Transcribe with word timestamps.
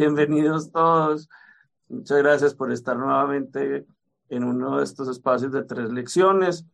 Bienvenidos 0.00 0.70
todos. 0.70 1.28
Muchas 1.88 2.18
gracias 2.18 2.54
por 2.54 2.70
estar 2.70 2.96
nuevamente 2.96 3.84
en 4.28 4.44
uno 4.44 4.78
de 4.78 4.84
estos 4.84 5.08
espacios 5.08 5.50
de 5.50 5.64
tres 5.64 5.90
lecciones. 5.90 6.64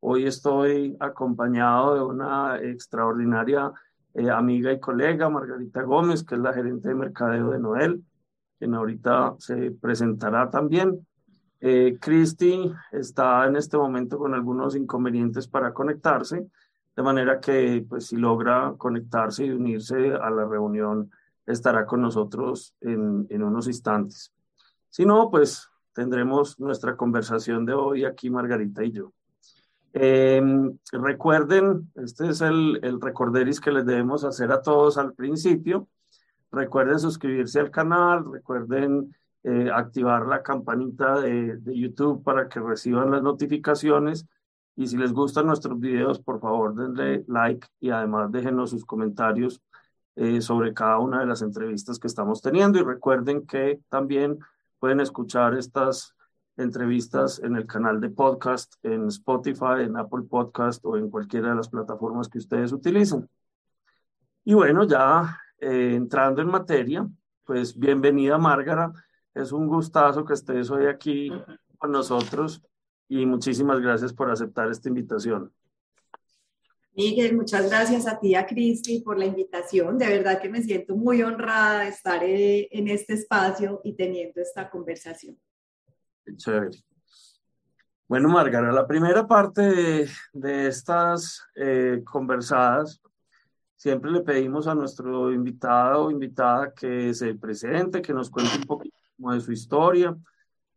Hoy 0.00 0.26
estoy 0.26 0.96
acompañado 0.98 1.94
de 1.94 2.02
una 2.02 2.58
extraordinaria 2.60 3.70
eh, 4.14 4.28
amiga 4.28 4.72
y 4.72 4.80
colega, 4.80 5.28
Margarita 5.28 5.82
Gómez, 5.82 6.24
que 6.24 6.34
es 6.34 6.40
la 6.40 6.52
gerente 6.52 6.88
de 6.88 6.96
mercadeo 6.96 7.50
de 7.50 7.60
Noel, 7.60 8.02
quien 8.58 8.74
ahorita 8.74 9.36
se 9.38 9.70
presentará 9.70 10.50
también. 10.50 11.06
Eh, 11.60 11.98
Cristi 12.00 12.68
está 12.90 13.46
en 13.46 13.54
este 13.54 13.76
momento 13.76 14.18
con 14.18 14.34
algunos 14.34 14.74
inconvenientes 14.74 15.46
para 15.46 15.72
conectarse, 15.72 16.48
de 16.96 17.02
manera 17.04 17.38
que 17.38 17.86
pues, 17.88 18.08
si 18.08 18.16
logra 18.16 18.74
conectarse 18.76 19.46
y 19.46 19.50
unirse 19.50 20.14
a 20.14 20.28
la 20.30 20.44
reunión, 20.46 21.12
estará 21.46 21.86
con 21.86 22.02
nosotros 22.02 22.74
en, 22.80 23.26
en 23.30 23.42
unos 23.42 23.66
instantes. 23.66 24.32
Si 24.88 25.04
no, 25.04 25.30
pues 25.30 25.68
tendremos 25.92 26.58
nuestra 26.60 26.96
conversación 26.96 27.64
de 27.64 27.74
hoy 27.74 28.04
aquí, 28.04 28.30
Margarita 28.30 28.84
y 28.84 28.92
yo. 28.92 29.12
Em, 29.94 30.78
recuerden, 30.90 31.90
este 31.96 32.28
es 32.28 32.40
el, 32.40 32.80
el 32.82 33.00
recorderis 33.00 33.60
que 33.60 33.72
les 33.72 33.84
debemos 33.84 34.24
hacer 34.24 34.50
a 34.50 34.62
todos 34.62 34.96
al 34.96 35.12
principio. 35.12 35.88
Recuerden 36.50 36.98
suscribirse 36.98 37.60
al 37.60 37.70
canal, 37.70 38.30
recuerden 38.30 39.14
eh, 39.44 39.70
activar 39.72 40.26
la 40.26 40.42
campanita 40.42 41.20
de, 41.20 41.56
de, 41.58 41.78
YouTube 41.78 42.22
para 42.22 42.48
que 42.48 42.60
reciban 42.60 43.10
las 43.10 43.22
notificaciones. 43.22 44.26
Y 44.76 44.86
si 44.86 44.96
les 44.96 45.12
gustan 45.12 45.46
nuestros 45.46 45.78
videos, 45.78 46.18
por 46.20 46.40
favor 46.40 46.74
denle 46.74 47.24
like 47.28 47.66
y 47.80 47.90
además 47.90 48.32
déjenos 48.32 48.70
sus 48.70 48.86
comentarios 48.86 49.60
eh, 50.16 50.40
sobre 50.40 50.74
cada 50.74 50.98
una 50.98 51.20
de 51.20 51.26
las 51.26 51.42
entrevistas 51.42 51.98
que 51.98 52.06
estamos 52.06 52.42
teniendo. 52.42 52.78
Y 52.78 52.82
recuerden 52.82 53.46
que 53.46 53.80
también 53.88 54.38
pueden 54.78 55.00
escuchar 55.00 55.54
estas 55.54 56.14
entrevistas 56.56 57.40
en 57.42 57.56
el 57.56 57.66
canal 57.66 58.00
de 58.00 58.10
podcast, 58.10 58.74
en 58.82 59.08
Spotify, 59.08 59.80
en 59.80 59.96
Apple 59.96 60.24
Podcast 60.28 60.84
o 60.84 60.96
en 60.96 61.10
cualquiera 61.10 61.50
de 61.50 61.56
las 61.56 61.68
plataformas 61.68 62.28
que 62.28 62.38
ustedes 62.38 62.72
utilicen. 62.72 63.28
Y 64.44 64.54
bueno, 64.54 64.84
ya 64.84 65.40
eh, 65.58 65.94
entrando 65.94 66.42
en 66.42 66.48
materia, 66.48 67.08
pues 67.44 67.78
bienvenida 67.78 68.38
Márgara, 68.38 68.92
es 69.34 69.52
un 69.52 69.66
gustazo 69.66 70.24
que 70.24 70.34
estés 70.34 70.70
hoy 70.70 70.86
aquí 70.86 71.30
con 71.78 71.92
nosotros 71.92 72.62
y 73.08 73.24
muchísimas 73.24 73.80
gracias 73.80 74.12
por 74.12 74.30
aceptar 74.30 74.70
esta 74.70 74.88
invitación. 74.88 75.52
Miguel, 76.94 77.34
muchas 77.34 77.70
gracias 77.70 78.06
a 78.06 78.20
ti, 78.20 78.34
a 78.34 78.44
Cristi, 78.44 79.00
por 79.00 79.18
la 79.18 79.24
invitación. 79.24 79.96
De 79.96 80.06
verdad 80.06 80.40
que 80.40 80.50
me 80.50 80.62
siento 80.62 80.94
muy 80.94 81.22
honrada 81.22 81.80
de 81.80 81.88
estar 81.88 82.22
eh, 82.22 82.68
en 82.70 82.88
este 82.88 83.14
espacio 83.14 83.80
y 83.82 83.94
teniendo 83.94 84.42
esta 84.42 84.68
conversación. 84.68 85.38
Chévere. 86.36 86.76
Bueno, 88.06 88.28
Margarita, 88.28 88.72
la 88.72 88.86
primera 88.86 89.26
parte 89.26 90.06
de, 90.34 90.66
estas 90.66 91.42
eh, 91.54 92.02
conversadas, 92.04 93.00
siempre 93.74 94.10
le 94.10 94.20
pedimos 94.20 94.66
a 94.66 94.74
nuestro 94.74 95.32
invitado 95.32 96.04
o 96.04 96.10
invitada 96.10 96.74
que 96.74 97.14
se 97.14 97.34
presente, 97.36 98.02
que 98.02 98.12
nos 98.12 98.28
cuente 98.28 98.58
un 98.58 98.64
poquito 98.64 98.98
de 99.16 99.40
su 99.40 99.50
historia, 99.50 100.14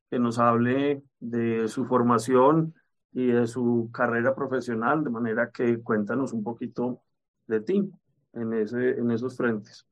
que 0.09 0.17
nos 0.17 0.39
hable 0.39 1.03
de 1.19 1.67
su 1.67 1.85
formación 1.85 2.73
y 3.15 3.27
de 3.27 3.47
su 3.47 3.89
carrera 3.93 4.35
profesional, 4.35 5.01
de 5.01 5.09
manera 5.09 5.49
que 5.49 5.81
cuéntanos 5.81 6.33
un 6.33 6.43
poquito 6.43 7.01
de 7.47 7.61
ti 7.61 7.89
en, 8.33 8.53
ese, 8.53 8.89
en 8.89 9.09
esos 9.09 9.37
frentes. 9.37 9.87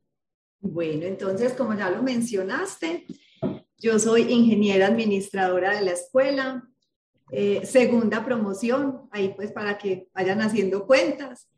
Bueno, 0.59 1.05
entonces, 1.05 1.53
como 1.53 1.73
ya 1.73 1.89
lo 1.89 2.03
mencionaste, 2.03 3.07
yo 3.77 3.97
soy 3.97 4.23
ingeniera 4.23 4.87
administradora 4.87 5.73
de 5.73 5.85
la 5.85 5.91
escuela, 5.91 6.67
eh, 7.31 7.65
segunda 7.65 8.25
promoción, 8.25 9.07
ahí 9.09 9.33
pues 9.33 9.53
para 9.53 9.77
que 9.77 10.09
vayan 10.13 10.41
haciendo 10.41 10.85
cuentas. 10.85 11.49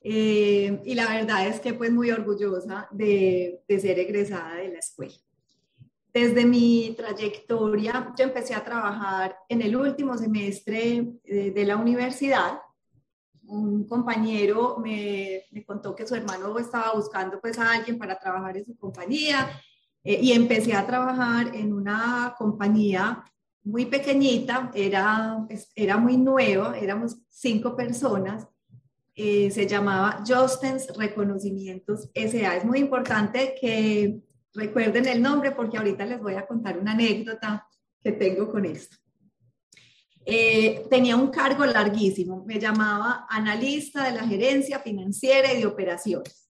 Eh, 0.00 0.80
y 0.84 0.96
la 0.96 1.08
verdad 1.08 1.46
es 1.46 1.60
que 1.60 1.72
pues 1.72 1.92
muy 1.92 2.10
orgullosa 2.10 2.88
de, 2.90 3.62
de, 3.68 3.78
ser 3.78 4.00
egresada 4.00 4.56
de 4.56 4.70
la 4.70 4.80
escuela. 4.80 5.14
Desde 6.12 6.44
mi 6.44 6.94
trayectoria, 6.94 8.12
yo 8.18 8.24
empecé 8.24 8.54
a 8.54 8.64
trabajar 8.64 9.34
en 9.48 9.62
el 9.62 9.74
último 9.74 10.18
semestre 10.18 11.14
de, 11.24 11.50
de 11.52 11.64
la 11.64 11.76
universidad. 11.76 12.60
Un 13.44 13.86
compañero 13.86 14.76
me, 14.78 15.44
contó 15.66 15.94
que 15.94 16.06
su 16.06 16.14
hermano 16.14 16.58
estaba 16.58 16.92
buscando 16.92 17.40
pues 17.40 17.58
a 17.58 17.72
alguien 17.72 17.98
para 17.98 18.18
trabajar 18.18 18.58
en 18.58 18.66
su 18.66 18.76
compañía 18.76 19.50
eh, 20.04 20.18
y 20.20 20.32
empecé 20.32 20.74
a 20.74 20.86
trabajar 20.86 21.54
en 21.54 21.72
una 21.72 22.34
compañía 22.36 23.24
muy 23.64 23.86
pequeñita, 23.86 24.70
era, 24.74 25.46
era 25.74 25.96
muy 25.96 26.16
nueva, 26.18 26.76
éramos 26.78 27.16
cinco 27.28 27.74
personas, 27.74 28.46
eh, 29.14 29.50
se 29.50 29.66
llamaba 29.66 30.22
Justens 30.26 30.88
Reconocimientos 30.96 32.10
SA. 32.14 32.56
Es 32.56 32.64
muy 32.64 32.80
importante 32.80 33.54
que 33.60 34.20
recuerden 34.54 35.06
el 35.06 35.22
nombre 35.22 35.52
porque 35.52 35.78
ahorita 35.78 36.04
les 36.06 36.20
voy 36.20 36.34
a 36.34 36.46
contar 36.46 36.78
una 36.78 36.92
anécdota 36.92 37.66
que 38.02 38.12
tengo 38.12 38.50
con 38.50 38.64
esto. 38.64 38.96
Eh, 40.24 40.86
tenía 40.88 41.16
un 41.16 41.28
cargo 41.28 41.66
larguísimo, 41.66 42.44
me 42.46 42.60
llamaba 42.60 43.26
analista 43.28 44.04
de 44.04 44.12
la 44.12 44.26
gerencia 44.26 44.78
financiera 44.78 45.52
y 45.52 45.60
de 45.60 45.66
operaciones. 45.66 46.48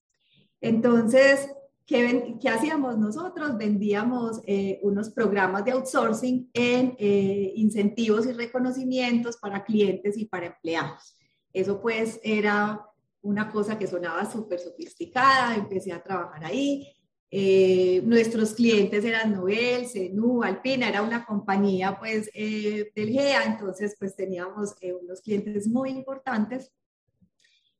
Entonces, 0.61 1.49
¿Qué, 1.85 2.37
¿Qué, 2.39 2.47
hacíamos 2.47 2.97
nosotros? 2.97 3.57
Vendíamos 3.57 4.39
eh, 4.45 4.79
unos 4.83 5.09
programas 5.09 5.65
de 5.65 5.71
outsourcing 5.71 6.49
en 6.53 6.95
eh, 6.97 7.51
incentivos 7.57 8.25
y 8.25 8.31
reconocimientos 8.31 9.35
para 9.35 9.65
clientes 9.65 10.17
y 10.17 10.25
para 10.25 10.45
empleados. 10.45 11.17
Eso 11.51 11.81
pues 11.81 12.21
era 12.23 12.85
una 13.21 13.51
cosa 13.51 13.77
que 13.77 13.87
sonaba 13.87 14.29
súper 14.31 14.59
sofisticada, 14.59 15.55
empecé 15.55 15.91
a 15.91 16.01
trabajar 16.01 16.45
ahí. 16.45 16.87
Eh, 17.35 18.01
nuestros 18.05 18.53
clientes 18.53 19.03
eran 19.03 19.33
Noel, 19.33 19.87
Zenú, 19.87 20.43
Alpina, 20.43 20.87
era 20.87 21.01
una 21.01 21.25
compañía 21.25 21.97
pues 21.97 22.29
del 22.31 23.09
GEA, 23.09 23.45
entonces 23.45 23.95
pues 23.97 24.15
teníamos 24.15 24.75
unos 25.01 25.21
clientes 25.21 25.67
muy 25.67 25.89
importantes 25.89 26.71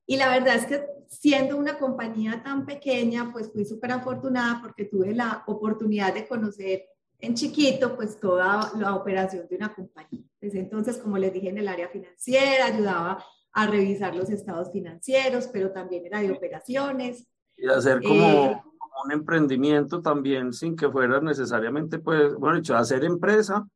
y 0.05 0.17
la 0.17 0.29
verdad 0.29 0.55
es 0.55 0.65
que 0.65 0.85
siendo 1.07 1.57
una 1.57 1.77
compañía 1.77 2.41
tan 2.43 2.65
pequeña, 2.65 3.31
pues 3.31 3.51
fui 3.51 3.65
súper 3.65 3.91
afortunada 3.91 4.59
porque 4.61 4.85
tuve 4.85 5.13
la 5.13 5.43
oportunidad 5.47 6.13
de 6.13 6.27
conocer 6.27 6.85
en 7.19 7.35
chiquito, 7.35 7.95
pues 7.95 8.19
toda 8.19 8.71
la 8.77 8.95
operación 8.95 9.47
de 9.47 9.55
una 9.55 9.73
compañía. 9.73 10.25
Desde 10.41 10.59
entonces, 10.59 10.97
como 10.97 11.17
les 11.17 11.31
dije, 11.31 11.49
en 11.49 11.57
el 11.57 11.69
área 11.69 11.87
financiera, 11.87 12.65
ayudaba 12.65 13.23
a 13.53 13.67
revisar 13.67 14.13
los 14.13 14.29
estados 14.29 14.71
financieros, 14.73 15.47
pero 15.47 15.71
también 15.71 16.05
era 16.05 16.19
de 16.21 16.31
operaciones. 16.31 17.25
Y 17.55 17.67
hacer 17.67 18.01
como, 18.01 18.25
eh, 18.25 18.61
un 19.03 19.11
emprendimiento 19.11 20.01
también, 20.01 20.53
sin 20.53 20.75
que 20.75 20.89
fuera 20.89 21.19
necesariamente, 21.19 21.99
pues, 21.99 22.33
bueno, 22.35 22.57
dicho, 22.57 22.75
hacer 22.75 23.03
empresa, 23.03 23.67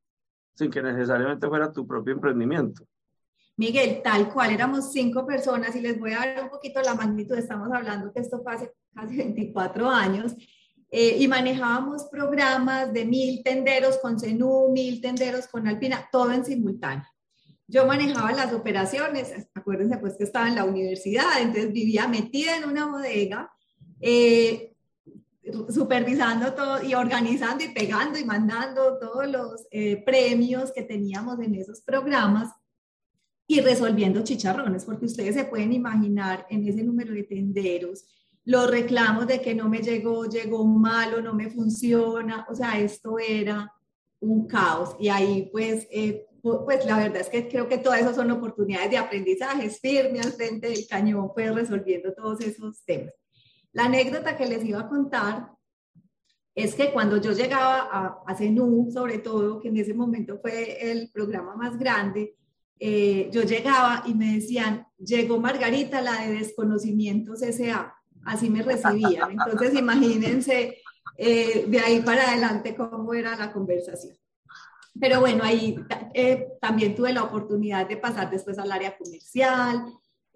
sin 0.56 0.72
que 0.72 0.82
necesariamente 0.82 1.48
fuera 1.48 1.72
tu 1.72 1.86
propio 1.86 2.14
emprendimiento. 2.14 2.84
Miguel, 3.58 4.02
tal 4.04 4.32
cual, 4.32 4.52
éramos 4.52 4.92
cinco 4.92 5.26
personas 5.26 5.76
y 5.76 5.82
les 5.82 6.00
voy 6.00 6.14
a 6.14 6.20
dar 6.20 6.44
un 6.44 6.50
poquito 6.50 6.82
la 6.82 6.94
magnitud, 6.94 7.36
estamos 7.36 7.70
hablando 7.72 8.14
que 8.14 8.20
esto 8.20 8.42
fue 8.44 8.54
hace 8.54 8.72
casi 8.94 9.18
24 9.18 9.90
años, 9.90 10.36
eh, 10.90 11.18
y 11.20 11.28
manejábamos 11.28 12.06
programas 12.06 12.94
de 12.94 13.04
mil 13.04 13.44
tenderos 13.44 13.98
con 13.98 14.20
Zenú, 14.20 14.70
mil 14.72 15.02
tenderos 15.02 15.48
con 15.48 15.68
Alpina, 15.68 16.08
todo 16.12 16.32
en 16.32 16.46
simultáneo. 16.46 17.06
Yo 17.68 17.86
manejaba 17.86 18.32
las 18.32 18.54
operaciones, 18.54 19.34
acuérdense 19.54 19.98
pues 19.98 20.16
que 20.18 20.24
estaba 20.24 20.48
en 20.48 20.56
la 20.56 20.64
universidad, 20.64 21.42
entonces 21.42 21.74
vivía 21.74 22.08
metida 22.08 22.56
en 22.56 22.64
una 22.64 22.86
bodega, 22.86 23.52
eh, 24.00 24.77
supervisando 25.70 26.54
todo 26.54 26.84
y 26.84 26.94
organizando 26.94 27.64
y 27.64 27.70
pegando 27.70 28.18
y 28.20 28.26
mandando 28.26 28.98
todos 29.00 29.28
los 29.28 29.68
eh, 29.72 30.04
premios 30.06 30.72
que 30.72 30.84
teníamos 30.84 31.40
en 31.40 31.56
esos 31.56 31.82
programas 31.82 32.50
y 33.48 33.62
resolviendo 33.62 34.24
chicharrones, 34.24 34.86
porque 34.86 35.06
ustedes 35.06 35.36
se 35.36 35.46
pueden 35.46 35.72
imaginar 35.72 36.46
en 36.50 36.68
ese 36.68 36.84
número 36.84 37.14
de 37.14 37.24
tenderos 37.24 38.06
los 38.48 38.72
reclamos 38.72 39.28
de 39.28 39.42
que 39.42 39.54
no 39.54 39.68
me 39.68 39.80
llegó, 39.80 40.24
llegó 40.26 40.66
malo, 40.66 41.22
no 41.22 41.34
me 41.34 41.50
funciona, 41.50 42.48
o 42.50 42.56
sea, 42.56 42.80
esto 42.80 43.20
era 43.20 43.74
un 44.22 44.48
caos 44.48 44.96
y 45.02 45.10
ahí 45.10 45.50
pues, 45.52 45.86
eh, 45.92 46.26
pues 46.42 46.86
la 46.86 46.98
verdad 46.98 47.18
es 47.18 47.28
que 47.28 47.50
creo 47.50 47.68
que 47.68 47.78
todas 47.78 48.00
esas 48.00 48.16
son 48.16 48.32
oportunidades 48.32 48.90
de 48.90 48.98
aprendizaje, 48.98 49.70
firme 49.70 50.22
al 50.22 50.32
frente 50.32 50.70
del 50.70 50.88
cañón, 50.88 51.32
pues 51.36 51.54
resolviendo 51.54 52.14
todos 52.14 52.40
esos 52.40 52.86
temas. 52.86 53.14
La 53.78 53.86
anécdota 53.86 54.36
que 54.36 54.48
les 54.48 54.66
iba 54.66 54.80
a 54.80 54.90
contar 54.90 55.52
es 56.56 56.74
que 56.74 56.92
cuando 56.92 57.18
yo 57.18 57.32
llegaba 57.34 57.88
a, 57.92 58.24
a 58.26 58.36
CENU, 58.36 58.90
sobre 58.92 59.20
todo, 59.20 59.60
que 59.60 59.68
en 59.68 59.78
ese 59.78 59.94
momento 59.94 60.40
fue 60.42 60.92
el 60.92 61.12
programa 61.12 61.56
más 61.56 61.78
grande, 61.78 62.36
eh, 62.80 63.30
yo 63.32 63.44
llegaba 63.44 64.02
y 64.08 64.16
me 64.16 64.34
decían, 64.34 64.88
llegó 64.98 65.40
Margarita, 65.40 66.02
la 66.02 66.24
de 66.24 66.40
desconocimientos 66.40 67.44
S.A., 67.44 67.96
así 68.26 68.50
me 68.50 68.64
recibían. 68.64 69.30
Entonces, 69.30 69.76
imagínense 69.80 70.82
eh, 71.16 71.66
de 71.68 71.80
ahí 71.80 72.02
para 72.02 72.32
adelante 72.32 72.76
cómo 72.76 73.14
era 73.14 73.36
la 73.36 73.54
conversación. 73.54 74.18
Pero 75.00 75.20
bueno, 75.20 75.44
ahí 75.44 75.80
eh, 76.16 76.48
también 76.60 76.96
tuve 76.96 77.14
la 77.14 77.26
oportunidad 77.26 77.88
de 77.88 77.98
pasar 77.98 78.32
después 78.32 78.58
al 78.58 78.72
área 78.72 78.98
comercial, 78.98 79.86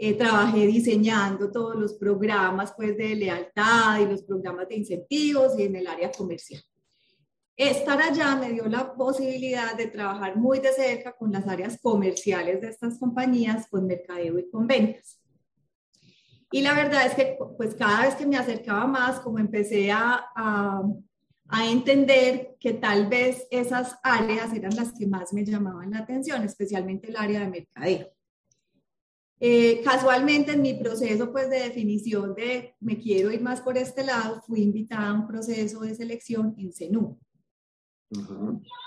eh, 0.04 0.16
trabajé 0.16 0.66
diseñando 0.66 1.52
todos 1.52 1.76
los 1.76 1.94
programas 1.94 2.74
pues, 2.76 2.98
de 2.98 3.16
lealtad 3.16 4.00
y 4.00 4.08
los 4.08 4.24
programas 4.24 4.68
de 4.68 4.78
incentivos 4.78 5.54
y 5.60 5.62
en 5.62 5.76
el 5.76 5.86
área 5.86 6.12
comercial. 6.12 6.60
Estar 7.56 8.02
allá 8.02 8.36
me 8.36 8.52
dio 8.52 8.66
la 8.66 8.96
posibilidad 8.96 9.78
de 9.78 9.86
trabajar 9.86 10.38
muy 10.38 10.58
de 10.58 10.74
cerca 10.74 11.16
con 11.16 11.32
las 11.32 11.48
áreas 11.48 11.78
comerciales 11.80 12.62
de 12.62 12.70
estas 12.70 12.98
compañías, 12.98 13.68
con 13.70 13.86
mercadeo 13.86 14.40
y 14.40 14.50
con 14.50 14.66
ventas. 14.66 15.22
Y 16.52 16.62
la 16.62 16.74
verdad 16.74 17.06
es 17.06 17.14
que 17.14 17.38
pues 17.56 17.76
cada 17.76 18.02
vez 18.02 18.16
que 18.16 18.26
me 18.26 18.38
acercaba 18.38 18.88
más, 18.88 19.20
como 19.20 19.38
empecé 19.38 19.92
a, 19.92 20.20
a, 20.36 20.82
a 21.48 21.68
entender 21.68 22.56
que 22.60 22.74
tal 22.74 23.06
vez 23.06 23.46
esas 23.52 24.00
áreas 24.02 24.52
eran 24.52 24.76
las 24.76 24.94
que 24.94 25.06
más 25.06 25.32
me 25.32 25.46
llamaban 25.46 25.92
la 25.92 26.00
atención, 26.00 26.42
especialmente 26.44 27.10
el 27.10 27.18
área 27.18 27.42
de 27.42 27.50
mercadeo. 27.50 28.08
Eh, 29.44 29.82
casualmente 29.84 30.52
en 30.52 30.62
mi 30.62 30.76
proceso 30.76 31.32
pues, 31.32 31.50
de 31.50 31.62
definición 31.62 32.36
de 32.36 32.76
me 32.80 33.00
quiero 33.00 33.32
ir 33.32 33.42
más 33.42 33.60
por 33.60 33.76
este 33.76 34.04
lado, 34.04 34.40
fui 34.46 34.62
invitada 34.62 35.10
a 35.10 35.14
un 35.14 35.28
proceso 35.28 35.80
de 35.80 35.96
selección 35.96 36.54
en 36.60 36.72
CENU. 36.72 37.20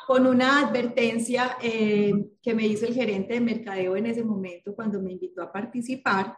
Con 0.07 0.27
una 0.29 0.61
advertencia 0.61 1.57
eh, 1.61 2.13
que 2.41 2.55
me 2.55 2.69
hizo 2.69 2.87
el 2.87 2.95
gerente 2.95 3.35
de 3.35 3.41
mercadeo 3.41 3.97
en 3.97 4.07
ese 4.07 4.23
momento 4.23 4.77
cuando 4.77 5.03
me 5.03 5.11
invitó 5.11 5.43
a 5.43 5.51
participar. 5.51 6.37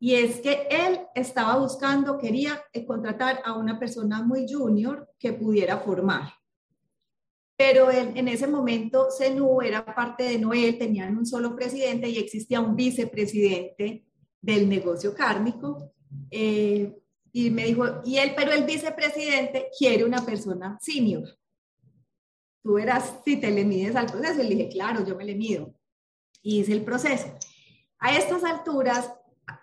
Y 0.00 0.14
es 0.14 0.40
que 0.40 0.66
él 0.68 1.02
estaba 1.14 1.58
buscando, 1.58 2.18
quería 2.18 2.60
eh, 2.72 2.84
contratar 2.84 3.42
a 3.44 3.56
una 3.56 3.78
persona 3.78 4.24
muy 4.24 4.52
junior 4.52 5.08
que 5.20 5.32
pudiera 5.32 5.78
formar 5.78 6.32
pero 7.64 7.92
en, 7.92 8.26
ese 8.26 8.48
momento 8.48 9.06
CENU 9.16 9.62
era 9.62 9.84
parte 9.84 10.24
de 10.24 10.36
Noel, 10.36 10.76
tenían 10.78 11.16
un 11.16 11.24
solo 11.24 11.54
presidente 11.54 12.08
y 12.08 12.18
existía 12.18 12.58
un 12.58 12.74
vicepresidente 12.74 14.04
del 14.40 14.68
negocio 14.68 15.14
cárnico. 15.14 15.92
Eh, 16.28 16.92
y 17.30 17.50
me 17.50 17.66
dijo, 17.66 18.02
y 18.04 18.16
él, 18.16 18.32
pero 18.36 18.50
el 18.50 18.64
vicepresidente 18.64 19.68
quiere 19.78 20.04
una 20.04 20.26
persona 20.26 20.76
senior. 20.80 21.22
Tú 22.64 22.72
verás 22.72 23.20
si 23.24 23.36
te 23.36 23.48
le 23.52 23.64
mides 23.64 23.94
al 23.94 24.06
proceso. 24.06 24.42
Y 24.42 24.48
le 24.48 24.54
dije, 24.56 24.68
claro, 24.68 25.06
yo 25.06 25.14
me 25.14 25.24
le 25.24 25.36
mido. 25.36 25.72
Y 26.42 26.62
hice 26.62 26.72
el 26.72 26.82
proceso. 26.82 27.32
A 28.00 28.16
estas 28.16 28.42
alturas, 28.42 29.08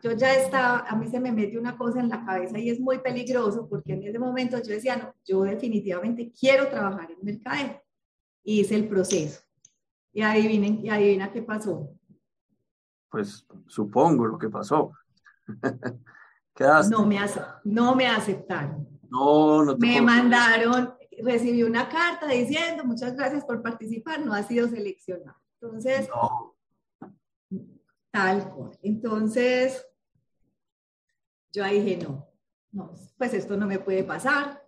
yo 0.01 0.13
ya 0.13 0.35
estaba, 0.35 0.87
a 0.87 0.95
mí 0.95 1.09
se 1.09 1.19
me 1.19 1.33
mete 1.33 1.57
una 1.57 1.77
cosa 1.77 1.99
en 1.99 2.07
la 2.07 2.25
cabeza 2.25 2.57
y 2.59 2.69
es 2.69 2.79
muy 2.79 2.99
peligroso 2.99 3.67
porque 3.67 3.91
en 3.91 4.03
ese 4.03 4.19
momento 4.19 4.57
yo 4.57 4.71
decía, 4.71 4.95
no, 4.95 5.13
yo 5.25 5.43
definitivamente 5.43 6.31
quiero 6.31 6.69
trabajar 6.69 7.11
en 7.11 7.17
mercadeo 7.21 7.81
hice 8.51 8.75
el 8.75 8.87
proceso. 8.87 9.41
Y 10.11 10.21
adivinen, 10.21 10.83
y 10.83 10.89
adivina 10.89 11.31
qué 11.31 11.41
pasó. 11.41 11.89
Pues 13.09 13.45
supongo 13.67 14.25
lo 14.25 14.37
que 14.37 14.49
pasó. 14.49 14.93
No 16.89 17.05
me, 17.05 17.17
no 17.63 17.95
me 17.95 18.05
aceptaron. 18.05 18.85
No, 19.09 19.63
no 19.63 19.77
Me 19.77 20.01
mandaron, 20.01 20.93
recibí 21.23 21.63
una 21.63 21.87
carta 21.87 22.27
diciendo 22.27 22.83
muchas 22.83 23.15
gracias 23.15 23.45
por 23.45 23.61
participar, 23.61 24.25
no 24.25 24.33
ha 24.33 24.43
sido 24.43 24.67
seleccionado. 24.67 25.39
Entonces, 25.61 26.09
tal 28.11 28.49
cual. 28.53 28.77
Entonces, 28.81 29.87
yo 31.53 31.63
ahí 31.63 31.81
dije, 31.81 32.03
no, 32.03 32.27
no, 32.71 32.93
pues 33.17 33.33
esto 33.33 33.55
no 33.55 33.65
me 33.65 33.79
puede 33.79 34.03
pasar 34.03 34.58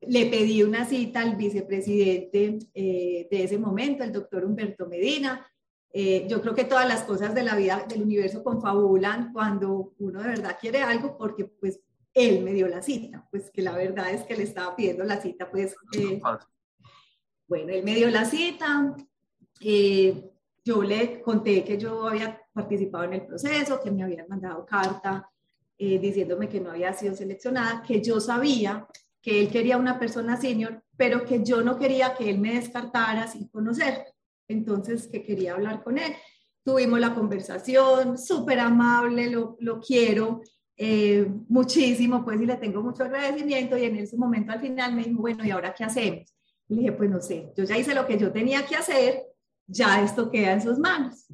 le 0.00 0.26
pedí 0.26 0.62
una 0.62 0.84
cita 0.84 1.20
al 1.20 1.36
vicepresidente 1.36 2.58
eh, 2.74 3.26
de 3.30 3.44
ese 3.44 3.58
momento, 3.58 4.04
el 4.04 4.12
doctor 4.12 4.44
Humberto 4.44 4.86
Medina. 4.86 5.46
Eh, 5.90 6.26
yo 6.28 6.40
creo 6.40 6.54
que 6.54 6.64
todas 6.64 6.86
las 6.86 7.02
cosas 7.02 7.34
de 7.34 7.42
la 7.42 7.56
vida 7.56 7.84
del 7.88 8.02
universo 8.02 8.44
confabulan 8.44 9.32
cuando 9.32 9.94
uno 9.98 10.20
de 10.22 10.28
verdad 10.28 10.56
quiere 10.60 10.82
algo 10.82 11.16
porque 11.16 11.46
pues 11.46 11.80
él 12.14 12.42
me 12.42 12.52
dio 12.52 12.68
la 12.68 12.82
cita, 12.82 13.26
pues 13.30 13.50
que 13.50 13.62
la 13.62 13.74
verdad 13.74 14.10
es 14.10 14.22
que 14.22 14.36
le 14.36 14.42
estaba 14.44 14.74
pidiendo 14.76 15.04
la 15.04 15.20
cita, 15.20 15.50
pues 15.50 15.74
eh, 15.96 16.20
bueno, 17.46 17.72
él 17.72 17.82
me 17.84 17.94
dio 17.94 18.10
la 18.10 18.24
cita, 18.24 18.94
yo 20.64 20.82
le 20.82 21.20
conté 21.22 21.64
que 21.64 21.78
yo 21.78 22.08
había 22.08 22.40
participado 22.52 23.04
en 23.04 23.14
el 23.14 23.26
proceso, 23.26 23.80
que 23.80 23.90
me 23.90 24.04
habían 24.04 24.28
mandado 24.28 24.64
carta 24.66 25.30
diciéndome 25.78 26.48
que 26.48 26.60
no 26.60 26.70
había 26.70 26.92
sido 26.92 27.14
seleccionada, 27.14 27.82
que 27.82 28.02
yo 28.02 28.20
sabía 28.20 28.86
que 29.28 29.42
él 29.42 29.50
quería 29.50 29.76
una 29.76 29.98
persona 29.98 30.40
senior, 30.40 30.82
pero 30.96 31.22
que 31.26 31.44
yo 31.44 31.60
no 31.60 31.78
quería 31.78 32.14
que 32.14 32.30
él 32.30 32.38
me 32.38 32.54
descartara 32.54 33.28
sin 33.28 33.46
conocer. 33.48 34.06
Entonces, 34.48 35.06
que 35.06 35.22
quería 35.22 35.52
hablar 35.52 35.84
con 35.84 35.98
él. 35.98 36.14
Tuvimos 36.64 36.98
la 36.98 37.14
conversación, 37.14 38.16
súper 38.16 38.58
amable, 38.58 39.28
lo, 39.28 39.58
lo 39.60 39.80
quiero 39.80 40.40
eh, 40.78 41.30
muchísimo, 41.46 42.24
pues, 42.24 42.40
y 42.40 42.46
le 42.46 42.56
tengo 42.56 42.80
mucho 42.80 43.02
agradecimiento. 43.04 43.76
Y 43.76 43.84
en 43.84 43.96
ese 43.96 44.16
momento, 44.16 44.50
al 44.50 44.62
final, 44.62 44.94
me 44.94 45.04
dijo, 45.04 45.20
bueno, 45.20 45.44
¿y 45.44 45.50
ahora 45.50 45.74
qué 45.74 45.84
hacemos? 45.84 46.34
Le 46.68 46.78
dije, 46.78 46.92
pues 46.92 47.10
no 47.10 47.20
sé, 47.20 47.52
yo 47.54 47.64
ya 47.64 47.76
hice 47.76 47.94
lo 47.94 48.06
que 48.06 48.16
yo 48.16 48.32
tenía 48.32 48.64
que 48.64 48.76
hacer, 48.76 49.24
ya 49.66 50.02
esto 50.02 50.30
queda 50.30 50.52
en 50.52 50.62
sus 50.62 50.78
manos. 50.78 51.26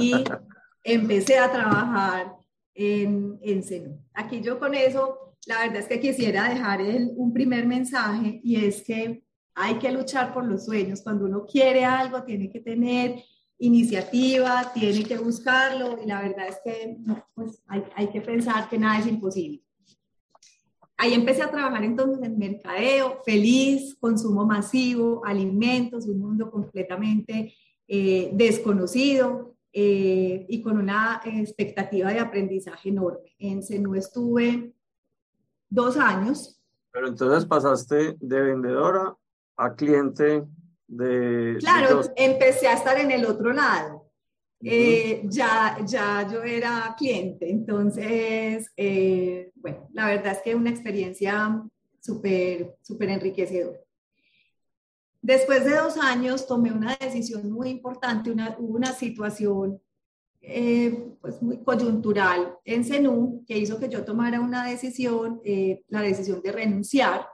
Y 0.00 0.14
empecé 0.82 1.36
a 1.36 1.52
trabajar 1.52 2.36
en, 2.72 3.38
en 3.42 3.62
Seno. 3.62 3.98
Aquí 4.14 4.40
yo 4.40 4.58
con 4.58 4.74
eso 4.74 5.33
la 5.46 5.60
verdad 5.60 5.78
es 5.78 5.88
que 5.88 6.00
quisiera 6.00 6.48
dejar 6.48 6.80
un 7.16 7.32
primer 7.32 7.66
mensaje 7.66 8.40
y 8.42 8.56
es 8.56 8.82
que 8.82 9.24
hay 9.54 9.78
que 9.78 9.92
luchar 9.92 10.32
por 10.32 10.44
los 10.44 10.64
sueños. 10.64 11.02
Cuando 11.02 11.26
uno 11.26 11.46
quiere 11.46 11.84
algo, 11.84 12.22
tiene 12.24 12.50
que 12.50 12.60
tener 12.60 13.22
iniciativa, 13.58 14.72
tiene 14.74 15.04
que 15.04 15.18
buscarlo 15.18 15.98
y 16.02 16.06
la 16.06 16.22
verdad 16.22 16.48
es 16.48 16.58
que 16.64 16.98
pues 17.34 17.62
hay, 17.66 17.84
hay 17.94 18.08
que 18.08 18.20
pensar 18.20 18.68
que 18.68 18.78
nada 18.78 18.98
es 18.98 19.06
imposible. 19.06 19.62
Ahí 20.96 21.12
empecé 21.12 21.42
a 21.42 21.50
trabajar 21.50 21.82
entonces 21.84 22.22
en 22.22 22.38
mercadeo, 22.38 23.20
feliz, 23.24 23.96
consumo 23.98 24.46
masivo, 24.46 25.22
alimentos, 25.24 26.06
un 26.06 26.20
mundo 26.20 26.50
completamente 26.50 27.54
eh, 27.88 28.30
desconocido 28.32 29.56
eh, 29.72 30.46
y 30.48 30.62
con 30.62 30.78
una 30.78 31.20
expectativa 31.24 32.12
de 32.12 32.20
aprendizaje 32.20 32.90
enorme. 32.90 33.34
En 33.38 33.62
Senú 33.62 33.96
estuve 33.96 34.72
dos 35.74 35.96
años. 35.96 36.60
Pero 36.92 37.08
entonces 37.08 37.44
pasaste 37.44 38.16
de 38.20 38.40
vendedora 38.40 39.14
a 39.56 39.74
cliente 39.74 40.44
de... 40.86 41.56
Claro, 41.58 42.02
empecé 42.16 42.68
a 42.68 42.74
estar 42.74 42.98
en 42.98 43.10
el 43.10 43.26
otro 43.26 43.52
lado. 43.52 44.04
Eh, 44.66 45.22
ya, 45.24 45.76
ya 45.84 46.26
yo 46.26 46.42
era 46.42 46.94
cliente, 46.96 47.50
entonces, 47.50 48.72
eh, 48.78 49.52
bueno, 49.56 49.90
la 49.92 50.06
verdad 50.06 50.32
es 50.32 50.38
que 50.42 50.54
una 50.54 50.70
experiencia 50.70 51.62
súper, 52.00 52.74
súper 52.80 53.10
enriquecedora. 53.10 53.78
Después 55.20 55.66
de 55.66 55.76
dos 55.76 55.98
años 55.98 56.46
tomé 56.46 56.72
una 56.72 56.96
decisión 56.98 57.50
muy 57.52 57.68
importante, 57.68 58.30
una, 58.30 58.56
una 58.58 58.92
situación 58.92 59.82
eh, 60.46 61.16
pues 61.20 61.40
muy 61.40 61.62
coyuntural 61.64 62.58
en 62.64 62.84
CENU 62.84 63.44
que 63.46 63.56
hizo 63.56 63.78
que 63.78 63.88
yo 63.88 64.04
tomara 64.04 64.40
una 64.40 64.66
decisión, 64.66 65.40
eh, 65.44 65.82
la 65.88 66.02
decisión 66.02 66.42
de 66.42 66.52
renunciar. 66.52 67.26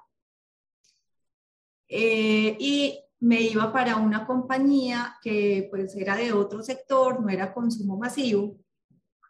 Eh, 1.88 2.57
y 2.61 3.00
me 3.19 3.40
iba 3.43 3.73
para 3.73 3.97
una 3.97 4.26
compañía 4.26 5.17
que 5.23 5.67
pues 5.71 5.97
era 5.97 6.17
de 6.17 6.33
otro 6.33 6.62
sector, 6.62 7.21
no 7.21 7.29
era 7.29 7.52
consumo 7.52 7.99
masivo, 7.99 8.57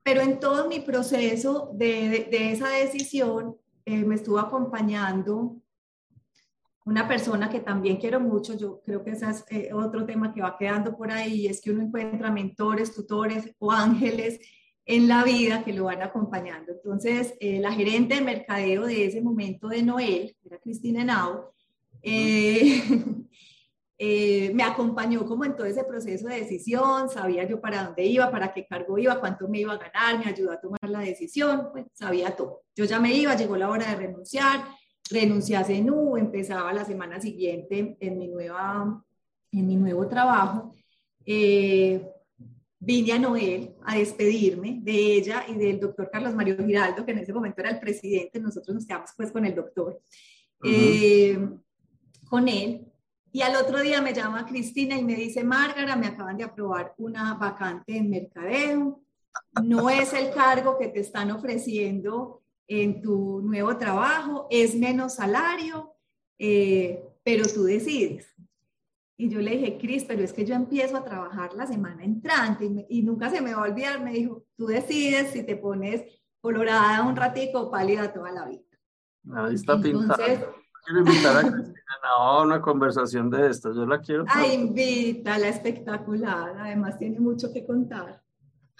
pero 0.04 0.20
en 0.20 0.38
todo 0.38 0.68
mi 0.68 0.80
proceso 0.80 1.70
de, 1.74 2.28
de 2.30 2.52
esa 2.52 2.68
decisión 2.68 3.56
me 3.86 4.14
estuvo 4.14 4.38
acompañando 4.38 5.59
una 6.90 7.06
persona 7.06 7.48
que 7.48 7.60
también 7.60 7.98
quiero 7.98 8.18
mucho, 8.18 8.58
yo 8.58 8.82
creo 8.84 9.04
que 9.04 9.12
ese 9.12 9.30
es 9.30 9.44
eh, 9.48 9.70
otro 9.72 10.04
tema 10.04 10.34
que 10.34 10.42
va 10.42 10.56
quedando 10.58 10.96
por 10.96 11.12
ahí, 11.12 11.46
es 11.46 11.60
que 11.60 11.70
uno 11.70 11.84
encuentra 11.84 12.32
mentores, 12.32 12.92
tutores 12.92 13.54
o 13.60 13.70
ángeles 13.70 14.40
en 14.84 15.06
la 15.06 15.22
vida 15.22 15.62
que 15.62 15.72
lo 15.72 15.84
van 15.84 16.02
acompañando. 16.02 16.72
Entonces, 16.72 17.34
eh, 17.38 17.60
la 17.60 17.70
gerente 17.70 18.16
de 18.16 18.22
mercadeo 18.22 18.86
de 18.86 19.06
ese 19.06 19.20
momento 19.22 19.68
de 19.68 19.84
Noel, 19.84 20.36
era 20.44 20.58
Cristina 20.58 21.02
Henao, 21.02 21.54
eh, 22.02 23.22
me 24.52 24.64
acompañó 24.64 25.24
como 25.26 25.44
en 25.44 25.54
todo 25.54 25.68
ese 25.68 25.84
proceso 25.84 26.26
de 26.26 26.40
decisión, 26.40 27.08
sabía 27.08 27.46
yo 27.46 27.60
para 27.60 27.84
dónde 27.84 28.04
iba, 28.04 28.32
para 28.32 28.52
qué 28.52 28.66
cargo 28.66 28.98
iba, 28.98 29.20
cuánto 29.20 29.46
me 29.46 29.60
iba 29.60 29.74
a 29.74 29.78
ganar, 29.78 30.18
me 30.18 30.28
ayudó 30.28 30.50
a 30.50 30.60
tomar 30.60 30.80
la 30.88 30.98
decisión, 31.00 31.68
pues 31.70 31.86
sabía 31.92 32.34
todo. 32.34 32.62
Yo 32.74 32.84
ya 32.84 32.98
me 32.98 33.14
iba, 33.14 33.36
llegó 33.36 33.56
la 33.56 33.70
hora 33.70 33.90
de 33.90 33.94
renunciar, 33.94 34.64
renuncié 35.10 35.56
a 35.56 35.64
CENU, 35.64 36.16
empezaba 36.16 36.72
la 36.72 36.84
semana 36.84 37.20
siguiente 37.20 37.96
en 38.00 38.18
mi, 38.18 38.28
nueva, 38.28 39.04
en 39.52 39.66
mi 39.66 39.76
nuevo 39.76 40.06
trabajo. 40.08 40.72
Eh, 41.26 42.06
vine 42.78 43.12
a 43.12 43.18
Noel 43.18 43.74
a 43.84 43.96
despedirme 43.96 44.78
de 44.82 44.92
ella 44.92 45.44
y 45.48 45.54
del 45.54 45.78
doctor 45.80 46.08
Carlos 46.10 46.34
Mario 46.34 46.56
Giraldo, 46.64 47.04
que 47.04 47.12
en 47.12 47.18
ese 47.18 47.32
momento 47.32 47.60
era 47.60 47.70
el 47.70 47.80
presidente, 47.80 48.40
nosotros 48.40 48.74
nos 48.74 48.86
quedamos 48.86 49.10
pues 49.16 49.30
con 49.30 49.44
el 49.44 49.54
doctor. 49.54 50.00
eh, 50.64 51.38
con 52.28 52.48
él. 52.48 52.86
Y 53.32 53.42
al 53.42 53.56
otro 53.56 53.80
día 53.80 54.00
me 54.00 54.14
llama 54.14 54.46
Cristina 54.46 54.96
y 54.96 55.04
me 55.04 55.14
dice, 55.14 55.44
Márgara, 55.44 55.96
me 55.96 56.06
acaban 56.06 56.36
de 56.36 56.44
aprobar 56.44 56.94
una 56.98 57.34
vacante 57.34 57.96
en 57.96 58.10
mercadeo. 58.10 59.02
No 59.62 59.90
es 59.90 60.12
el 60.12 60.32
cargo 60.32 60.78
que 60.78 60.88
te 60.88 61.00
están 61.00 61.30
ofreciendo 61.30 62.39
en 62.70 63.02
tu 63.02 63.42
nuevo 63.42 63.76
trabajo, 63.76 64.46
es 64.48 64.76
menos 64.76 65.16
salario, 65.16 65.92
eh, 66.38 67.02
pero 67.24 67.44
tú 67.52 67.64
decides. 67.64 68.32
Y 69.16 69.28
yo 69.28 69.40
le 69.40 69.50
dije, 69.50 69.76
Cris, 69.76 70.04
pero 70.04 70.22
es 70.22 70.32
que 70.32 70.46
yo 70.46 70.54
empiezo 70.54 70.96
a 70.96 71.04
trabajar 71.04 71.52
la 71.54 71.66
semana 71.66 72.04
entrante 72.04 72.86
y, 72.88 73.02
nunca 73.02 73.28
se 73.28 73.40
me 73.40 73.52
va 73.52 73.64
a 73.64 73.70
olvidar. 73.70 74.00
Me 74.02 74.12
dijo, 74.12 74.44
tú 74.56 74.66
decides 74.66 75.32
si 75.32 75.42
te 75.42 75.56
pones 75.56 76.04
colorada 76.40 77.02
un 77.02 77.16
ratico 77.16 77.60
o 77.60 77.70
pálida 77.72 78.12
toda 78.12 78.30
la 78.30 78.46
vida. 78.46 78.62
Ahí 79.34 79.56
está 79.56 79.74
Entonces, 79.74 80.40
Quiero 80.84 81.00
invitar 81.00 81.36
a 81.36 81.40
Cristina 81.40 81.74
a 82.18 82.42
una 82.42 82.62
conversación 82.62 83.28
de 83.30 83.50
estas. 83.50 83.74
Yo 83.74 83.84
la 83.84 84.00
quiero. 84.00 84.24
Ah, 84.28 84.46
la 85.38 85.48
espectacular. 85.48 86.56
Además, 86.56 86.96
tiene 86.98 87.18
mucho 87.18 87.52
que 87.52 87.66
contar. 87.66 88.22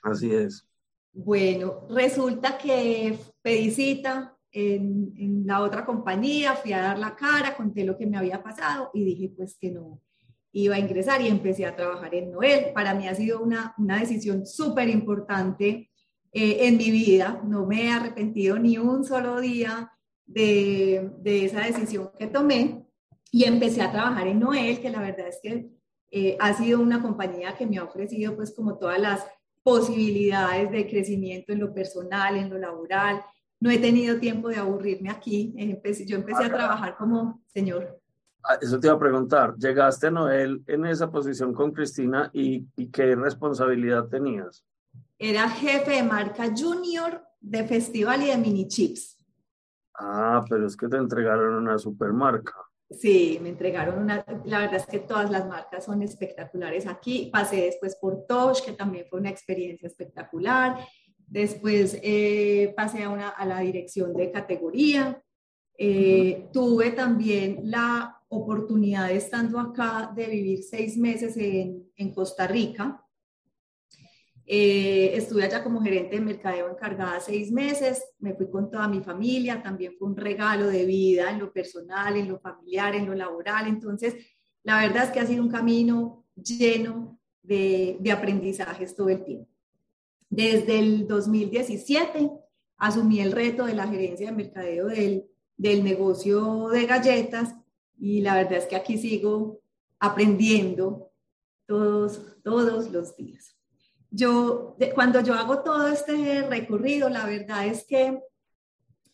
Así 0.05 0.33
es. 0.33 0.65
Bueno, 1.13 1.87
resulta 1.91 2.57
que 2.57 3.19
pedí 3.43 3.71
cita 3.71 4.37
en, 4.53 5.13
en, 5.17 5.47
la 5.47 5.61
otra 5.61 5.85
compañía, 5.87 6.55
fui 6.55 6.73
a 6.73 6.81
dar 6.81 6.99
la 6.99 7.15
cara, 7.15 7.57
conté 7.57 7.85
lo 7.85 7.97
que 7.97 8.07
me 8.07 8.19
había 8.19 8.43
pasado 8.43 8.91
y 8.95 9.05
dije 9.05 9.33
pues 9.37 9.57
que 9.59 9.71
no, 9.71 10.01
iba 10.53 10.75
a 10.75 10.79
ingresar 10.79 11.21
y 11.23 11.29
empecé 11.29 11.67
a 11.67 11.77
trabajar 11.77 12.15
en 12.15 12.33
Noel. 12.33 12.73
Para 12.75 12.95
mí 12.95 13.09
ha 13.09 13.15
sido 13.15 13.41
una, 13.41 13.75
una 13.79 14.01
decisión 14.01 14.47
súper 14.47 14.89
importante 14.89 15.91
eh, 16.33 16.57
en 16.67 16.77
mi 16.77 16.91
vida. 16.91 17.41
No 17.45 17.67
me 17.67 17.85
he 17.85 17.91
arrepentido 17.91 18.59
ni 18.59 18.79
un 18.79 19.05
solo 19.05 19.41
día 19.41 19.93
de, 20.27 21.11
de, 21.19 21.45
esa 21.45 21.61
decisión 21.61 22.11
que 22.19 22.27
tomé 22.27 22.85
y 23.33 23.45
empecé 23.45 23.83
a 23.83 23.93
trabajar 23.93 24.27
en 24.27 24.41
Noel, 24.41 24.81
que 24.81 24.91
la 24.91 25.01
verdad 25.01 25.29
es 25.29 25.41
que 25.43 25.71
eh, 26.13 26.37
ha 26.41 26.55
sido 26.55 26.81
una 26.81 27.03
compañía 27.03 27.57
que 27.57 27.67
me 27.67 27.79
ha 27.79 27.85
ofrecido 27.85 28.35
pues 28.35 28.53
como 28.55 28.79
todas 28.79 28.99
las 28.99 29.25
posibilidades 29.71 30.71
de 30.71 30.89
crecimiento 30.89 31.53
en 31.53 31.61
lo 31.61 31.73
personal, 31.73 32.37
en 32.37 32.51
lo 32.51 32.59
laboral. 32.59 33.23
No 33.61 33.71
he 33.71 33.79
tenido 33.79 34.19
tiempo 34.19 34.49
de 34.49 34.57
aburrirme 34.57 35.11
aquí. 35.11 35.55
Empecé, 35.57 36.07
yo 36.07 36.17
empecé 36.17 36.45
a 36.45 36.49
trabajar 36.49 36.97
como, 36.97 37.43
señor, 37.47 38.01
Ah, 38.43 38.57
eso 38.61 38.81
te 38.81 38.87
iba 38.87 38.97
a 38.97 38.99
preguntar, 38.99 39.55
llegaste 39.57 40.07
a 40.07 40.11
Noel 40.11 40.63
en 40.67 40.87
esa 40.87 41.11
posición 41.11 41.53
con 41.53 41.73
Cristina 41.73 42.31
y, 42.33 42.67
qué 42.91 43.15
responsabilidad 43.15 44.09
tenías. 44.09 44.65
Era 45.19 45.49
jefe 45.51 45.91
de 45.93 46.03
marca 46.03 46.47
junior 46.57 47.23
de 47.41 47.65
festival 47.65 48.23
y 48.23 48.29
de 48.29 48.39
mini 48.39 48.67
chips. 48.67 49.19
Ah, 49.95 50.43
pero 50.49 50.67
es 50.67 50.77
que 50.77 50.89
te 50.89 50.97
entregaron 50.97 51.55
una 51.55 51.77
supermarca. 51.77 52.55
Sí, 52.91 53.39
me 53.41 53.51
entregaron 53.51 54.03
una, 54.03 54.25
la 54.45 54.59
verdad 54.59 54.77
es 54.77 54.87
que 54.87 54.99
todas 54.99 55.31
las 55.31 55.47
marcas 55.47 55.85
son 55.85 56.03
espectaculares 56.03 56.89
aquí. 56.89 57.31
Pasé 57.33 57.63
después 57.63 57.95
por 57.95 58.27
Tosh, 58.27 58.63
que 58.63 58.73
también 58.73 59.07
fue 59.09 59.21
una 59.21 59.31
experiencia 59.31 59.87
espectacular. 59.87 60.77
Después 61.25 61.97
eh, 62.03 62.75
pasé 62.77 63.05
a, 63.05 63.11
una, 63.11 63.29
a 63.29 63.47
la 63.47 63.61
dirección 63.61 64.13
de 64.15 64.33
categoría. 64.33 65.23
Eh, 65.79 66.49
tuve 66.53 66.91
también 66.91 67.61
la 67.71 68.21
oportunidad 68.29 69.11
estando 69.13 69.61
acá 69.61 70.13
de 70.15 70.27
vivir 70.27 70.65
seis 70.65 70.97
meses 70.97 71.37
en, 71.37 71.91
en 71.95 72.13
Costa 72.13 72.49
Rica. 72.49 73.05
Eh, 74.47 75.13
estuve 75.15 75.45
allá 75.45 75.63
como 75.63 75.81
gerente 75.81 76.17
de 76.17 76.23
mercadeo 76.23 76.71
encargada 76.71 77.21
seis 77.21 77.53
meses, 77.53 78.03
me 78.19 78.35
fui 78.35 78.51
con 78.51 78.71
toda 78.71 78.89
mi 78.89 79.01
familia, 79.01 79.63
también 79.63 79.95
fue 79.99 80.09
un 80.09 80.17
regalo 80.17 80.67
de 80.67 80.85
vida 80.85 81.31
en 81.31 81.39
lo 81.39 81.53
personal, 81.53 82.17
en 82.17 82.29
lo 82.29 82.41
familiar, 82.41 82.95
en 82.95 83.07
lo 83.07 83.15
laboral. 83.15 83.69
Entonces, 83.69 84.15
la 84.63 84.81
verdad 84.81 85.05
es 85.05 85.11
que 85.11 85.21
ha 85.21 85.27
sido 85.27 85.43
un 85.43 85.51
camino 85.51 86.25
lleno 86.35 87.19
de, 87.43 87.97
de 88.01 88.13
aprendizajes 88.13 88.95
todo 88.95 89.09
el 89.09 89.25
tiempo. 89.25 89.49
Desde 90.29 90.79
el 90.79 91.07
2017 91.07 92.31
asumí 92.81 93.21
el 93.21 93.33
reto 93.33 93.67
de 93.67 93.75
la 93.75 93.87
gerencia 93.87 94.31
de 94.31 94.37
mercadeo 94.37 94.87
del, 94.87 95.27
del 95.57 95.85
negocio 95.85 96.69
de 96.69 96.87
galletas 96.87 97.55
y 97.99 98.23
la 98.23 98.35
verdad 98.35 98.55
es 98.55 98.67
que 98.67 98.77
aquí 98.77 98.97
sigo 98.97 99.61
aprendiendo 99.99 101.13
todos, 101.67 102.37
todos 102.43 102.91
los 102.91 103.15
días. 103.17 103.60
Yo, 104.11 104.77
cuando 104.95 105.21
yo 105.21 105.35
hago 105.35 105.63
todo 105.63 105.89
este 105.89 106.43
recorrido, 106.49 107.09
la 107.09 107.27
verdad 107.27 107.67
es 107.67 107.85
que 107.85 108.21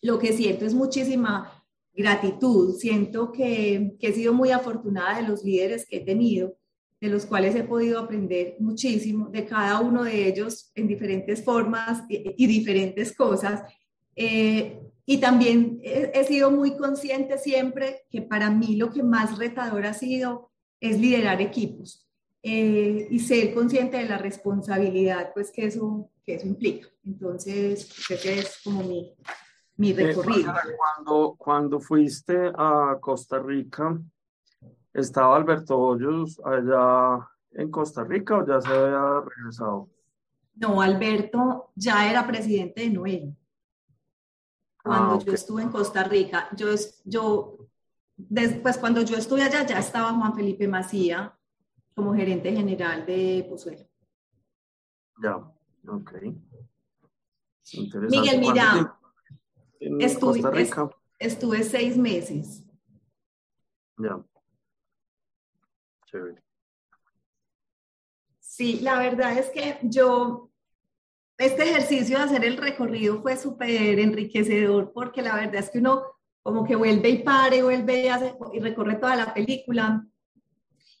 lo 0.01 0.17
que 0.17 0.33
siento 0.33 0.65
es 0.65 0.73
muchísima 0.73 1.63
gratitud. 1.93 2.75
Siento 2.75 3.31
que, 3.31 3.95
he 3.99 4.13
sido 4.13 4.33
muy 4.33 4.51
afortunada 4.51 5.17
de 5.17 5.27
los 5.27 5.43
líderes 5.43 5.85
que 5.85 5.97
he 5.97 6.05
tenido, 6.05 6.57
de 6.99 7.09
los 7.09 7.25
cuales 7.25 7.55
he 7.55 7.63
podido 7.63 7.99
aprender 7.99 8.55
muchísimo, 8.59 9.29
de 9.29 9.45
cada 9.45 9.79
uno 9.81 10.03
de 10.03 10.27
ellos 10.27 10.71
en 10.73 10.87
diferentes 10.87 11.43
formas 11.43 12.03
y, 12.09 12.47
diferentes 12.47 13.15
cosas. 13.15 13.61
Eh, 14.15 14.79
y 15.05 15.17
también 15.19 15.79
he, 15.83 16.23
sido 16.23 16.49
muy 16.49 16.75
consciente 16.75 17.37
siempre 17.37 18.01
que 18.09 18.23
para 18.23 18.49
mí 18.49 18.75
lo 18.75 18.91
que 18.91 19.03
más 19.03 19.37
retador 19.37 19.85
ha 19.85 19.93
sido 19.93 20.51
es 20.81 20.99
liderar 20.99 21.39
equipos 21.39 22.06
eh, 22.43 23.07
y 23.09 23.19
ser 23.19 23.53
consciente 23.53 23.97
de 23.97 24.07
la 24.07 24.17
responsabilidad 24.17 25.31
pues 25.33 25.51
que 25.51 25.65
eso, 25.65 26.09
que 26.25 26.35
eso 26.35 26.47
implica. 26.47 26.87
Entonces, 27.05 27.91
pues, 28.07 28.11
ese 28.11 28.39
es 28.39 28.59
como 28.63 28.83
mi, 28.83 29.13
mi 29.77 29.91
eh, 29.91 29.95
recorrido. 29.95 30.53
Cuando, 30.77 31.35
cuando 31.37 31.79
fuiste 31.79 32.51
a 32.55 32.97
Costa 33.01 33.39
Rica, 33.39 33.99
¿estaba 34.93 35.35
Alberto 35.35 35.77
Hoyos 35.77 36.39
allá 36.45 37.27
en 37.53 37.71
Costa 37.71 38.03
Rica 38.03 38.37
o 38.37 38.47
ya 38.47 38.61
se 38.61 38.69
había 38.69 39.21
regresado? 39.21 39.89
No, 40.55 40.81
Alberto 40.81 41.71
ya 41.75 42.09
era 42.09 42.25
presidente 42.25 42.81
de 42.81 42.89
Noel 42.89 43.35
cuando 44.87 45.15
ah, 45.15 45.19
yo 45.23 45.33
estuve 45.33 45.61
en 45.61 45.69
Costa 45.69 46.03
Rica. 46.03 46.47
Yo, 46.55 46.67
yo, 47.03 47.57
después 48.15 48.77
cuando 48.77 49.01
yo 49.01 49.17
estuve 49.17 49.43
allá, 49.43 49.65
ya 49.65 49.79
estaba 49.79 50.13
Juan 50.13 50.33
Felipe 50.33 50.67
Macía 50.67 51.36
como 51.97 52.13
gerente 52.13 52.51
general 52.51 53.07
de 53.07 53.43
Pozuelo. 53.49 53.83
Ya, 55.19 55.35
ok. 55.87 56.11
Miguel, 58.11 58.39
mira, 58.39 58.99
estuve, 59.79 60.69
estuve 61.17 61.63
seis 61.63 61.97
meses. 61.97 62.63
Ya. 63.97 64.23
Chévere. 66.05 66.43
Sí, 68.41 68.79
la 68.81 68.99
verdad 68.99 69.35
es 69.35 69.49
que 69.49 69.79
yo 69.81 70.51
este 71.39 71.63
ejercicio 71.63 72.19
de 72.19 72.25
hacer 72.25 72.45
el 72.45 72.57
recorrido 72.57 73.23
fue 73.23 73.37
súper 73.37 73.97
enriquecedor 73.97 74.93
porque 74.93 75.23
la 75.23 75.35
verdad 75.35 75.55
es 75.55 75.71
que 75.71 75.79
uno 75.79 76.03
como 76.43 76.63
que 76.63 76.75
vuelve 76.75 77.09
y 77.09 77.23
pare, 77.23 77.63
vuelve 77.63 78.03
y, 78.03 78.07
hace, 78.07 78.37
y 78.53 78.59
recorre 78.59 78.97
toda 78.97 79.15
la 79.15 79.33
película. 79.33 80.07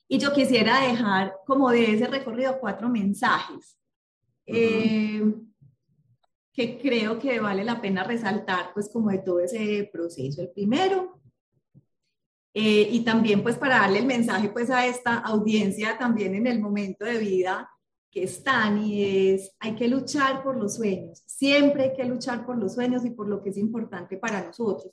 Y 0.07 0.17
yo 0.19 0.33
quisiera 0.33 0.87
dejar 0.87 1.35
como 1.45 1.69
de 1.69 1.93
ese 1.93 2.07
recorrido 2.07 2.59
cuatro 2.59 2.89
mensajes 2.89 3.77
eh, 4.45 5.21
que 6.53 6.79
creo 6.79 7.19
que 7.19 7.39
vale 7.39 7.63
la 7.63 7.81
pena 7.81 8.03
resaltar 8.03 8.71
pues 8.73 8.89
como 8.89 9.09
de 9.09 9.19
todo 9.19 9.41
ese 9.41 9.89
proceso. 9.91 10.41
El 10.41 10.49
primero, 10.49 11.19
eh, 12.59 12.89
y 12.91 13.01
también 13.01 13.43
pues 13.43 13.55
para 13.55 13.81
darle 13.81 13.99
el 13.99 14.07
mensaje 14.07 14.49
pues 14.49 14.71
a 14.71 14.87
esta 14.87 15.19
audiencia 15.19 15.95
también 15.99 16.33
en 16.33 16.47
el 16.47 16.59
momento 16.59 17.05
de 17.05 17.19
vida 17.19 17.69
que 18.09 18.23
están 18.23 18.83
y 18.83 19.03
es, 19.33 19.51
hay 19.59 19.75
que 19.75 19.87
luchar 19.87 20.41
por 20.41 20.57
los 20.57 20.77
sueños, 20.77 21.21
siempre 21.27 21.83
hay 21.83 21.93
que 21.93 22.05
luchar 22.05 22.47
por 22.47 22.57
los 22.57 22.73
sueños 22.73 23.05
y 23.05 23.11
por 23.11 23.27
lo 23.27 23.43
que 23.43 23.49
es 23.49 23.57
importante 23.57 24.17
para 24.17 24.43
nosotros. 24.43 24.91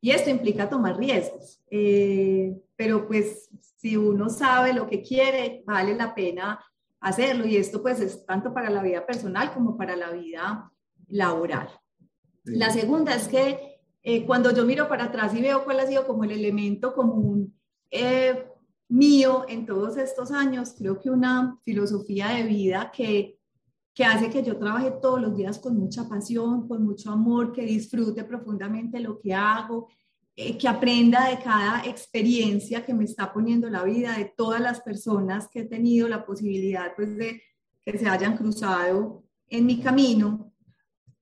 Y 0.00 0.10
esto 0.10 0.30
implica 0.30 0.70
tomar 0.70 0.96
riesgos, 0.96 1.60
eh, 1.70 2.56
pero 2.76 3.06
pues 3.06 3.50
si 3.82 3.96
uno 3.96 4.30
sabe 4.30 4.72
lo 4.72 4.86
que 4.86 5.02
quiere, 5.02 5.64
vale 5.66 5.96
la 5.96 6.14
pena 6.14 6.64
hacerlo 7.00 7.44
y 7.46 7.56
esto 7.56 7.82
pues 7.82 7.98
es 7.98 8.24
tanto 8.24 8.54
para 8.54 8.70
la 8.70 8.80
vida 8.80 9.04
personal 9.04 9.52
como 9.52 9.76
para 9.76 9.96
la 9.96 10.12
vida 10.12 10.70
laboral. 11.08 11.68
La 12.44 12.70
segunda 12.70 13.12
es 13.12 13.26
que 13.26 13.80
eh, 14.04 14.24
cuando 14.24 14.52
yo 14.52 14.64
miro 14.64 14.88
para 14.88 15.06
atrás 15.06 15.34
y 15.34 15.42
veo 15.42 15.64
cuál 15.64 15.80
ha 15.80 15.86
sido 15.88 16.06
como 16.06 16.22
el 16.22 16.30
elemento 16.30 16.94
común 16.94 17.58
eh, 17.90 18.46
mío 18.88 19.46
en 19.48 19.66
todos 19.66 19.96
estos 19.96 20.30
años, 20.30 20.76
creo 20.78 21.00
que 21.00 21.10
una 21.10 21.58
filosofía 21.64 22.28
de 22.28 22.44
vida 22.44 22.92
que, 22.94 23.36
que 23.92 24.04
hace 24.04 24.30
que 24.30 24.44
yo 24.44 24.58
trabaje 24.58 24.92
todos 25.02 25.20
los 25.20 25.36
días 25.36 25.58
con 25.58 25.76
mucha 25.76 26.08
pasión, 26.08 26.68
con 26.68 26.84
mucho 26.84 27.10
amor, 27.10 27.52
que 27.52 27.62
disfrute 27.62 28.22
profundamente 28.22 29.00
lo 29.00 29.18
que 29.18 29.34
hago, 29.34 29.88
eh, 30.36 30.56
que 30.56 30.68
aprenda 30.68 31.28
de 31.28 31.38
cada 31.38 31.84
experiencia 31.84 32.84
que 32.84 32.94
me 32.94 33.04
está 33.04 33.32
poniendo 33.32 33.68
la 33.68 33.82
vida, 33.84 34.16
de 34.16 34.32
todas 34.36 34.60
las 34.60 34.80
personas 34.80 35.48
que 35.48 35.60
he 35.60 35.64
tenido 35.64 36.08
la 36.08 36.24
posibilidad 36.24 36.94
pues, 36.96 37.16
de 37.16 37.42
que 37.84 37.98
se 37.98 38.08
hayan 38.08 38.36
cruzado 38.36 39.24
en 39.48 39.66
mi 39.66 39.80
camino 39.80 40.52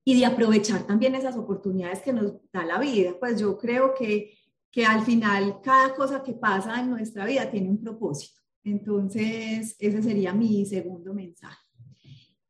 y 0.03 0.19
de 0.19 0.25
aprovechar 0.25 0.87
también 0.87 1.15
esas 1.15 1.35
oportunidades 1.35 2.01
que 2.01 2.13
nos 2.13 2.33
da 2.51 2.65
la 2.65 2.79
vida. 2.79 3.15
Pues 3.19 3.39
yo 3.39 3.57
creo 3.57 3.93
que 3.93 4.33
que 4.71 4.85
al 4.85 5.03
final 5.03 5.59
cada 5.61 5.93
cosa 5.93 6.23
que 6.23 6.33
pasa 6.33 6.79
en 6.79 6.89
nuestra 6.89 7.25
vida 7.25 7.51
tiene 7.51 7.69
un 7.69 7.81
propósito. 7.81 8.39
Entonces, 8.63 9.75
ese 9.77 10.01
sería 10.01 10.33
mi 10.33 10.65
segundo 10.65 11.13
mensaje. 11.13 11.59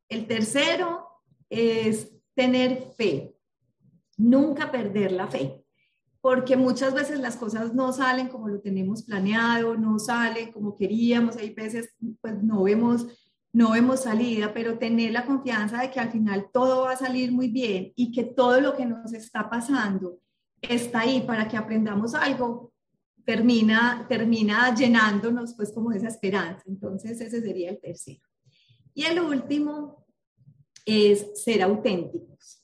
El 0.07 0.27
tercero 0.27 1.07
es 1.49 2.11
tener 2.35 2.93
fe, 2.95 3.35
nunca 4.17 4.71
perder 4.71 5.13
la 5.13 5.27
fe, 5.27 5.60
porque 6.21 6.55
muchas 6.55 6.93
veces 6.93 7.19
las 7.19 7.35
cosas 7.35 7.73
no 7.73 7.91
salen 7.91 8.27
como 8.27 8.47
lo 8.47 8.61
tenemos 8.61 9.03
planeado, 9.03 9.75
no 9.75 9.97
salen 9.99 10.51
como 10.51 10.75
queríamos, 10.75 11.35
hay 11.35 11.53
veces 11.53 11.95
pues 12.21 12.41
no 12.43 12.63
vemos 12.63 13.07
no 13.53 13.71
vemos 13.71 14.03
salida, 14.03 14.53
pero 14.53 14.77
tener 14.77 15.11
la 15.11 15.25
confianza 15.25 15.81
de 15.81 15.91
que 15.91 15.99
al 15.99 16.11
final 16.11 16.49
todo 16.53 16.83
va 16.83 16.91
a 16.91 16.97
salir 16.97 17.31
muy 17.31 17.49
bien 17.49 17.91
y 17.95 18.11
que 18.11 18.23
todo 18.23 18.61
lo 18.61 18.75
que 18.75 18.85
nos 18.85 19.13
está 19.13 19.49
pasando 19.49 20.19
está 20.61 21.01
ahí 21.01 21.21
para 21.21 21.47
que 21.47 21.57
aprendamos 21.57 22.15
algo, 22.15 22.71
termina, 23.25 24.05
termina 24.07 24.73
llenándonos 24.73 25.53
pues 25.55 25.71
como 25.73 25.91
esa 25.91 26.07
esperanza. 26.07 26.63
Entonces 26.65 27.19
ese 27.19 27.41
sería 27.41 27.71
el 27.71 27.81
tercero. 27.81 28.21
Y 28.93 29.03
el 29.03 29.19
último 29.19 30.05
es 30.85 31.43
ser 31.43 31.61
auténticos. 31.63 32.60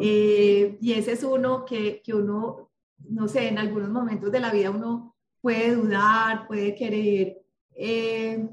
Eh, 0.00 0.78
y 0.80 0.92
ese 0.92 1.12
es 1.12 1.22
uno 1.22 1.64
que, 1.64 2.02
que 2.02 2.14
uno, 2.14 2.70
no 3.08 3.28
sé, 3.28 3.48
en 3.48 3.58
algunos 3.58 3.90
momentos 3.90 4.30
de 4.32 4.40
la 4.40 4.50
vida 4.50 4.70
uno 4.70 5.16
puede 5.40 5.74
dudar, 5.74 6.46
puede 6.46 6.74
querer 6.74 7.42
eh, 7.74 8.48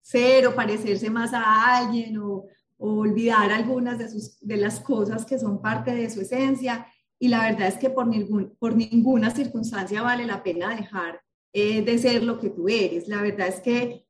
ser 0.00 0.46
o 0.46 0.54
parecerse 0.54 1.08
más 1.10 1.32
a 1.32 1.78
alguien 1.78 2.18
o, 2.18 2.46
olvidar 2.84 3.52
algunas 3.52 3.96
de, 3.96 4.08
sus, 4.08 4.40
de 4.40 4.56
las 4.56 4.80
cosas 4.80 5.24
que 5.24 5.38
son 5.38 5.62
parte 5.62 5.94
de 5.94 6.10
su 6.10 6.22
esencia. 6.22 6.84
Y 7.16 7.28
la 7.28 7.44
verdad 7.44 7.68
es 7.68 7.76
que 7.76 7.90
por, 7.90 8.08
ningún, 8.08 8.56
por 8.58 8.74
ninguna 8.74 9.30
circunstancia 9.30 10.02
vale 10.02 10.26
la 10.26 10.42
pena 10.42 10.74
dejar 10.74 11.20
eh, 11.52 11.82
de 11.82 11.98
ser 11.98 12.24
lo 12.24 12.40
que 12.40 12.50
tú 12.50 12.68
eres. 12.68 13.06
La 13.06 13.22
verdad 13.22 13.46
es 13.46 13.60
que 13.60 14.04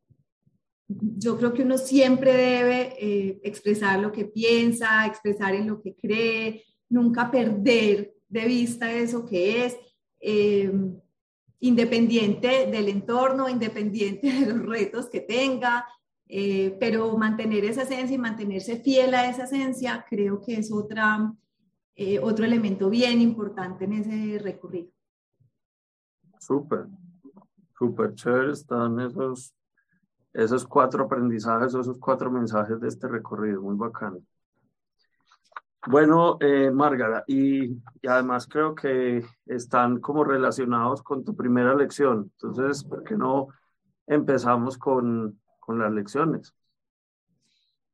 yo 1.01 1.37
creo 1.39 1.53
que 1.53 1.63
uno 1.63 1.79
siempre 1.79 2.33
debe 2.33 2.95
eh, 2.99 3.41
expresar 3.43 4.01
lo 4.01 4.13
que 4.13 4.25
piensa, 4.25 5.07
expresar 5.07 5.55
en 5.55 5.69
lo 5.69 5.81
que 5.81 5.95
cree, 5.95 6.65
nunca 6.89 7.31
perder 7.31 8.15
de 8.29 8.45
vista 8.45 8.93
eso 8.93 9.27
que 9.27 9.67
es. 9.67 9.77
Eh, 10.21 10.73
independiente 11.63 12.67
del 12.67 12.89
entorno, 12.89 13.49
independiente 13.49 14.33
de 14.33 14.53
los 14.53 14.67
retos 14.67 15.09
que 15.09 15.21
tenga, 15.21 15.87
eh, 16.29 16.77
pero 16.79 17.17
mantener 17.17 17.65
esa 17.65 17.83
esencia 17.83 18.15
y 18.15 18.19
mantenerse 18.19 18.77
fiel 18.77 19.15
a 19.15 19.29
esa 19.29 19.45
esencia 19.45 20.05
creo 20.09 20.41
que 20.41 20.55
es 20.55 20.73
otra, 20.73 21.33
eh, 21.95 22.19
otro 22.19 22.45
elemento 22.45 22.91
bien 22.91 23.21
importante 23.21 23.85
en 23.85 23.93
ese 23.93 24.39
recorrido. 24.39 24.91
Súper, 26.39 26.87
súper 27.79 28.15
chévere 28.15 28.53
están 28.53 28.99
esos, 28.99 29.55
esos 30.33 30.67
cuatro 30.67 31.05
aprendizajes, 31.05 31.75
esos 31.75 31.99
cuatro 31.99 32.31
mensajes 32.31 32.81
de 32.81 32.89
este 32.89 33.09
recorrido, 33.09 33.63
muy 33.63 33.77
bacano. 33.77 34.21
Bueno, 35.89 36.39
eh, 36.41 36.71
Márgara, 36.71 37.25
y, 37.27 37.83
además 38.09 38.47
creo 38.47 38.75
que 38.75 39.25
están 39.47 39.99
como 40.01 40.23
relacionados 40.23 41.03
con 41.03 41.25
tu 41.25 41.35
primera 41.35 41.75
lección. 41.75 42.31
Entonces, 42.41 42.85
¿por 42.85 43.03
qué 43.03 43.17
no 43.17 43.49
empezamos 44.07 44.79
con, 44.79 45.41
con 45.59 45.81
las 45.81 45.91
lecciones? 45.91 46.55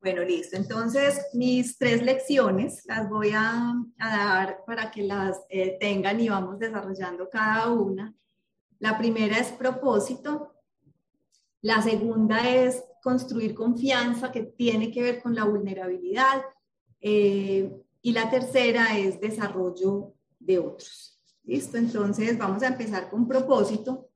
Bueno, 0.01 0.21
listo. 0.21 0.55
Entonces, 0.55 1.27
mis 1.33 1.77
tres 1.77 2.01
lecciones 2.03 2.85
las 2.85 3.09
voy 3.09 3.31
a, 3.35 3.73
dar 3.97 4.63
para 4.65 4.91
que 4.91 5.03
las 5.03 5.41
eh, 5.49 5.77
tengan 5.79 6.19
y 6.21 6.29
vamos 6.29 6.57
desarrollando 6.57 7.27
cada 7.29 7.69
una. 7.69 8.13
La 8.77 8.97
primera 8.97 9.37
es 9.37 9.51
propósito. 9.51 10.53
La 11.61 11.81
segunda 11.81 12.49
es 12.49 12.83
construir 13.01 13.53
confianza, 13.53 14.31
que 14.31 14.43
tiene 14.43 14.91
que 14.91 15.01
ver 15.01 15.21
con 15.21 15.35
la 15.35 15.45
vulnerabilidad. 15.45 16.43
Eh, 17.01 17.71
y 18.01 18.11
la 18.13 18.29
tercera 18.29 18.97
es 18.97 19.19
desarrollo 19.19 20.13
de 20.39 20.59
otros. 20.59 21.19
¿Listo? 21.43 21.77
Entonces 21.77 22.37
vamos 22.37 22.63
a 22.63 22.67
empezar 22.67 23.09
con 23.09 23.27
propósito. 23.27 24.09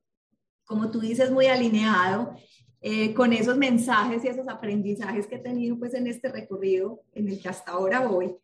Como 0.64 0.90
tú 0.90 1.00
dices, 1.00 1.30
muy 1.30 1.46
alineado 1.46 2.34
eh, 2.80 3.12
con 3.14 3.32
esos 3.32 3.56
mensajes 3.56 4.24
y 4.24 4.28
esos 4.28 4.48
aprendizajes 4.48 5.26
que 5.26 5.36
he 5.36 5.40
tenido 5.40 5.78
pues 5.78 5.94
en 5.94 6.06
este 6.06 6.30
recorrido 6.30 7.02
en 7.12 7.28
el 7.28 7.40
que 7.40 7.48
hasta 7.48 7.72
ahora 7.72 8.06
voy. 8.06 8.36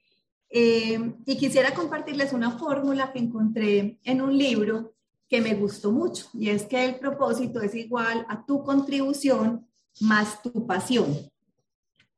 Eh, 0.48 0.98
y 1.24 1.36
quisiera 1.36 1.72
compartirles 1.72 2.32
una 2.32 2.58
fórmula 2.58 3.12
que 3.12 3.20
encontré 3.20 4.00
en 4.02 4.20
un 4.20 4.36
libro 4.36 4.94
que 5.30 5.40
me 5.40 5.54
gustó 5.54 5.92
mucho 5.92 6.26
y 6.34 6.50
es 6.50 6.64
que 6.64 6.84
el 6.84 6.96
propósito 6.96 7.62
es 7.62 7.72
igual 7.76 8.26
a 8.28 8.44
tu 8.44 8.64
contribución 8.64 9.64
más 10.00 10.42
tu 10.42 10.66
pasión. 10.66 11.16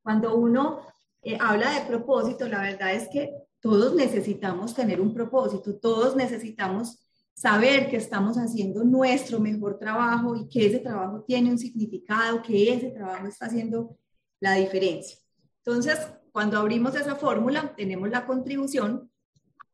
Cuando 0.01 0.35
uno 0.35 0.79
eh, 1.21 1.37
habla 1.39 1.79
de 1.79 1.85
propósito, 1.85 2.47
la 2.47 2.61
verdad 2.61 2.93
es 2.95 3.07
que 3.09 3.31
todos 3.59 3.93
necesitamos 3.93 4.73
tener 4.73 4.99
un 4.99 5.13
propósito, 5.13 5.75
todos 5.75 6.15
necesitamos 6.15 7.07
saber 7.35 7.87
que 7.87 7.97
estamos 7.97 8.35
haciendo 8.37 8.83
nuestro 8.83 9.39
mejor 9.39 9.77
trabajo 9.77 10.35
y 10.35 10.49
que 10.49 10.65
ese 10.65 10.79
trabajo 10.79 11.23
tiene 11.23 11.51
un 11.51 11.59
significado, 11.59 12.41
que 12.41 12.73
ese 12.73 12.89
trabajo 12.89 13.27
está 13.27 13.45
haciendo 13.45 13.95
la 14.39 14.55
diferencia. 14.55 15.17
Entonces, 15.63 15.99
cuando 16.31 16.57
abrimos 16.57 16.95
esa 16.95 17.15
fórmula, 17.15 17.75
tenemos 17.75 18.09
la 18.09 18.25
contribución 18.25 19.11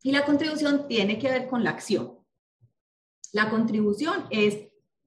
y 0.04 0.12
la 0.12 0.26
contribución 0.26 0.88
tiene 0.88 1.18
que 1.18 1.30
ver 1.30 1.48
con 1.48 1.64
la 1.64 1.72
acción. 1.72 2.19
La 3.32 3.50
contribución 3.50 4.26
es 4.30 4.58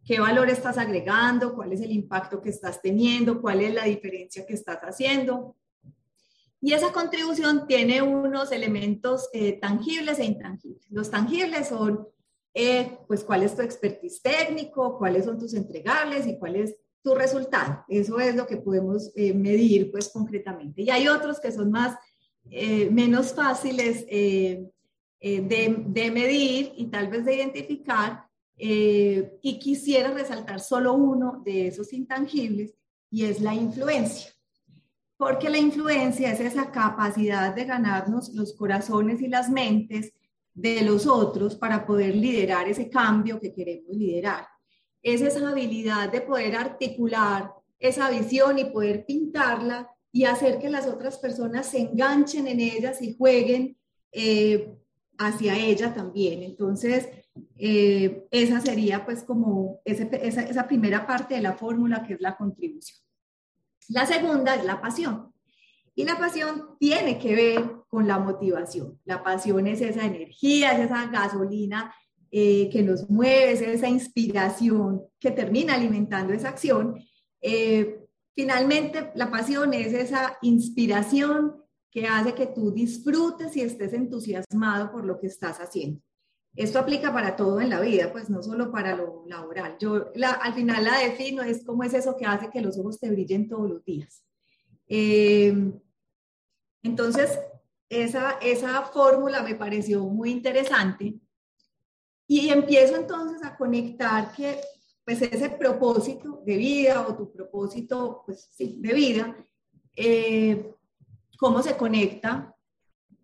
qué 0.04 0.20
valor 0.20 0.50
estás 0.50 0.78
agregando, 0.78 1.54
cuál 1.54 1.72
es 1.72 1.80
el 1.80 1.92
impacto 1.92 2.40
que 2.40 2.50
estás 2.50 2.80
teniendo, 2.80 3.40
cuál 3.40 3.60
es 3.60 3.74
la 3.74 3.84
diferencia 3.84 4.46
que 4.46 4.54
estás 4.54 4.78
haciendo. 4.80 5.56
Y 6.60 6.74
esa 6.74 6.92
contribución 6.92 7.66
tiene 7.66 8.02
unos 8.02 8.52
elementos 8.52 9.28
eh, 9.32 9.58
tangibles 9.60 10.18
e 10.20 10.24
intangibles. 10.24 10.86
Los 10.90 11.10
tangibles 11.10 11.68
son, 11.68 12.06
eh, 12.54 12.98
pues, 13.08 13.24
cuál 13.24 13.42
es 13.42 13.56
tu 13.56 13.62
expertise 13.62 14.22
técnico, 14.22 14.96
cuáles 14.96 15.24
son 15.24 15.38
tus 15.38 15.54
entregables 15.54 16.26
y 16.26 16.38
cuál 16.38 16.56
es 16.56 16.76
tu 17.02 17.16
resultado. 17.16 17.84
Eso 17.88 18.20
es 18.20 18.36
lo 18.36 18.46
que 18.46 18.58
podemos 18.58 19.10
eh, 19.16 19.34
medir, 19.34 19.90
pues, 19.90 20.08
concretamente. 20.10 20.82
Y 20.82 20.90
hay 20.90 21.08
otros 21.08 21.40
que 21.40 21.50
son 21.50 21.70
más, 21.70 21.96
menos 22.90 23.32
fáciles 23.34 24.04
de, 25.22 25.84
de, 25.86 26.10
medir 26.10 26.72
y 26.76 26.86
tal 26.86 27.08
vez 27.08 27.24
de 27.24 27.36
identificar. 27.36 28.26
y 28.56 29.58
quisiera 29.58 30.12
resaltar 30.12 30.60
solo 30.60 30.94
uno 30.94 31.40
de 31.44 31.68
esos 31.68 31.92
intangibles 31.92 32.74
y 33.10 33.24
es 33.24 33.40
la 33.40 33.54
influencia 33.54 34.32
porque 35.22 35.48
la 35.48 35.58
influencia 35.58 36.32
es 36.32 36.40
esa 36.40 36.72
capacidad 36.72 37.54
de 37.54 37.64
ganarnos 37.64 38.34
los 38.34 38.54
corazones 38.54 39.22
y 39.22 39.28
las 39.28 39.48
mentes 39.48 40.12
de 40.52 40.82
los 40.82 41.06
otros 41.06 41.54
para 41.54 41.86
poder 41.86 42.16
liderar 42.16 42.66
ese 42.68 42.90
cambio 42.90 43.38
que 43.38 43.54
queremos 43.54 43.94
liderar. 43.94 44.48
Es 45.00 45.20
esa 45.20 45.48
habilidad 45.48 46.10
de 46.10 46.22
poder 46.22 46.56
articular 46.56 47.52
esa 47.78 48.10
visión 48.10 48.58
y 48.58 48.64
poder 48.64 49.06
pintarla 49.06 49.88
y 50.10 50.24
hacer 50.24 50.58
que 50.58 50.68
las 50.68 50.88
otras 50.88 51.18
personas 51.18 51.66
se 51.66 51.78
enganchen 51.78 52.48
en 52.48 52.58
ellas 52.58 53.00
y 53.00 53.14
jueguen 53.16 53.76
eh, 54.10 54.74
hacia 55.26 55.56
ella 55.56 55.94
también. 55.94 56.42
Entonces, 56.42 57.08
eh, 57.56 58.26
esa 58.30 58.60
sería 58.60 59.04
pues 59.04 59.24
como 59.24 59.80
esa, 59.84 60.04
esa 60.04 60.66
primera 60.66 61.06
parte 61.06 61.34
de 61.34 61.42
la 61.42 61.54
fórmula 61.54 62.02
que 62.02 62.14
es 62.14 62.20
la 62.20 62.36
contribución. 62.36 62.98
La 63.88 64.06
segunda 64.06 64.54
es 64.54 64.64
la 64.64 64.80
pasión. 64.80 65.32
Y 65.94 66.04
la 66.04 66.18
pasión 66.18 66.76
tiene 66.78 67.18
que 67.18 67.34
ver 67.34 67.70
con 67.88 68.08
la 68.08 68.18
motivación. 68.18 68.98
La 69.04 69.22
pasión 69.22 69.66
es 69.66 69.80
esa 69.82 70.06
energía, 70.06 70.72
es 70.72 70.86
esa 70.86 71.06
gasolina 71.06 71.94
eh, 72.30 72.70
que 72.70 72.82
nos 72.82 73.10
mueve, 73.10 73.52
es 73.52 73.60
esa 73.60 73.88
inspiración 73.88 75.02
que 75.20 75.30
termina 75.30 75.74
alimentando 75.74 76.32
esa 76.32 76.48
acción. 76.48 76.98
Eh, 77.42 78.06
finalmente, 78.34 79.10
la 79.14 79.30
pasión 79.30 79.74
es 79.74 79.92
esa 79.92 80.38
inspiración 80.40 81.61
que 81.92 82.06
hace 82.06 82.34
que 82.34 82.46
tú 82.46 82.72
disfrutes 82.72 83.54
y 83.54 83.60
estés 83.60 83.92
entusiasmado 83.92 84.90
por 84.90 85.04
lo 85.04 85.20
que 85.20 85.26
estás 85.26 85.58
haciendo. 85.58 86.00
Esto 86.56 86.78
aplica 86.78 87.12
para 87.12 87.36
todo 87.36 87.60
en 87.60 87.68
la 87.68 87.80
vida, 87.80 88.10
pues 88.10 88.30
no 88.30 88.42
solo 88.42 88.72
para 88.72 88.96
lo 88.96 89.24
laboral. 89.26 89.76
Yo 89.78 90.10
al 90.40 90.54
final 90.54 90.84
la 90.84 90.98
defino, 90.98 91.42
es 91.42 91.64
como 91.64 91.84
es 91.84 91.92
eso 91.92 92.16
que 92.16 92.24
hace 92.24 92.50
que 92.50 92.62
los 92.62 92.78
ojos 92.78 92.98
te 92.98 93.10
brillen 93.10 93.46
todos 93.46 93.68
los 93.68 93.84
días. 93.84 94.24
Eh, 94.88 95.54
entonces, 96.82 97.38
esa, 97.88 98.32
esa 98.40 98.82
fórmula 98.84 99.42
me 99.42 99.54
pareció 99.54 100.04
muy 100.04 100.30
interesante 100.30 101.14
y 102.26 102.48
empiezo 102.48 102.96
entonces 102.96 103.44
a 103.44 103.56
conectar 103.56 104.32
que 104.32 104.60
pues 105.04 105.20
ese 105.20 105.50
propósito 105.50 106.42
de 106.46 106.56
vida 106.56 107.06
o 107.06 107.14
tu 107.14 107.30
propósito 107.30 108.22
pues 108.24 108.48
sí, 108.50 108.78
de 108.80 108.94
vida, 108.94 109.36
eh, 109.94 110.74
cómo 111.42 111.60
se 111.60 111.76
conecta 111.76 112.54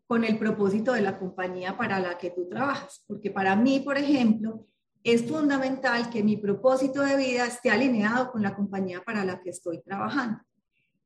con 0.08 0.24
el 0.24 0.40
propósito 0.40 0.92
de 0.92 1.02
la 1.02 1.20
compañía 1.20 1.78
para 1.78 2.00
la 2.00 2.18
que 2.18 2.30
tú 2.30 2.48
trabajas. 2.48 3.04
Porque 3.06 3.30
para 3.30 3.54
mí, 3.54 3.78
por 3.78 3.96
ejemplo, 3.96 4.66
es 5.04 5.24
fundamental 5.24 6.10
que 6.10 6.24
mi 6.24 6.36
propósito 6.36 7.02
de 7.02 7.16
vida 7.16 7.46
esté 7.46 7.70
alineado 7.70 8.32
con 8.32 8.42
la 8.42 8.56
compañía 8.56 9.04
para 9.06 9.24
la 9.24 9.40
que 9.40 9.50
estoy 9.50 9.80
trabajando. 9.82 10.40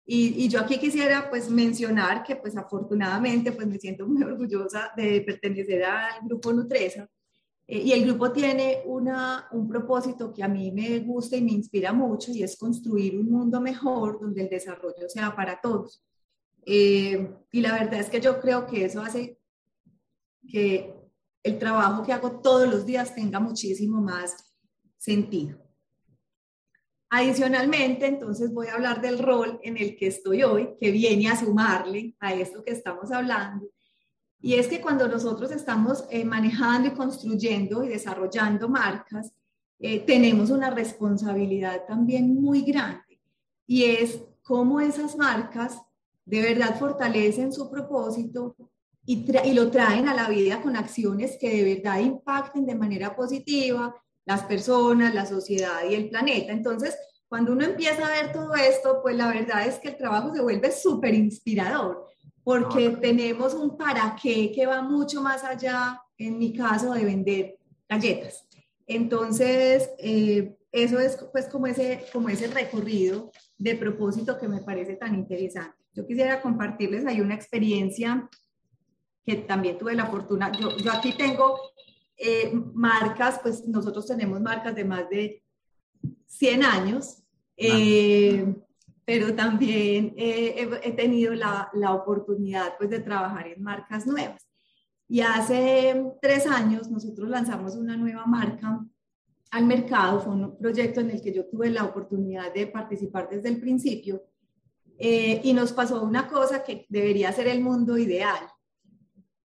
Y, 0.07 0.49
yo 0.49 0.61
aquí 0.61 0.79
quisiera 0.79 1.29
pues 1.29 1.51
mencionar 1.51 2.23
que 2.23 2.37
pues 2.37 2.57
afortunadamente 2.57 3.53
pues 3.53 3.67
me 3.67 3.79
siento 3.79 4.07
muy 4.07 4.23
orgullosa 4.23 4.91
de 4.97 5.21
pertenecer 5.21 5.85
al 5.85 6.27
grupo 6.27 6.51
Nutresa 6.51 7.07
eh, 7.67 7.79
y 7.79 7.93
el 7.93 8.07
grupo 8.07 8.33
tiene 8.33 8.83
una, 8.87 9.49
un 9.53 9.69
propósito 9.69 10.33
que 10.33 10.43
a 10.43 10.49
mí 10.49 10.73
me 10.73 10.99
gusta 11.01 11.37
y 11.37 11.43
me 11.43 11.53
inspira 11.53 11.93
mucho 11.93 12.33
y 12.33 12.43
es 12.43 12.57
construir 12.57 13.19
un 13.19 13.31
mundo 13.31 13.61
mejor 13.61 14.19
donde 14.19 14.43
el 14.43 14.49
desarrollo 14.49 15.09
sea 15.09 15.37
para 15.37 15.61
todos. 15.61 16.03
Eh, 16.65 17.35
y 17.51 17.61
la 17.61 17.73
verdad 17.73 18.01
es 18.01 18.09
que 18.09 18.21
yo 18.21 18.41
creo 18.41 18.67
que 18.67 18.85
eso 18.85 19.01
hace 19.01 19.39
que 20.49 20.95
el 21.43 21.59
trabajo 21.59 22.05
que 22.05 22.13
hago 22.13 22.41
todos 22.41 22.69
los 22.69 22.87
días 22.87 23.15
tenga 23.15 23.41
muchísimo 23.41 24.01
más 24.01 24.55
sentido. 24.97 25.59
Adicionalmente, 27.11 28.07
entonces 28.07 28.55
voy 28.55 28.69
a 28.69 28.75
hablar 28.75 29.03
del 29.03 29.19
rol 29.19 29.61
en 29.63 29.77
el 29.77 29.97
que 29.97 30.07
estoy 30.07 30.45
hoy, 30.45 30.71
que 30.81 30.91
viene 30.91 31.29
a 31.29 31.37
sumarle 31.37 32.17
a 32.21 32.33
esto 32.33 32.65
que 32.65 32.73
estamos 32.73 33.13
hablando. 33.13 33.69
Y 34.41 34.55
es 34.55 34.67
que 34.67 34.81
cuando 34.81 35.07
nosotros 35.07 35.51
estamos 35.53 36.05
eh, 36.11 36.25
manejando 36.25 36.89
y 36.89 36.93
construyendo 36.93 37.85
y 37.85 37.89
desarrollando 37.89 38.69
marcas, 38.69 39.33
eh, 39.79 40.01
tenemos 40.01 40.51
una 40.51 40.71
responsabilidad 40.71 41.85
también 41.87 42.35
muy 42.41 42.63
grande. 42.63 43.21
Y 43.67 43.85
es 43.85 44.23
cómo 44.43 44.81
esas 44.81 45.17
marcas 45.17 45.83
de 46.25 46.41
verdad 46.41 46.79
fortalecen 46.79 47.53
su 47.53 47.71
propósito 47.71 48.57
y, 49.05 49.27
y 49.45 49.55
lo 49.55 49.71
traen 49.71 50.09
a 50.09 50.15
la 50.15 50.29
vida 50.29 50.63
con 50.63 50.77
acciones 50.77 51.37
que 51.41 51.51
de 51.51 51.75
verdad 51.75 52.01
impacten 52.01 52.67
de 52.67 52.75
manera 52.75 53.17
positiva 53.17 53.95
las 54.25 54.43
personas, 54.43 55.15
la 55.15 55.27
sociedad 55.27 55.81
y 55.89 55.95
el 55.95 56.09
planeta. 56.09 56.53
Entonces, 56.53 56.97
cuando 57.29 57.53
uno 57.53 57.65
empieza 57.65 58.07
a 58.07 58.11
ver 58.11 58.33
todo 58.33 58.55
esto, 58.55 59.01
pues 59.03 59.17
la 59.17 59.29
verdad 59.29 59.67
es 59.67 59.79
que 59.79 59.89
el 59.89 59.97
trabajo 59.97 60.35
se 60.35 60.43
vuelve 60.43 60.71
súper 60.71 61.15
inspirador, 61.15 62.07
porque 62.45 62.91
tenemos 63.01 63.55
un 63.55 63.77
para 63.77 64.17
qué 64.23 64.53
que 64.53 64.67
va 64.67 64.83
mucho 64.83 65.23
más 65.23 65.43
allá, 65.43 66.01
en 66.19 66.39
mi 66.39 66.53
caso, 66.53 66.93
de 66.93 67.05
vender 67.05 67.59
galletas. 67.89 68.47
Entonces, 68.87 69.91
eh, 69.99 70.55
eso 70.71 70.99
es 70.99 71.17
pues 71.33 71.47
como 71.47 71.67
ese, 71.67 72.05
como 72.13 72.29
ese 72.29 72.49
recorrido 72.49 73.31
de 73.57 73.77
propósito 73.77 74.39
que 74.39 74.49
me 74.49 74.61
parece 74.61 74.97
tan 74.97 75.15
interesante. 75.15 75.82
Yo 75.95 76.07
quisiera 76.07 76.41
compartirles 76.41 77.07
ahí 77.07 77.21
una 77.21 77.35
experiencia 77.35 78.29
que 79.25 79.37
también 79.37 79.79
tuve 79.79 79.95
la 79.95 80.07
fortuna, 80.07 80.51
yo, 80.53 80.77
yo 80.79 80.93
aquí 80.93 81.17
tengo 81.17 81.57
eh, 82.17 82.53
marcas, 82.75 83.41
pues 83.43 83.67
nosotros 83.69 84.07
tenemos 84.07 84.41
marcas 84.41 84.75
de 84.75 84.85
más 84.85 85.09
de 85.09 85.43
100 86.27 86.65
años, 86.65 87.23
eh, 87.57 88.55
pero 89.05 89.35
también 89.35 90.15
eh, 90.17 90.69
he, 90.83 90.93
tenido 90.93 91.35
la, 91.35 91.71
la, 91.75 91.93
oportunidad 91.93 92.77
pues 92.79 92.91
de 92.91 93.01
trabajar 93.01 93.49
en 93.49 93.63
marcas 93.63 94.07
nuevas. 94.07 94.49
Y 95.09 95.21
hace 95.21 96.03
tres 96.21 96.47
años 96.47 96.91
nosotros 96.91 97.29
lanzamos 97.29 97.77
una 97.77 97.97
nueva 97.97 98.25
marca 98.25 98.81
al 99.51 99.67
mercado, 99.67 100.21
fue 100.21 100.33
un 100.33 100.57
proyecto 100.57 101.01
en 101.01 101.11
el 101.11 101.21
que 101.21 101.35
yo 101.35 101.45
tuve 101.47 101.69
la 101.69 101.85
oportunidad 101.85 102.55
de 102.55 102.67
participar 102.67 103.29
desde 103.29 103.51
el 103.51 103.61
principio 103.61 104.23
y 104.99 105.53
nos 105.53 105.73
pasó 105.73 106.03
una 106.03 106.29
cosa 106.29 106.63
que 106.63 106.87
debería 106.89 107.33
ser 107.33 107.49
el 107.49 107.61
mundo 107.61 107.99
ideal. 107.99 108.49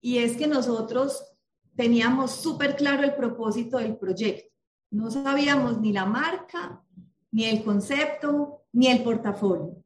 Y 0.01 0.19
es 0.19 0.37
que 0.37 0.47
nosotros 0.47 1.25
teníamos 1.77 2.33
súper 2.33 2.77
claro 2.77 3.03
el 3.03 3.15
propósito 3.15 3.79
del 3.79 3.97
proyecto. 3.97 4.53
No 4.91 5.11
sabíamos 5.11 5.81
ni 5.81 5.93
la 5.93 6.05
marca, 6.05 6.83
ni 7.31 7.47
el 7.47 7.65
concepto, 7.65 8.65
ni 8.73 8.89
el 8.89 9.03
portafolio, 9.03 9.83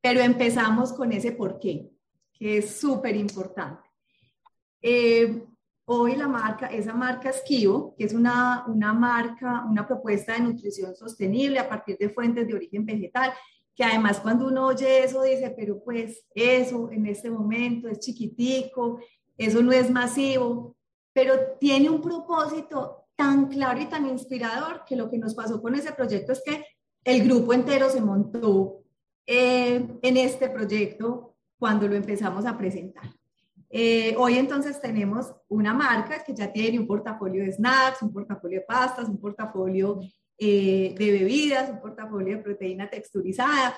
pero 0.00 0.20
empezamos 0.20 0.92
con 0.92 1.12
ese 1.12 1.32
por 1.32 1.58
qué, 1.58 1.90
que 2.32 2.58
es 2.58 2.76
súper 2.76 3.16
importante. 3.16 3.88
Eh, 4.80 5.44
hoy 5.86 6.16
la 6.16 6.28
marca, 6.28 6.66
esa 6.66 6.94
marca 6.94 7.30
Esquivo, 7.30 7.94
que 7.96 8.04
es 8.04 8.14
una, 8.14 8.64
una 8.66 8.92
marca, 8.92 9.64
una 9.64 9.86
propuesta 9.86 10.34
de 10.34 10.40
nutrición 10.40 10.94
sostenible 10.94 11.58
a 11.58 11.68
partir 11.68 11.96
de 11.98 12.10
fuentes 12.10 12.46
de 12.46 12.54
origen 12.54 12.84
vegetal, 12.84 13.32
que 13.74 13.84
además 13.84 14.20
cuando 14.20 14.46
uno 14.46 14.66
oye 14.66 15.04
eso 15.04 15.22
dice, 15.22 15.52
pero 15.56 15.82
pues 15.82 16.24
eso 16.34 16.90
en 16.90 17.06
este 17.06 17.30
momento 17.30 17.88
es 17.88 18.00
chiquitico, 18.00 19.00
eso 19.36 19.62
no 19.62 19.72
es 19.72 19.90
masivo, 19.90 20.76
pero 21.12 21.34
tiene 21.58 21.88
un 21.88 22.00
propósito 22.00 23.06
tan 23.16 23.48
claro 23.48 23.80
y 23.80 23.86
tan 23.86 24.06
inspirador 24.06 24.84
que 24.86 24.96
lo 24.96 25.10
que 25.10 25.18
nos 25.18 25.34
pasó 25.34 25.60
con 25.60 25.74
ese 25.74 25.92
proyecto 25.92 26.32
es 26.32 26.42
que 26.44 26.64
el 27.04 27.24
grupo 27.24 27.52
entero 27.52 27.88
se 27.90 28.00
montó 28.00 28.82
eh, 29.26 29.86
en 30.02 30.16
este 30.16 30.48
proyecto 30.48 31.36
cuando 31.58 31.86
lo 31.88 31.94
empezamos 31.94 32.46
a 32.46 32.56
presentar. 32.56 33.04
Eh, 33.70 34.14
hoy 34.18 34.36
entonces 34.36 34.80
tenemos 34.80 35.32
una 35.48 35.72
marca 35.72 36.22
que 36.22 36.34
ya 36.34 36.52
tiene 36.52 36.78
un 36.78 36.86
portafolio 36.86 37.42
de 37.42 37.52
snacks, 37.52 38.02
un 38.02 38.12
portafolio 38.12 38.60
de 38.60 38.66
pastas, 38.66 39.08
un 39.08 39.18
portafolio 39.18 40.00
eh, 40.38 40.94
de 40.98 41.12
bebidas, 41.12 41.70
un 41.70 41.80
portafolio 41.80 42.36
de 42.36 42.42
proteína 42.42 42.88
texturizada 42.88 43.74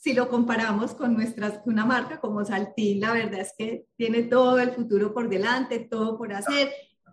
si 0.00 0.14
lo 0.14 0.30
comparamos 0.30 0.94
con 0.94 1.12
nuestras, 1.12 1.60
una 1.66 1.84
marca 1.84 2.18
como 2.20 2.42
Saltín, 2.42 3.00
la 3.00 3.12
verdad 3.12 3.40
es 3.40 3.52
que 3.56 3.84
tiene 3.96 4.22
todo 4.22 4.58
el 4.58 4.72
futuro 4.72 5.12
por 5.12 5.28
delante, 5.28 5.78
todo 5.78 6.16
por 6.16 6.32
hacer, 6.32 6.72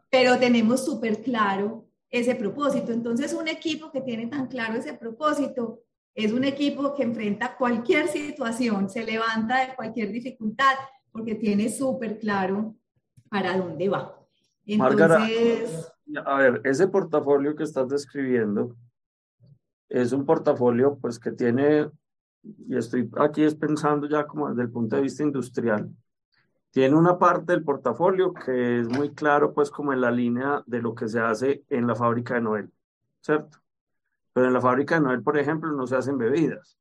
pero 0.09 0.39
tenemos 0.39 0.85
súper 0.85 1.21
claro 1.21 1.85
ese 2.09 2.33
propósito. 2.35 2.93
Entonces, 2.93 3.33
un 3.33 3.49
equipo 3.49 3.91
que 3.91 3.99
tiene 3.99 4.27
tan 4.27 4.47
claro 4.47 4.79
ese 4.79 4.93
propósito 4.93 5.81
es 6.15 6.31
un 6.31 6.45
equipo 6.45 6.95
que 6.95 7.03
enfrenta 7.03 7.57
cualquier 7.57 8.07
situación, 8.07 8.89
se 8.89 9.03
levanta 9.03 9.67
de 9.67 9.75
cualquier 9.75 10.13
dificultad, 10.13 10.75
porque 11.11 11.35
tiene 11.35 11.69
súper 11.69 12.17
claro 12.19 12.73
para 13.29 13.57
dónde 13.57 13.89
va. 13.89 14.17
Entonces, 14.65 15.91
a 16.25 16.37
ver, 16.37 16.61
ese 16.63 16.87
portafolio 16.87 17.55
que 17.55 17.63
estás 17.63 17.87
describiendo 17.89 18.75
es 19.89 20.11
un 20.11 20.25
portafolio 20.25 20.97
pues 20.99 21.19
que 21.19 21.31
tiene 21.31 21.89
y 22.67 22.77
estoy 22.77 23.09
aquí 23.17 23.43
es 23.43 23.55
pensando 23.55 24.07
ya 24.07 24.25
como 24.25 24.49
desde 24.49 24.63
el 24.63 24.71
punto 24.71 24.95
de 24.95 25.01
vista 25.01 25.23
industrial, 25.23 25.93
tiene 26.71 26.95
una 26.95 27.17
parte 27.17 27.53
del 27.53 27.63
portafolio 27.63 28.33
que 28.33 28.81
es 28.81 28.89
muy 28.89 29.13
claro, 29.13 29.53
pues 29.53 29.71
como 29.71 29.93
en 29.93 30.01
la 30.01 30.11
línea 30.11 30.63
de 30.65 30.81
lo 30.81 30.95
que 30.95 31.07
se 31.07 31.19
hace 31.19 31.63
en 31.69 31.87
la 31.87 31.95
fábrica 31.95 32.35
de 32.35 32.41
Noel, 32.41 32.71
¿cierto? 33.21 33.59
Pero 34.33 34.47
en 34.47 34.53
la 34.53 34.61
fábrica 34.61 34.95
de 34.95 35.01
Noel, 35.01 35.23
por 35.23 35.37
ejemplo, 35.37 35.71
no 35.71 35.87
se 35.87 35.95
hacen 35.95 36.17
bebidas. 36.17 36.77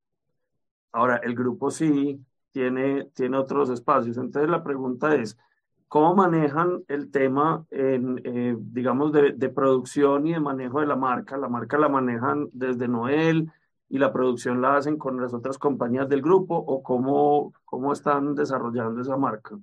Ahora, 0.92 1.16
el 1.16 1.34
grupo 1.34 1.70
sí 1.70 2.24
tiene, 2.50 3.04
tiene 3.14 3.38
otros 3.38 3.70
espacios. 3.70 4.18
Entonces, 4.18 4.50
la 4.50 4.62
pregunta 4.62 5.14
es, 5.14 5.38
¿cómo 5.88 6.14
manejan 6.14 6.84
el 6.88 7.10
tema, 7.10 7.64
en, 7.70 8.20
eh, 8.24 8.56
digamos, 8.58 9.12
de, 9.12 9.32
de 9.32 9.48
producción 9.48 10.26
y 10.26 10.32
de 10.32 10.40
manejo 10.40 10.80
de 10.80 10.86
la 10.86 10.96
marca? 10.96 11.36
La 11.36 11.48
marca 11.48 11.78
la 11.78 11.88
manejan 11.88 12.48
desde 12.52 12.88
Noel, 12.88 13.50
y 13.88 13.98
la 13.98 14.12
producción 14.12 14.60
la 14.60 14.76
hacen 14.76 14.96
con 14.96 15.20
las 15.20 15.32
otras 15.32 15.58
compañías 15.58 16.08
del 16.08 16.22
grupo 16.22 16.56
o 16.56 16.82
cómo, 16.82 17.52
cómo 17.64 17.92
están 17.92 18.34
desarrollando 18.34 19.00
esa 19.00 19.16
marca? 19.16 19.58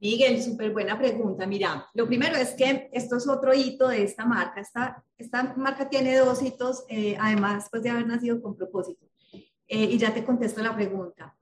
Miguel, 0.00 0.42
súper 0.42 0.72
buena 0.72 0.98
pregunta. 0.98 1.46
Mira, 1.46 1.86
lo 1.94 2.06
primero 2.06 2.34
es 2.34 2.54
que 2.54 2.88
esto 2.92 3.16
es 3.16 3.28
otro 3.28 3.54
hito 3.54 3.88
de 3.88 4.02
esta 4.02 4.24
marca. 4.24 4.60
Esta, 4.60 5.04
esta 5.16 5.54
marca 5.56 5.88
tiene 5.88 6.16
dos 6.18 6.42
hitos, 6.42 6.84
eh, 6.88 7.16
además 7.20 7.68
pues, 7.70 7.84
de 7.84 7.90
haber 7.90 8.06
nacido 8.06 8.42
con 8.42 8.56
propósito. 8.56 9.06
Eh, 9.68 9.84
y 9.84 9.98
ya 9.98 10.12
te 10.12 10.24
contesto 10.24 10.60
la 10.60 10.74
pregunta. 10.74 11.36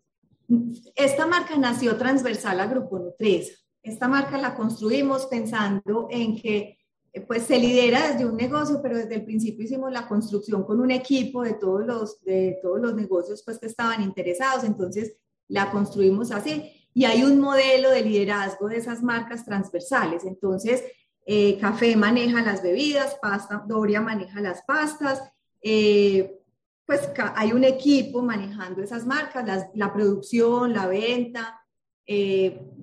Esta 0.95 1.27
marca 1.27 1.57
nació 1.57 1.97
transversal 1.97 2.61
a 2.61 2.67
Grupo 2.67 2.99
Nutresa. 2.99 3.55
Esta 3.83 4.09
marca 4.09 4.39
la 4.39 4.55
construimos 4.55 5.27
pensando 5.27 6.09
en 6.11 6.37
que 6.37 6.79
eh, 7.13 7.21
pues 7.23 7.45
se 7.45 7.59
lidera 7.59 8.13
desde 8.13 8.27
un 8.27 8.37
negocio, 8.37 8.81
pero 8.83 8.97
desde 8.97 9.17
el 9.17 9.25
principio 9.25 9.65
hicimos 9.65 9.93
la 9.93 10.07
construcción 10.07 10.65
con 10.65 10.81
un 10.81 10.91
equipo 10.91 11.43
de 11.43 11.55
todos 11.55 11.85
los, 11.85 12.23
de 12.23 12.59
todos 12.63 12.81
los 12.81 12.95
negocios 12.95 13.43
pues, 13.45 13.59
que 13.59 13.67
estaban 13.67 14.03
interesados, 14.03 14.65
entonces 14.65 15.17
la 15.49 15.71
construimos 15.71 16.31
así. 16.31 16.71
Y 16.93 17.05
hay 17.05 17.23
un 17.23 17.41
modelo 17.41 17.91
de 17.91 18.03
liderazgo 18.03 18.69
de 18.69 18.77
esas 18.77 19.03
marcas 19.03 19.45
transversales. 19.45 20.25
Entonces, 20.25 20.83
eh, 21.25 21.59
Café 21.61 21.97
maneja 21.97 22.43
las 22.43 22.63
bebidas, 22.63 23.17
Pasta, 23.21 23.65
Doria 23.67 24.01
maneja 24.01 24.41
las 24.41 24.63
pastas, 24.63 25.23
eh, 25.63 26.39
pues 26.87 27.09
hay 27.37 27.53
un 27.53 27.63
equipo 27.63 28.21
manejando 28.21 28.83
esas 28.83 29.07
marcas, 29.07 29.69
la 29.75 29.93
producción, 29.93 30.73
la 30.73 30.89
venta, 30.89 31.60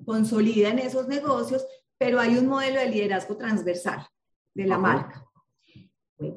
consolida 0.04 0.70
en 0.70 0.78
esos 0.78 1.06
negocios, 1.06 1.66
pero 1.98 2.18
hay 2.20 2.36
un 2.38 2.46
modelo 2.46 2.80
de 2.80 2.88
liderazgo 2.88 3.36
transversal 3.36 4.06
de 4.54 4.66
la 4.66 4.78
marca. 4.78 5.28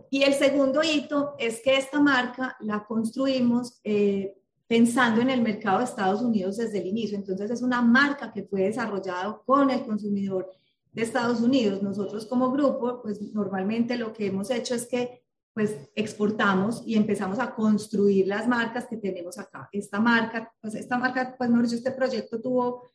Y 0.10 0.24
el 0.24 0.34
segundo 0.34 0.82
hito 0.84 1.36
es 1.40 1.62
que 1.62 1.78
esta 1.78 2.00
marca 2.00 2.56
la 2.60 2.86
construimos 2.86 3.80
eh, 3.84 4.38
pensando 4.68 5.22
en 5.22 5.30
el 5.30 5.42
mercado 5.42 5.80
de 5.80 5.86
Estados 5.86 6.22
Unidos 6.22 6.58
desde 6.58 6.80
el 6.80 6.88
inicio. 6.88 7.18
Entonces 7.18 7.50
es 7.50 7.62
una 7.62 7.82
marca 7.82 8.32
que 8.32 8.44
fue 8.44 8.62
desarrollada 8.62 9.42
con 9.46 9.72
el 9.72 9.84
consumidor 9.86 10.52
de 10.92 11.02
Estados 11.02 11.42
Unidos. 11.42 11.82
Nosotros 11.82 12.26
como 12.26 12.52
grupo, 12.52 13.02
pues 13.02 13.22
normalmente 13.34 13.98
lo 13.98 14.14
que 14.14 14.28
hemos 14.28 14.52
hecho 14.52 14.76
es 14.76 14.86
que 14.86 15.21
pues 15.54 15.76
exportamos 15.96 16.84
y 16.86 16.96
empezamos 16.96 17.40
a 17.40 17.54
construir 17.54 18.28
las 18.28 18.48
marcas 18.48 18.88
que 18.88 18.98
tenemos 18.98 19.38
acá. 19.38 19.68
Esta 19.72 20.00
marca, 20.00 20.54
pues 20.62 20.76
esta 20.76 20.98
marca, 20.98 21.36
pues 21.38 21.50
mejor 21.50 21.66
dicho, 21.66 21.76
este 21.76 21.92
proyecto 21.92 22.42
tuvo, 22.42 22.90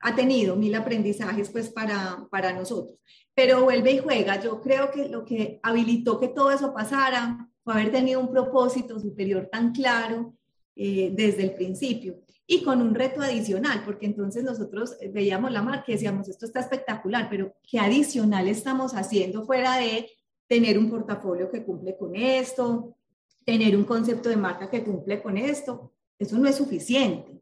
ha 0.00 0.14
tenido 0.14 0.56
mil 0.56 0.74
aprendizajes 0.74 1.48
pues 1.50 1.70
para, 1.70 2.26
para 2.30 2.52
nosotros. 2.52 2.98
Pero 3.34 3.64
vuelve 3.64 3.92
y 3.92 3.98
juega. 3.98 4.40
Yo 4.40 4.60
creo 4.60 4.90
que 4.90 5.08
lo 5.08 5.24
que 5.24 5.58
habilitó 5.62 6.20
que 6.20 6.28
todo 6.28 6.50
eso 6.50 6.74
pasara 6.74 7.48
fue 7.64 7.74
haber 7.74 7.90
tenido 7.90 8.20
un 8.20 8.30
propósito 8.30 9.00
superior 9.00 9.48
tan 9.50 9.72
claro 9.72 10.34
eh, 10.74 11.10
desde 11.14 11.42
el 11.42 11.54
principio 11.54 12.20
y 12.46 12.62
con 12.62 12.80
un 12.80 12.94
reto 12.94 13.22
adicional, 13.22 13.82
porque 13.84 14.06
entonces 14.06 14.44
nosotros 14.44 14.96
veíamos 15.12 15.50
la 15.50 15.62
marca 15.62 15.86
y 15.88 15.92
decíamos, 15.94 16.28
esto 16.28 16.46
está 16.46 16.60
espectacular, 16.60 17.28
pero 17.28 17.54
¿qué 17.68 17.80
adicional 17.80 18.46
estamos 18.46 18.92
haciendo 18.94 19.44
fuera 19.44 19.78
de 19.78 20.08
tener 20.46 20.78
un 20.78 20.90
portafolio 20.90 21.50
que 21.50 21.64
cumple 21.64 21.96
con 21.96 22.14
esto, 22.14 22.96
tener 23.44 23.76
un 23.76 23.84
concepto 23.84 24.28
de 24.28 24.36
marca 24.36 24.70
que 24.70 24.84
cumple 24.84 25.22
con 25.22 25.36
esto? 25.36 25.92
Eso 26.18 26.38
no 26.38 26.48
es 26.48 26.56
suficiente. 26.56 27.40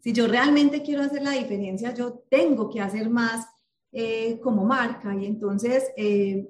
Si 0.00 0.12
yo 0.12 0.26
realmente 0.26 0.82
quiero 0.82 1.02
hacer 1.02 1.22
la 1.22 1.32
diferencia, 1.32 1.92
yo 1.94 2.24
tengo 2.30 2.70
que 2.70 2.80
hacer 2.80 3.10
más 3.10 3.46
eh, 3.92 4.38
como 4.40 4.64
marca 4.64 5.14
y 5.14 5.26
entonces 5.26 5.90
eh, 5.96 6.48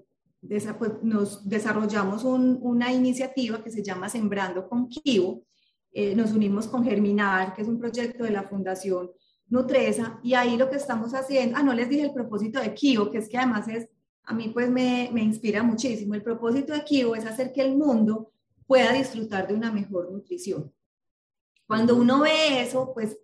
pues, 0.78 0.92
nos 1.02 1.48
desarrollamos 1.48 2.24
una 2.24 2.92
iniciativa 2.92 3.62
que 3.62 3.70
se 3.70 3.82
llama 3.82 4.08
Sembrando 4.08 4.68
con 4.68 4.88
Kibo, 4.88 5.44
eh, 5.92 6.14
nos 6.14 6.32
unimos 6.32 6.68
con 6.68 6.84
Germinar, 6.84 7.54
que 7.54 7.62
es 7.62 7.68
un 7.68 7.78
proyecto 7.78 8.24
de 8.24 8.30
la 8.30 8.44
Fundación 8.44 9.10
Nutresa, 9.48 10.20
y 10.22 10.34
ahí 10.34 10.56
lo 10.56 10.68
que 10.68 10.76
estamos 10.76 11.14
haciendo, 11.14 11.56
ah, 11.56 11.62
no 11.62 11.72
les 11.72 11.88
dije 11.88 12.02
el 12.02 12.12
propósito 12.12 12.60
de 12.60 12.74
Kibo, 12.74 13.10
que 13.10 13.18
es 13.18 13.28
que 13.28 13.38
además 13.38 13.66
es, 13.68 13.88
a 14.28 14.34
mí 14.34 14.50
pues 14.50 14.70
me, 14.70 15.08
me 15.10 15.22
inspira 15.22 15.62
muchísimo. 15.62 16.14
El 16.14 16.22
propósito 16.22 16.74
de 16.74 16.84
Kibo 16.84 17.16
es 17.16 17.24
hacer 17.24 17.50
que 17.50 17.62
el 17.62 17.74
mundo 17.74 18.30
pueda 18.66 18.92
disfrutar 18.92 19.48
de 19.48 19.54
una 19.54 19.72
mejor 19.72 20.12
nutrición. 20.12 20.70
Cuando 21.66 21.96
uno 21.96 22.20
ve 22.20 22.60
eso, 22.60 22.92
pues, 22.92 23.18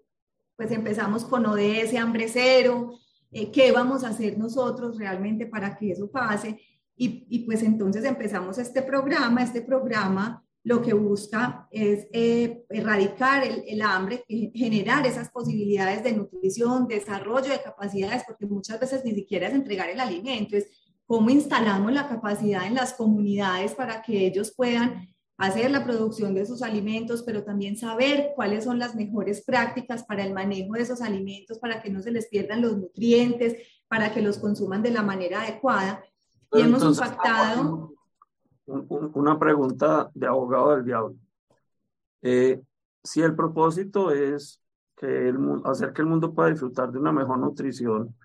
pues 0.57 0.71
empezamos 0.71 1.27
con 1.27 1.45
ODS, 1.45 1.95
hambre 2.01 2.27
cero, 2.29 2.99
eh, 3.31 3.51
qué 3.51 3.71
vamos 3.71 4.03
a 4.03 4.09
hacer 4.09 4.38
nosotros 4.38 4.97
realmente 4.97 5.47
para 5.47 5.77
que 5.77 5.93
eso 5.93 6.11
pase. 6.11 6.59
Y, 6.97 7.27
y, 7.29 7.40
pues 7.40 7.62
entonces 7.62 8.05
empezamos 8.05 8.57
este 8.57 8.81
programa, 8.81 9.43
este 9.43 9.61
programa 9.61 10.43
lo 10.64 10.81
que 10.81 10.95
busca 10.95 11.69
es 11.71 12.07
eh, 12.11 12.64
erradicar 12.71 13.45
el, 13.45 13.83
hambre, 13.83 14.25
generar 14.27 15.07
esas 15.07 15.31
posibilidades 15.31 16.03
de 16.03 16.12
nutrición, 16.12 16.88
desarrollo 16.88 17.51
de 17.51 17.62
capacidades, 17.62 18.23
porque 18.27 18.47
muchas 18.47 18.81
veces 18.81 19.05
ni 19.05 19.14
siquiera 19.14 19.49
es 19.49 19.55
entregar 19.55 19.90
el 19.90 20.01
alimento, 20.01 20.57
es 20.57 20.67
cómo 21.07 21.31
instalamos 21.31 21.93
la 21.93 22.09
capacidad 22.09 22.67
en 22.67 22.75
las 22.75 22.95
comunidades 22.95 23.75
para 23.75 24.03
que 24.03 24.27
ellos 24.27 24.55
puedan 24.57 25.09
hacer 25.37 25.71
la 25.71 25.85
producción 25.85 26.35
de 26.35 26.47
sus 26.47 26.62
alimentos, 26.62 27.23
pero 27.23 27.43
también 27.43 27.77
saber 27.77 28.33
cuáles 28.37 28.64
son 28.64 28.79
las 28.79 28.95
mejores 28.95 29.45
prácticas 29.45 30.05
para 30.05 30.25
el 30.25 30.33
manejo 30.33 30.75
de 30.75 30.83
esos 30.83 31.03
alimentos, 31.03 31.59
para 31.59 31.83
que 31.83 31.90
no 31.90 32.01
se 32.01 32.12
les 32.12 32.29
pierdan 32.29 32.62
los 32.62 32.77
nutrientes, 32.77 33.57
para 33.88 34.12
que 34.12 34.23
los 34.23 34.38
consuman 34.38 34.83
de 34.83 34.93
la 34.93 35.03
manera 35.03 35.43
adecuada. 35.43 36.05
Y 36.53 36.61
hemos 36.61 36.85
impactado 36.85 37.93
una 38.67 39.38
pregunta 39.38 40.11
de 40.14 40.27
abogado 40.27 40.77
del 40.77 40.85
diablo. 40.85 41.17
Eh, 42.23 42.62
si 43.03 43.21
el 43.21 43.35
propósito 43.35 44.11
es 44.12 44.61
que 44.97 45.29
el, 45.29 45.37
hacer 45.64 45.93
que 45.93 46.03
el 46.03 46.09
mundo 46.09 46.33
pueda 46.33 46.51
disfrutar 46.51 46.90
de 46.90 46.99
una 46.99 47.12
mejor 47.12 47.38
nutrición, 47.38 48.17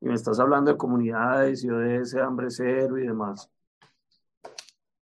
y 0.00 0.06
me 0.06 0.14
estás 0.14 0.40
hablando 0.40 0.70
de 0.70 0.78
comunidades 0.78 1.64
ese 1.64 2.20
hambre 2.20 2.46
cero 2.50 2.98
y 2.98 3.06
demás, 3.06 3.50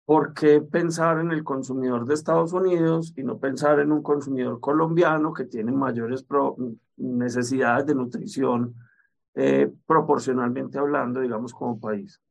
¿por 0.06 0.34
qué 0.34 0.62
pensar 0.62 1.20
en 1.20 1.32
el 1.32 1.44
consumidor 1.44 2.06
de 2.06 2.14
Estados 2.14 2.52
Unidos 2.54 3.14
y 3.16 3.24
no 3.24 3.40
pensar 3.40 3.80
en 3.80 3.92
un 3.92 4.04
consumidor 4.04 4.60
colombiano 4.60 5.34
que 5.34 5.46
tiene 5.46 5.72
mayores 5.72 6.26
necesidades 6.98 7.86
de 7.86 7.96
nutrición 7.96 8.76
eh, 9.34 9.72
proporcionalmente 9.86 10.78
hablando, 10.78 11.22
digamos, 11.22 11.54
como 11.54 11.80
país? 11.80 12.22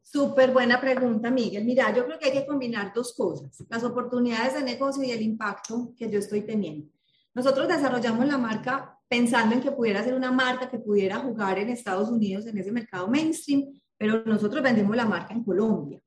Súper 0.00 0.52
buena 0.52 0.80
pregunta, 0.80 1.30
Miguel. 1.30 1.64
Mira, 1.64 1.92
yo 1.92 2.04
creo 2.04 2.18
que 2.18 2.26
hay 2.26 2.32
que 2.32 2.46
combinar 2.46 2.92
dos 2.94 3.14
cosas, 3.16 3.64
las 3.68 3.82
oportunidades 3.82 4.54
de 4.54 4.62
negocio 4.62 5.02
y 5.02 5.10
el 5.10 5.22
impacto 5.22 5.92
que 5.96 6.10
yo 6.10 6.18
estoy 6.18 6.42
teniendo. 6.42 6.88
Nosotros 7.32 7.66
desarrollamos 7.66 8.26
la 8.26 8.38
marca 8.38 8.93
pensando 9.08 9.54
en 9.54 9.60
que 9.60 9.72
pudiera 9.72 10.02
ser 10.02 10.14
una 10.14 10.32
marca 10.32 10.70
que 10.70 10.78
pudiera 10.78 11.20
jugar 11.20 11.58
en 11.58 11.70
Estados 11.70 12.08
Unidos, 12.08 12.46
en 12.46 12.58
ese 12.58 12.72
mercado 12.72 13.08
mainstream, 13.08 13.64
pero 13.96 14.24
nosotros 14.24 14.62
vendemos 14.62 14.96
la 14.96 15.06
marca 15.06 15.34
en 15.34 15.44
Colombia. 15.44 16.00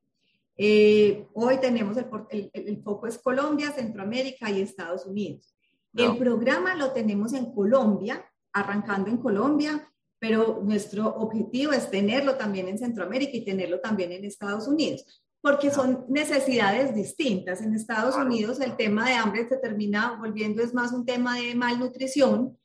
Eh, 0.58 1.28
hoy 1.34 1.60
tenemos 1.60 1.98
el, 1.98 2.50
el, 2.52 2.82
foco 2.82 3.06
es 3.06 3.20
Colombia, 3.20 3.72
Centroamérica 3.72 4.50
y 4.50 4.62
Estados 4.62 5.06
Unidos. 5.06 5.56
El 5.94 6.18
programa 6.18 6.76
lo 6.76 6.92
tenemos 6.92 7.34
en 7.34 7.52
Colombia, 7.54 8.24
arrancando 8.54 9.10
en 9.10 9.18
Colombia, 9.18 9.92
pero 10.20 10.62
nuestro 10.64 11.08
objetivo 11.16 11.72
es 11.72 11.90
tenerlo 11.90 12.36
también 12.36 12.68
en 12.68 12.78
Centroamérica 12.78 13.36
y 13.36 13.46
tenerlo 13.46 13.80
también 13.80 14.12
en 14.12 14.26
Estados 14.26 14.68
Unidos, 14.68 15.24
porque 15.42 15.72
son 15.72 16.06
necesidades 16.10 16.94
distintas. 16.94 17.62
En 17.62 17.74
Estados 17.74 18.16
Unidos 18.16 18.60
el 18.60 18.76
tema 18.76 19.08
de 19.08 19.16
hambre 19.16 19.48
se 19.48 19.58
termina 19.58 20.18
volviendo 20.20 20.62
es 20.62 20.74
más 20.74 20.92
un 20.92 21.06
tema 21.06 21.38
de 21.40 21.56
malnutrición, 21.56 22.58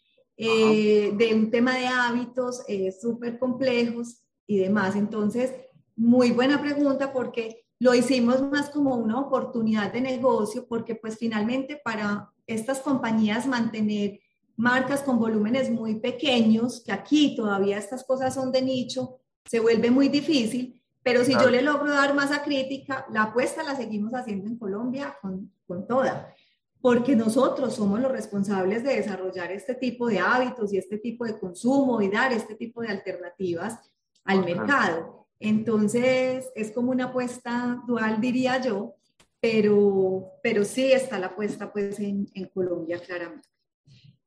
eh, 0.44 1.12
de 1.16 1.34
un 1.34 1.50
tema 1.50 1.76
de 1.76 1.86
hábitos 1.86 2.64
eh, 2.66 2.90
súper 2.90 3.38
complejos 3.38 4.22
y 4.44 4.58
demás. 4.58 4.96
Entonces, 4.96 5.52
muy 5.94 6.32
buena 6.32 6.60
pregunta 6.60 7.12
porque 7.12 7.64
lo 7.78 7.94
hicimos 7.94 8.42
más 8.42 8.70
como 8.70 8.96
una 8.96 9.20
oportunidad 9.20 9.92
de 9.92 10.00
negocio, 10.00 10.66
porque 10.68 10.96
pues 10.96 11.16
finalmente 11.16 11.80
para 11.84 12.32
estas 12.46 12.80
compañías 12.80 13.46
mantener 13.46 14.18
marcas 14.56 15.02
con 15.02 15.20
volúmenes 15.20 15.70
muy 15.70 16.00
pequeños, 16.00 16.82
que 16.84 16.90
aquí 16.90 17.36
todavía 17.36 17.78
estas 17.78 18.04
cosas 18.04 18.34
son 18.34 18.50
de 18.50 18.62
nicho, 18.62 19.20
se 19.44 19.60
vuelve 19.60 19.92
muy 19.92 20.08
difícil, 20.08 20.82
pero 21.04 21.24
si 21.24 21.34
yo 21.34 21.50
le 21.50 21.62
logro 21.62 21.92
dar 21.92 22.14
masa 22.14 22.42
crítica, 22.42 23.06
la 23.12 23.24
apuesta 23.24 23.62
la 23.62 23.76
seguimos 23.76 24.12
haciendo 24.12 24.46
en 24.46 24.56
Colombia 24.56 25.16
con, 25.22 25.52
con 25.66 25.86
toda, 25.86 26.34
porque 26.82 27.14
nosotros 27.14 27.74
somos 27.74 28.00
los 28.00 28.10
responsables 28.10 28.82
de 28.82 28.96
desarrollar 28.96 29.52
este 29.52 29.74
tipo 29.76 30.08
de 30.08 30.18
hábitos 30.18 30.72
y 30.72 30.78
este 30.78 30.98
tipo 30.98 31.24
de 31.24 31.38
consumo 31.38 32.02
y 32.02 32.08
dar 32.08 32.32
este 32.32 32.56
tipo 32.56 32.82
de 32.82 32.88
alternativas 32.88 33.78
al 34.24 34.44
mercado. 34.44 35.28
Entonces, 35.38 36.50
es 36.56 36.72
como 36.72 36.90
una 36.90 37.06
apuesta 37.06 37.80
dual, 37.86 38.20
diría 38.20 38.60
yo, 38.60 38.96
pero, 39.40 40.32
pero 40.42 40.64
sí 40.64 40.92
está 40.92 41.18
la 41.20 41.28
apuesta 41.28 41.72
pues 41.72 41.98
en, 42.00 42.28
en 42.34 42.46
Colombia 42.48 43.00
claramente. 43.00 43.48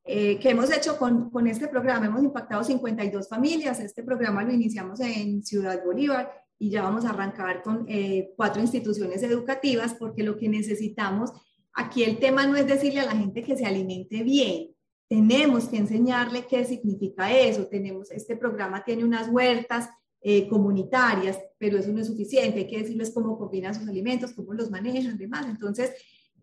Eh, 0.08 0.38
que 0.38 0.50
hemos 0.50 0.70
hecho 0.70 0.96
con, 0.98 1.30
con, 1.30 1.46
este 1.48 1.68
programa. 1.68 2.06
Hemos 2.06 2.22
impactado 2.22 2.62
52 2.62 3.28
familias. 3.28 3.80
Este 3.80 4.02
programa 4.02 4.44
lo 4.44 4.52
iniciamos 4.52 5.00
en 5.00 5.42
Ciudad 5.42 5.84
Bolívar 5.84 6.30
y 6.58 6.70
ya 6.70 6.82
vamos 6.82 7.04
a 7.04 7.10
arrancar 7.10 7.62
con 7.62 7.84
eh, 7.88 8.32
cuatro 8.36 8.62
instituciones 8.62 9.22
educativas 9.22 9.94
porque 9.94 10.22
lo 10.22 10.36
que 10.36 10.48
necesitamos, 10.48 11.32
aquí 11.76 12.02
el 12.02 12.18
tema 12.18 12.46
no 12.46 12.56
es 12.56 12.66
decirle 12.66 13.00
a 13.00 13.06
la 13.06 13.16
gente 13.16 13.42
que 13.42 13.56
se 13.56 13.66
alimente 13.66 14.22
bien. 14.22 14.74
Tenemos 15.08 15.66
que 15.66 15.76
enseñarle 15.76 16.46
qué 16.46 16.64
significa 16.64 17.30
eso. 17.30 17.66
Tenemos, 17.68 18.10
este 18.10 18.36
programa 18.36 18.82
tiene 18.82 19.04
unas 19.04 19.28
huertas 19.28 19.88
eh, 20.20 20.48
comunitarias, 20.48 21.38
pero 21.58 21.78
eso 21.78 21.92
no 21.92 22.00
es 22.00 22.08
suficiente. 22.08 22.60
Hay 22.60 22.66
que 22.66 22.78
decirles 22.78 23.12
cómo 23.14 23.38
combinan 23.38 23.74
sus 23.74 23.86
alimentos, 23.86 24.32
cómo 24.32 24.54
los 24.54 24.70
manejan, 24.70 25.16
demás. 25.16 25.46
Entonces, 25.46 25.92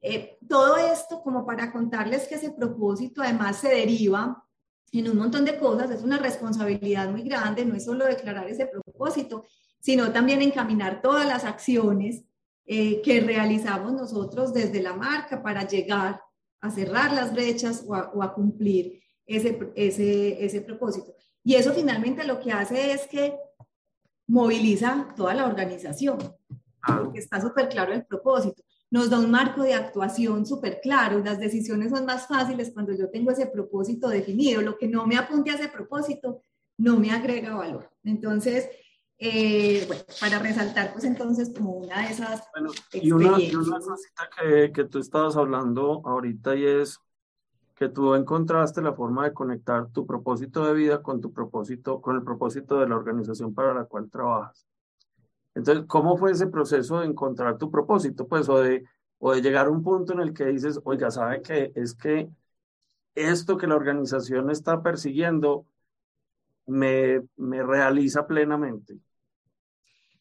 eh, 0.02 0.38
todo 0.48 0.78
esto 0.78 1.22
como 1.22 1.46
para 1.46 1.72
contarles 1.74 2.28
que 2.28 2.36
ese 2.36 2.52
propósito 2.52 3.22
además 3.22 3.58
se 3.58 3.69
deriva 3.69 4.46
en 4.91 5.10
un 5.10 5.17
montón 5.17 5.43
de 5.43 5.58
cosas, 5.58 5.89
es 5.89 6.04
una 6.04 6.19
responsabilidad 6.19 7.10
muy 7.10 7.24
grande, 7.24 7.65
no 7.65 7.74
es 7.74 7.86
solo 7.86 8.06
declarar 8.06 8.48
ese 8.48 8.67
propósito, 8.67 9.43
sino 9.80 10.12
también 10.12 10.41
encaminar 10.43 11.02
todas 11.02 11.28
las 11.28 11.46
acciones 11.46 12.26
eh, 12.65 13.02
que 13.02 13.21
realizamos 13.21 13.93
nosotros 13.93 14.54
desde 14.54 14.82
la 14.82 14.93
marca 14.93 15.41
para 15.41 15.67
llegar 15.67 16.21
a 16.62 16.71
cerrar 16.71 17.12
las 17.12 17.34
brechas 17.34 17.84
o 17.88 18.23
a, 18.23 18.34
cumplir 18.34 19.02
ese, 19.26 19.71
ese, 19.76 20.43
ese 20.43 20.62
propósito. 20.62 21.13
Y 21.43 21.56
eso 21.56 21.73
finalmente 21.73 22.23
lo 22.23 22.39
que 22.39 22.52
hace 22.52 22.93
es 22.93 23.08
que 23.08 23.38
moviliza 24.28 25.13
toda 25.15 25.34
la 25.34 25.45
organización, 25.45 26.17
porque 26.86 27.19
está 27.19 27.41
súper 27.41 27.67
claro 27.67 27.93
el 27.93 28.06
propósito 28.06 28.63
nos 28.93 29.10
da 29.10 29.17
un 29.17 29.32
marco 29.32 29.63
de 29.63 29.73
actuación 29.73 30.45
súper 30.45 30.80
claro. 30.80 31.17
Las 31.17 31.39
decisiones 31.39 31.89
son 31.89 32.06
más 32.06 32.28
fáciles 32.28 32.69
cuando 32.71 32.93
yo 32.93 33.10
tengo 33.10 33.32
ese 33.32 33.47
propósito 33.47 34.08
definido. 34.08 34.62
Lo 34.62 34.78
que 34.78 34.88
no 34.88 35.08
me 35.08 35.17
apunte 35.17 35.49
a 35.49 35.56
ese 35.56 35.67
propósito 35.67 36.43
no 36.78 36.99
me 36.99 37.10
agrega 37.10 37.56
valor. 37.56 37.89
Entonces, 38.04 38.69
eh, 39.26 39.86
bueno, 39.88 40.04
para 40.20 40.40
resaltar, 40.40 40.92
pues 40.92 41.06
entonces 41.06 41.54
como 41.56 41.72
una 41.72 42.02
de 42.02 42.14
esas 42.14 42.44
bueno, 42.52 42.72
y 42.92 43.12
una, 43.12 43.40
y 43.40 43.56
una 43.56 43.80
cosita 43.80 44.30
que, 44.38 44.72
que, 44.74 44.84
tú 44.84 45.00
estabas 45.00 45.38
hablando 45.38 46.02
ahorita 46.04 46.56
y 46.56 46.66
es 46.66 47.00
que 47.76 47.88
tú 47.88 48.16
encontraste 48.16 48.82
la 48.82 48.94
forma 48.94 49.24
de 49.24 49.34
conectar 49.34 49.88
tu 49.92 50.06
propósito 50.06 50.66
de 50.66 50.74
vida 50.74 51.02
con 51.02 51.22
tu 51.22 51.32
propósito, 51.32 52.02
con 52.02 52.18
el 52.18 52.24
propósito 52.24 52.80
de 52.80 52.90
la 52.90 52.98
organización 52.98 53.54
para 53.54 53.74
la 53.74 53.86
cual 53.86 54.10
trabajas. 54.10 54.68
Entonces, 55.56 55.86
¿cómo 55.88 56.18
fue 56.18 56.32
ese 56.32 56.48
proceso 56.48 57.00
de 57.00 57.06
encontrar 57.06 57.58
tu 57.58 57.72
propósito? 57.72 58.28
Pues, 58.28 58.50
o 58.50 58.60
de, 58.60 58.84
o 59.20 59.34
de 59.34 59.42
llegar 59.42 59.68
a 59.68 59.72
un 59.72 59.84
punto 59.84 60.12
en 60.12 60.20
el 60.20 60.34
que 60.34 60.46
dices, 60.48 60.82
oiga, 60.84 61.10
¿sabe 61.12 61.42
qué? 61.42 61.72
Es 61.76 61.94
que 61.94 62.30
esto 63.16 63.58
que 63.58 63.68
la 63.68 63.76
organización 63.76 64.50
está 64.50 64.84
persiguiendo 64.84 65.66
me, 66.66 67.22
me 67.38 67.64
realiza 67.64 68.28
plenamente. 68.28 68.98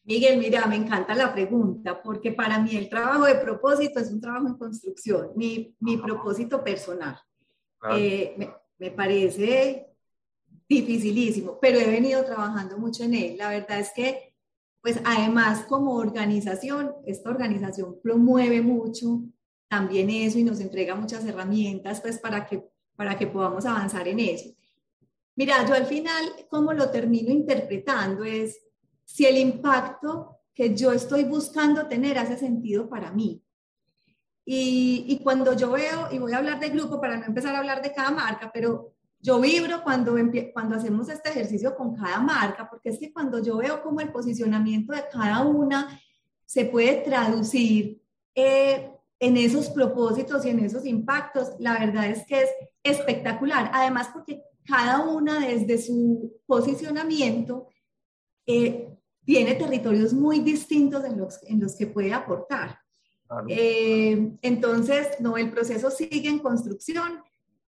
Miguel, 0.05 0.37
mira, 0.37 0.65
me 0.65 0.75
encanta 0.75 1.15
la 1.15 1.33
pregunta, 1.33 2.01
porque 2.01 2.33
para 2.33 2.59
mí 2.59 2.75
el 2.75 2.89
trabajo 2.89 3.25
de 3.25 3.35
propósito 3.35 3.99
es 3.99 4.11
un 4.11 4.19
trabajo 4.19 4.47
en 4.47 4.57
construcción, 4.57 5.31
mi, 5.35 5.75
mi 5.79 5.97
propósito 5.97 6.63
personal. 6.63 7.17
Eh, 7.91 8.33
me, 8.37 8.49
me, 8.77 8.91
parece 8.91 9.87
dificilísimo, 10.67 11.59
pero 11.59 11.79
he 11.79 11.89
venido 11.89 12.23
trabajando 12.23 12.77
mucho 12.77 13.03
en 13.03 13.13
él. 13.13 13.37
La 13.37 13.49
verdad 13.49 13.79
es 13.79 13.91
que, 13.93 14.35
pues 14.81 14.99
además 15.05 15.65
como 15.65 15.95
organización, 15.95 16.93
esta 17.05 17.29
organización 17.29 17.99
promueve 18.01 18.61
mucho 18.61 19.21
también 19.69 20.09
eso 20.09 20.37
y 20.37 20.43
nos 20.43 20.59
entrega 20.59 20.95
muchas 20.95 21.25
herramientas, 21.25 21.99
pues 22.01 22.19
para 22.19 22.45
que, 22.45 22.69
para 22.95 23.17
que 23.17 23.27
podamos 23.27 23.65
avanzar 23.65 24.07
en 24.07 24.19
eso. 24.19 24.49
Mira, 25.35 25.65
yo 25.67 25.73
al 25.73 25.85
final, 25.85 26.23
como 26.49 26.73
lo 26.73 26.91
termino 26.91 27.31
interpretando 27.31 28.23
es 28.23 28.62
si 29.03 29.25
el 29.25 29.37
impacto 29.37 30.39
que 30.53 30.75
yo 30.75 30.91
estoy 30.91 31.23
buscando 31.23 31.87
tener 31.87 32.17
hace 32.17 32.37
sentido 32.37 32.89
para 32.89 33.11
mí. 33.11 33.43
Y, 34.45 35.05
y, 35.07 35.23
cuando 35.23 35.53
yo 35.53 35.71
veo, 35.71 36.09
y 36.11 36.19
voy 36.19 36.33
a 36.33 36.37
hablar 36.37 36.59
de 36.59 36.69
grupo 36.69 36.99
para 36.99 37.17
no 37.17 37.25
empezar 37.25 37.55
a 37.55 37.59
hablar 37.59 37.81
de 37.81 37.93
cada 37.93 38.11
marca, 38.11 38.51
pero 38.53 38.93
yo 39.23 39.39
vibro 39.39 39.81
cuando, 39.83 40.15
cuando 40.51 40.75
hacemos 40.75 41.07
este 41.07 41.29
ejercicio 41.29 41.73
con 41.77 41.95
cada 41.95 42.19
marca, 42.19 42.69
porque 42.69 42.89
es 42.89 42.99
que 42.99 43.13
cuando 43.13 43.41
yo 43.41 43.57
veo 43.57 43.81
cómo 43.81 44.01
el 44.01 44.11
posicionamiento 44.11 44.91
de 44.91 45.05
cada 45.09 45.45
una 45.45 45.97
se 46.45 46.65
puede 46.65 46.97
traducir 46.97 48.01
eh, 48.35 48.91
en 49.19 49.37
esos 49.37 49.69
propósitos 49.69 50.45
y 50.45 50.49
en 50.49 50.59
esos 50.59 50.85
impactos, 50.85 51.53
la 51.59 51.79
verdad 51.79 52.07
es 52.07 52.25
que 52.25 52.41
es 52.41 52.49
espectacular. 52.83 53.71
Además, 53.73 54.09
porque 54.11 54.43
cada 54.65 54.99
una 54.99 55.39
desde 55.39 55.77
su 55.77 56.41
posicionamiento 56.45 57.67
eh, 58.45 58.92
tiene 59.25 59.55
territorios 59.55 60.13
muy 60.13 60.39
distintos 60.39 61.03
en 61.05 61.17
los, 61.17 61.41
en 61.43 61.59
los 61.59 61.75
que 61.75 61.87
puede 61.87 62.13
aportar. 62.13 62.77
Eh, 63.47 64.31
entonces, 64.41 65.07
no, 65.19 65.37
el 65.37 65.49
proceso 65.49 65.89
sigue 65.89 66.29
en 66.29 66.39
construcción, 66.39 67.21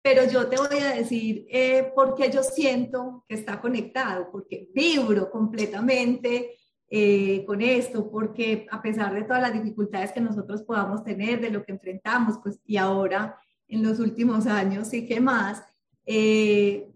pero 0.01 0.29
yo 0.29 0.47
te 0.47 0.57
voy 0.57 0.79
a 0.79 0.95
decir 0.95 1.45
eh, 1.49 1.91
por 1.95 2.15
qué 2.15 2.29
yo 2.29 2.43
siento 2.43 3.23
que 3.27 3.35
está 3.35 3.61
conectado, 3.61 4.29
porque 4.31 4.67
vibro 4.73 5.29
completamente 5.29 6.57
eh, 6.89 7.45
con 7.45 7.61
esto, 7.61 8.11
porque 8.11 8.67
a 8.69 8.81
pesar 8.81 9.13
de 9.13 9.23
todas 9.23 9.41
las 9.41 9.53
dificultades 9.53 10.11
que 10.11 10.19
nosotros 10.21 10.63
podamos 10.63 11.03
tener, 11.03 11.39
de 11.39 11.51
lo 11.51 11.63
que 11.63 11.71
enfrentamos, 11.71 12.39
pues 12.43 12.59
y 12.65 12.75
ahora 12.75 13.37
en 13.69 13.83
los 13.83 13.99
últimos 13.99 14.45
años 14.47 14.89
sí 14.89 15.07
que 15.07 15.21
más, 15.21 15.63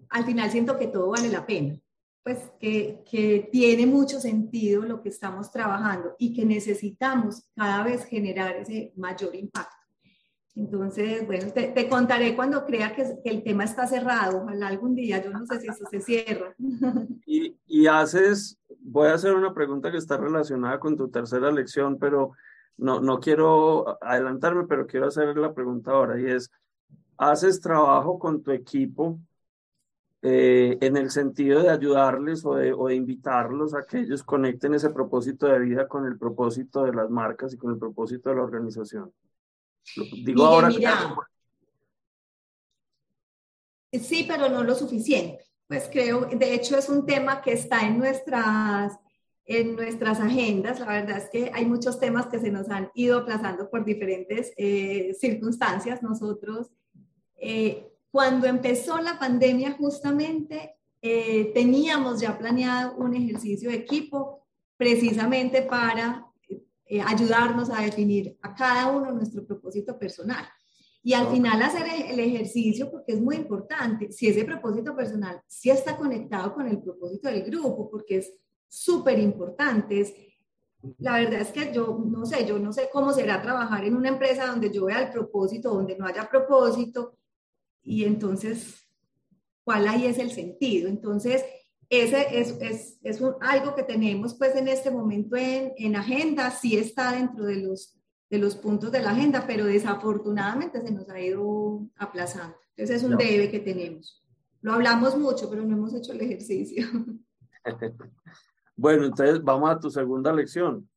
al 0.09 0.25
final 0.25 0.51
siento 0.51 0.77
que 0.77 0.87
todo 0.87 1.09
vale 1.09 1.29
la 1.29 1.45
pena 1.45 1.79
pues 2.27 2.51
que, 2.59 3.05
que, 3.09 3.47
tiene 3.53 3.85
mucho 3.85 4.19
sentido 4.19 4.81
lo 4.81 5.01
que 5.01 5.07
estamos 5.07 5.49
trabajando 5.49 6.13
y 6.19 6.33
que 6.33 6.45
necesitamos 6.45 7.47
cada 7.55 7.85
vez 7.85 8.03
generar 8.03 8.57
ese 8.57 8.91
mayor 8.97 9.33
impacto. 9.33 9.77
Entonces, 10.53 11.25
bueno, 11.25 11.53
te, 11.53 11.69
te 11.69 11.87
contaré 11.87 12.35
cuando 12.35 12.65
crea 12.65 12.93
que, 12.93 13.17
que, 13.23 13.29
el 13.29 13.43
tema 13.43 13.63
está 13.63 13.87
cerrado. 13.87 14.41
Ojalá 14.43 14.67
algún 14.67 14.93
día, 14.93 15.23
yo 15.23 15.31
no 15.31 15.45
sé 15.45 15.61
si 15.61 15.67
eso 15.67 15.85
se 15.89 16.01
cierra. 16.01 16.53
Y, 17.25 17.55
y 17.65 17.87
haces, 17.87 18.59
voy 18.81 19.07
a 19.07 19.13
hacer 19.13 19.33
una 19.33 19.53
pregunta 19.53 19.89
que 19.89 19.97
está 19.97 20.17
relacionada 20.17 20.81
con 20.81 20.97
tu 20.97 21.07
tercera 21.07 21.49
lección, 21.49 21.97
pero 21.97 22.33
no, 22.75 22.99
no 22.99 23.21
quiero 23.21 23.97
adelantarme, 24.03 24.65
pero 24.67 24.85
quiero 24.85 25.07
hacer 25.07 25.37
la 25.37 25.53
pregunta 25.53 25.91
ahora 25.91 26.19
y 26.19 26.25
es, 26.25 26.51
¿haces 27.17 27.61
trabajo 27.61 28.19
con 28.19 28.43
tu 28.43 28.51
equipo 28.51 29.17
eh, 30.29 30.77
en 30.81 30.97
el 30.97 31.09
sentido 31.09 31.63
de 31.63 31.69
ayudarles 31.69 32.43
o 32.45 32.55
de, 32.55 32.73
o 32.73 32.87
de, 32.87 32.95
invitarlos 32.95 33.73
a 33.73 33.83
que 33.85 33.99
ellos 33.99 34.23
conecten 34.23 34.73
ese 34.73 34.89
propósito 34.89 35.47
de 35.47 35.59
vida 35.59 35.87
con 35.87 36.05
el 36.05 36.17
propósito 36.17 36.83
de 36.83 36.93
las 36.93 37.09
marcas 37.09 37.53
y 37.53 37.57
con 37.57 37.71
el 37.71 37.79
propósito 37.79 38.29
de 38.29 38.35
la 38.35 38.43
organización. 38.43 39.13
digo 40.25 40.45
ahora. 40.45 40.69
Sí, 43.91 44.25
pero 44.27 44.49
no 44.49 44.63
lo 44.63 44.75
suficiente. 44.75 45.45
Pues 45.65 45.89
creo, 45.89 46.25
de 46.25 46.53
hecho 46.53 46.77
es 46.77 46.89
un 46.89 47.05
tema 47.05 47.41
que 47.41 47.53
está 47.53 47.87
en 47.87 47.97
nuestras, 47.97 48.97
en 49.45 49.77
nuestras 49.77 50.19
agendas. 50.19 50.81
La 50.81 50.87
verdad 50.87 51.17
es 51.19 51.29
que 51.29 51.51
hay 51.53 51.65
muchos 51.65 52.01
temas 52.01 52.27
que 52.27 52.39
se 52.39 52.51
nos 52.51 52.69
han 52.69 52.91
ido 52.95 53.19
aplazando 53.19 53.69
por 53.69 53.85
diferentes 53.85 54.51
eh, 54.57 55.15
circunstancias. 55.17 56.03
Nosotros 56.03 56.69
eh, 57.37 57.93
cuando 58.17 58.47
empezó 58.47 58.97
la 58.97 59.19
pandemia 59.19 59.73
justamente 59.73 60.79
eh, 61.03 61.51
teníamos 61.53 62.19
ya 62.19 62.35
planeado 62.35 62.97
un 62.97 63.13
ejercicio 63.13 63.69
de 63.69 63.75
equipo 63.75 64.47
precisamente 64.75 65.61
para 65.61 66.25
eh, 66.87 66.99
ayudarnos 66.99 67.69
a 67.69 67.83
definir 67.83 68.35
a 68.41 68.55
cada 68.55 68.87
uno 68.87 69.11
nuestro 69.11 69.45
propósito 69.45 69.99
personal. 69.99 70.43
Y 71.03 71.13
al 71.13 71.27
final 71.27 71.61
hacer 71.61 71.85
el, 72.09 72.19
ejercicio, 72.19 72.89
porque 72.89 73.13
es 73.13 73.21
muy 73.21 73.35
importante, 73.35 74.11
si 74.11 74.29
ese 74.29 74.43
propósito 74.45 74.95
personal 74.95 75.39
sí 75.45 75.69
está 75.69 75.95
conectado 75.95 76.55
con 76.55 76.67
el 76.67 76.81
propósito 76.81 77.29
del 77.29 77.43
grupo, 77.43 77.87
porque 77.87 78.17
es 78.17 78.33
súper 78.67 79.19
importante. 79.19 80.39
la 80.97 81.19
verdad 81.19 81.41
es 81.41 81.49
que 81.49 81.71
yo 81.71 82.03
no 82.03 82.25
sé, 82.25 82.47
yo 82.47 82.57
no 82.57 82.73
sé 82.73 82.89
cómo 82.91 83.13
será 83.13 83.43
trabajar 83.43 83.85
en 83.85 83.95
una 83.95 84.09
empresa 84.09 84.47
donde 84.47 84.71
yo 84.71 84.85
vea 84.85 85.03
el 85.03 85.11
propósito, 85.11 85.69
donde 85.69 85.95
no 85.95 86.07
haya 86.07 86.27
propósito, 86.27 87.16
y 87.87 88.03
entonces, 88.03 88.85
¿cuál 89.63 89.87
ahí 89.87 90.07
es 90.07 90.19
el 90.19 90.29
sentido? 90.31 90.89
Entonces, 90.89 91.45
ese 91.89 92.37
es, 92.37 92.57
es, 92.59 92.99
es 93.01 93.21
un, 93.21 93.35
algo 93.39 93.75
que 93.75 93.83
tenemos 93.83 94.33
pues 94.33 94.53
en 94.57 94.67
este 94.67 94.91
momento 94.91 95.37
en, 95.37 95.71
en, 95.77 95.95
agenda, 95.95 96.51
sí 96.51 96.77
está 96.77 97.13
dentro 97.13 97.45
de 97.45 97.61
los, 97.61 97.97
de 98.29 98.39
los 98.39 98.57
puntos 98.57 98.91
de 98.91 99.01
la 99.01 99.11
agenda, 99.11 99.45
pero 99.47 99.63
desafortunadamente 99.63 100.81
se 100.81 100.91
nos 100.91 101.07
ha 101.09 101.17
ido 101.21 101.87
aplazando. 101.95 102.57
Entonces 102.75 102.97
es 102.97 103.09
un 103.09 103.15
debe 103.15 103.49
que 103.49 103.59
tenemos. 103.59 104.21
Lo 104.59 104.73
hablamos 104.73 105.17
mucho, 105.17 105.49
pero 105.49 105.63
no 105.63 105.77
hemos 105.77 105.93
hecho 105.93 106.11
el 106.11 106.19
ejercicio. 106.19 106.85
bueno, 108.75 109.05
entonces 109.05 109.41
vamos 109.41 109.69
a 109.69 109.79
tu 109.79 109.89
segunda 109.89 110.33
lección. 110.33 110.89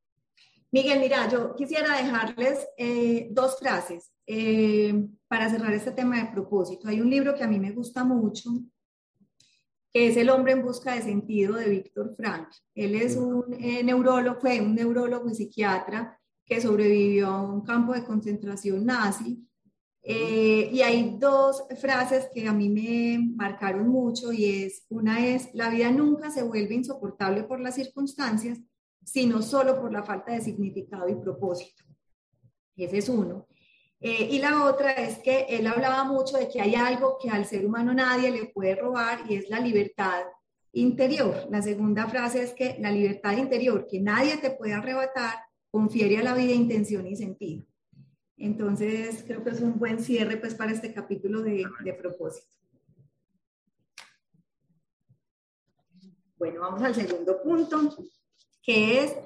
Miguel, 0.72 1.00
mira, 1.00 1.28
yo 1.28 1.56
quisiera 1.56 1.96
dejarles 1.96 2.64
eh, 2.76 3.28
dos 3.32 3.58
frases 3.58 4.12
eh, 4.24 5.08
para 5.26 5.50
cerrar 5.50 5.72
este 5.72 5.90
tema 5.90 6.22
de 6.22 6.30
propósito. 6.30 6.86
Hay 6.86 7.00
un 7.00 7.10
libro 7.10 7.34
que 7.34 7.42
a 7.42 7.48
mí 7.48 7.58
me 7.58 7.72
gusta 7.72 8.04
mucho, 8.04 8.50
que 9.92 10.06
es 10.06 10.16
El 10.16 10.30
hombre 10.30 10.52
en 10.52 10.62
busca 10.62 10.94
de 10.94 11.02
sentido 11.02 11.56
de 11.56 11.68
Víctor 11.68 12.14
Frank. 12.14 12.50
Él 12.76 12.94
es 12.94 13.16
un 13.16 13.52
eh, 13.54 13.82
neurólogo, 13.82 14.40
fue 14.40 14.60
un 14.60 14.76
neurólogo 14.76 15.28
y 15.28 15.34
psiquiatra 15.34 16.16
que 16.46 16.60
sobrevivió 16.60 17.26
a 17.26 17.42
un 17.42 17.62
campo 17.62 17.92
de 17.92 18.04
concentración 18.04 18.86
nazi. 18.86 19.44
y 20.02 20.80
hay 20.82 21.16
dos 21.18 21.64
frases 21.80 22.28
que 22.32 22.46
a 22.46 22.52
mí 22.52 22.68
me 22.68 23.18
marcaron 23.36 23.88
mucho 23.88 24.32
y 24.32 24.64
es, 24.64 24.84
una 24.88 25.26
es, 25.26 25.50
la 25.52 25.68
vida 25.68 25.90
nunca 25.90 26.30
se 26.30 26.42
vuelve 26.42 26.76
insoportable 26.76 27.42
por 27.42 27.60
las 27.60 27.74
circunstancias, 27.74 28.58
sino 29.04 29.42
solo 29.42 29.80
por 29.80 29.92
la 29.92 30.02
falta 30.02 30.32
de 30.32 30.40
significado 30.40 31.08
y 31.08 31.14
propósito. 31.16 31.84
Ese 32.76 32.98
es 32.98 33.08
uno. 33.08 33.46
Eh, 34.00 34.28
y 34.30 34.38
la 34.38 34.64
otra 34.64 34.92
es 34.92 35.18
que 35.18 35.46
él 35.48 35.66
hablaba 35.66 36.04
mucho 36.04 36.38
de 36.38 36.48
que 36.48 36.60
hay 36.60 36.74
algo 36.74 37.18
que 37.20 37.28
al 37.28 37.44
ser 37.44 37.66
humano 37.66 37.92
nadie 37.92 38.30
le 38.30 38.46
puede 38.46 38.76
robar 38.76 39.30
y 39.30 39.34
es 39.34 39.50
la 39.50 39.60
libertad 39.60 40.22
interior. 40.72 41.46
La 41.50 41.60
segunda 41.60 42.08
frase 42.08 42.42
es 42.42 42.52
que 42.52 42.76
la 42.80 42.90
libertad 42.90 43.36
interior 43.36 43.86
que 43.86 44.00
nadie 44.00 44.38
te 44.38 44.52
puede 44.52 44.72
arrebatar 44.72 45.34
confiere 45.70 46.18
a 46.18 46.22
la 46.22 46.34
vida 46.34 46.52
intención 46.52 47.06
y 47.06 47.16
sentido. 47.16 47.66
Entonces, 48.38 49.22
creo 49.26 49.44
que 49.44 49.50
es 49.50 49.60
un 49.60 49.78
buen 49.78 49.98
cierre 50.02 50.38
pues, 50.38 50.54
para 50.54 50.72
este 50.72 50.94
capítulo 50.94 51.42
de, 51.42 51.66
de 51.84 51.92
propósito. 51.92 52.56
Bueno, 56.38 56.62
vamos 56.62 56.82
al 56.82 56.94
segundo 56.94 57.42
punto 57.42 57.94
que 58.62 59.04
es 59.04 59.16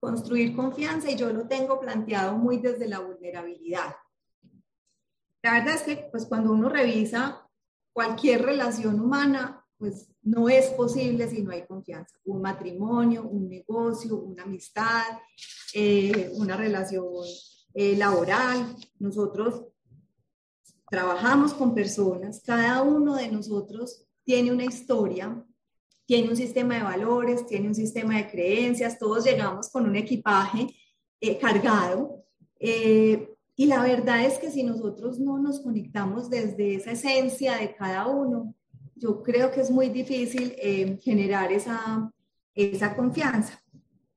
construir 0.00 0.54
confianza 0.54 1.10
y 1.10 1.16
yo 1.16 1.32
lo 1.32 1.48
tengo 1.48 1.80
planteado 1.80 2.36
muy 2.36 2.58
desde 2.58 2.88
la 2.88 3.00
vulnerabilidad. 3.00 3.96
La 5.42 5.54
verdad 5.54 5.74
es 5.74 5.82
que 5.82 6.08
pues 6.10 6.26
cuando 6.26 6.52
uno 6.52 6.68
revisa 6.68 7.48
cualquier 7.92 8.42
relación 8.42 9.00
humana, 9.00 9.64
pues 9.76 10.08
no 10.22 10.48
es 10.48 10.66
posible 10.70 11.28
si 11.28 11.42
no 11.42 11.52
hay 11.52 11.66
confianza. 11.66 12.16
Un 12.24 12.42
matrimonio, 12.42 13.22
un 13.22 13.48
negocio, 13.48 14.16
una 14.16 14.42
amistad, 14.42 15.04
eh, 15.72 16.30
una 16.34 16.56
relación 16.56 17.04
eh, 17.74 17.96
laboral. 17.96 18.76
Nosotros 18.98 19.64
trabajamos 20.90 21.54
con 21.54 21.74
personas, 21.74 22.42
cada 22.44 22.82
uno 22.82 23.14
de 23.16 23.30
nosotros 23.30 24.04
tiene 24.24 24.52
una 24.52 24.64
historia, 24.64 25.44
tiene 26.08 26.30
un 26.30 26.36
sistema 26.36 26.76
de 26.76 26.84
valores, 26.84 27.44
tiene 27.44 27.68
un 27.68 27.74
sistema 27.74 28.16
de 28.16 28.30
creencias, 28.30 28.98
todos 28.98 29.26
llegamos 29.26 29.68
con 29.68 29.84
un 29.84 29.94
equipaje 29.94 30.74
eh, 31.20 31.36
cargado. 31.36 32.24
Eh, 32.58 33.28
y 33.54 33.66
la 33.66 33.82
verdad 33.82 34.24
es 34.24 34.38
que 34.38 34.50
si 34.50 34.62
nosotros 34.62 35.20
no 35.20 35.38
nos 35.38 35.60
conectamos 35.60 36.30
desde 36.30 36.76
esa 36.76 36.92
esencia 36.92 37.58
de 37.58 37.74
cada 37.74 38.06
uno, 38.06 38.54
yo 38.96 39.22
creo 39.22 39.50
que 39.50 39.60
es 39.60 39.70
muy 39.70 39.90
difícil 39.90 40.54
eh, 40.56 40.98
generar 41.02 41.52
esa, 41.52 42.10
esa 42.54 42.96
confianza. 42.96 43.62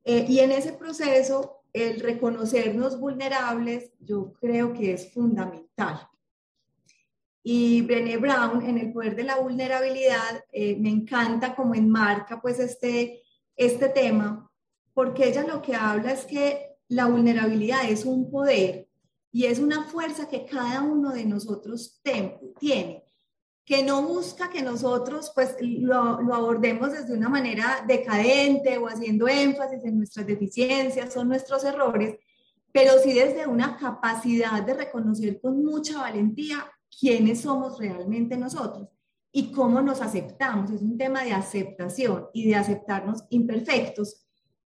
y 0.06 0.40
en 0.40 0.52
ese 0.52 0.72
proceso, 0.72 1.58
el 1.74 2.00
reconocernos 2.00 3.02
vulnerables, 3.02 3.92
yo 4.00 4.32
creo 4.40 4.72
que 4.72 4.94
es 4.94 5.12
fundamental. 5.12 6.08
Y 7.44 7.82
Brené 7.82 8.18
Brown, 8.18 8.64
en 8.64 8.78
El 8.78 8.94
Poder 8.94 9.16
de 9.16 9.24
la 9.24 9.38
Vulnerabilidad, 9.38 10.44
eh, 10.52 10.78
me 10.78 10.90
encanta 10.90 11.56
como 11.56 11.74
enmarca 11.74 12.40
pues 12.40 12.60
este, 12.60 13.24
este 13.56 13.90
tema, 13.90 14.50
porque 14.94 15.30
ella 15.30 15.44
lo 15.44 15.62
que 15.62 15.76
habla 15.76 16.12
es 16.12 16.26
que 16.26 16.78
la 16.88 17.06
vulnerabilidad 17.06 17.90
es 17.90 18.06
un 18.06 18.30
poder 18.30 18.88
y 19.32 19.46
es 19.46 19.60
una 19.60 19.86
fuerza 19.86 20.28
que 20.28 20.46
cada 20.46 20.82
uno 20.82 21.12
de 21.12 21.26
nosotros 21.26 22.02
tiene, 22.60 23.04
que 23.66 23.82
no 23.84 24.04
busca 24.04 24.50
que 24.50 24.62
nosotros 24.62 25.32
pues 25.34 25.56
lo, 25.62 26.22
lo 26.22 26.36
abordemos 26.36 26.92
desde 26.92 27.14
una 27.14 27.30
manera 27.30 27.84
decadente 27.88 28.78
o 28.78 28.88
haciendo 28.88 29.28
énfasis 29.28 29.86
en 29.86 29.98
nuestras 29.98 30.28
deficiencias 30.28 31.16
o 31.16 31.24
nuestros 31.24 31.64
errores, 31.64 32.18
pero 32.74 33.00
sí 33.02 33.14
desde 33.14 33.48
una 33.48 33.78
capacidad 33.78 34.62
de 34.62 34.74
reconocer 34.74 35.40
con 35.40 35.64
mucha 35.64 36.02
valentía 36.02 36.70
quiénes 37.00 37.42
somos 37.42 37.80
realmente 37.80 38.38
nosotros 38.38 38.90
y 39.32 39.52
cómo 39.52 39.82
nos 39.82 40.02
aceptamos. 40.02 40.72
Es 40.72 40.82
un 40.82 40.98
tema 40.98 41.24
de 41.24 41.34
aceptación 41.34 42.28
y 42.34 42.50
de 42.50 42.56
aceptarnos 42.56 43.24
imperfectos 43.30 44.26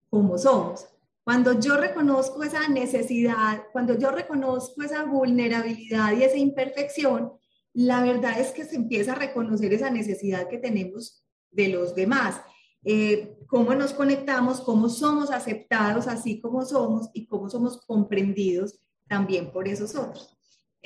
como 0.10 0.38
somos. 0.38 0.88
Cuando 1.24 1.60
yo 1.60 1.76
reconozco 1.76 2.44
esa 2.44 2.68
necesidad, 2.68 3.64
cuando 3.72 3.98
yo 3.98 4.12
reconozco 4.12 4.84
esa 4.84 5.04
vulnerabilidad 5.04 6.14
y 6.14 6.24
esa 6.24 6.38
imperfección, 6.38 7.34
la 7.74 8.02
verdad 8.02 8.40
es 8.40 8.52
que 8.52 8.64
se 8.64 8.76
empieza 8.76 9.14
a 9.14 9.16
reconocer 9.20 9.74
esa 9.74 9.90
necesidad 9.90 10.48
que 10.48 10.60
tenemos 10.60 11.26
de 11.52 11.70
los 11.70 11.96
demás. 11.96 12.40
Eh, 12.84 13.40
cómo 13.48 13.74
nos 13.74 13.94
conectamos, 13.94 14.62
cómo 14.62 14.88
somos 14.88 15.32
aceptados 15.32 16.08
así 16.08 16.40
como 16.40 16.64
somos 16.64 17.10
y 17.14 17.26
cómo 17.26 17.50
somos 17.50 17.84
comprendidos 17.86 18.80
también 19.08 19.52
por 19.52 19.68
esos 19.68 19.96
otros. 19.96 20.35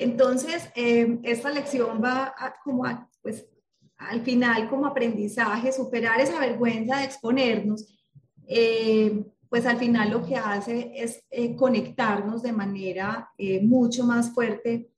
Entonces, 0.00 0.66
eh, 0.74 1.18
esta 1.24 1.50
lección 1.50 2.00
va 2.02 2.34
como 2.64 2.84
pues, 3.20 3.46
al 3.98 4.22
final 4.22 4.70
como 4.70 4.86
aprendizaje, 4.86 5.72
superar 5.72 6.18
esa 6.18 6.40
vergüenza 6.40 6.96
de 6.96 7.04
exponernos, 7.04 7.86
eh, 8.46 9.22
pues 9.50 9.66
al 9.66 9.76
final 9.76 10.10
lo 10.10 10.24
que 10.24 10.36
hace 10.36 10.92
es 10.94 11.22
eh, 11.30 11.54
conectarnos 11.54 12.42
de 12.42 12.52
manera 12.52 13.30
mucho 13.62 14.04
más 14.04 14.32
fuerte 14.32 14.90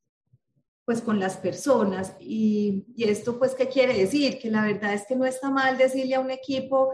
pues 0.84 1.00
con 1.00 1.18
las 1.18 1.36
personas. 1.36 2.14
Y, 2.20 2.84
y, 2.94 3.04
esto 3.04 3.40
pues, 3.40 3.56
¿qué 3.56 3.66
quiere 3.66 3.98
decir? 3.98 4.38
Que 4.38 4.52
la 4.52 4.62
verdad 4.62 4.94
es 4.94 5.04
que 5.04 5.16
no 5.16 5.24
está 5.24 5.50
mal 5.50 5.76
decirle 5.76 6.14
a 6.14 6.20
un 6.20 6.30
equipo, 6.30 6.92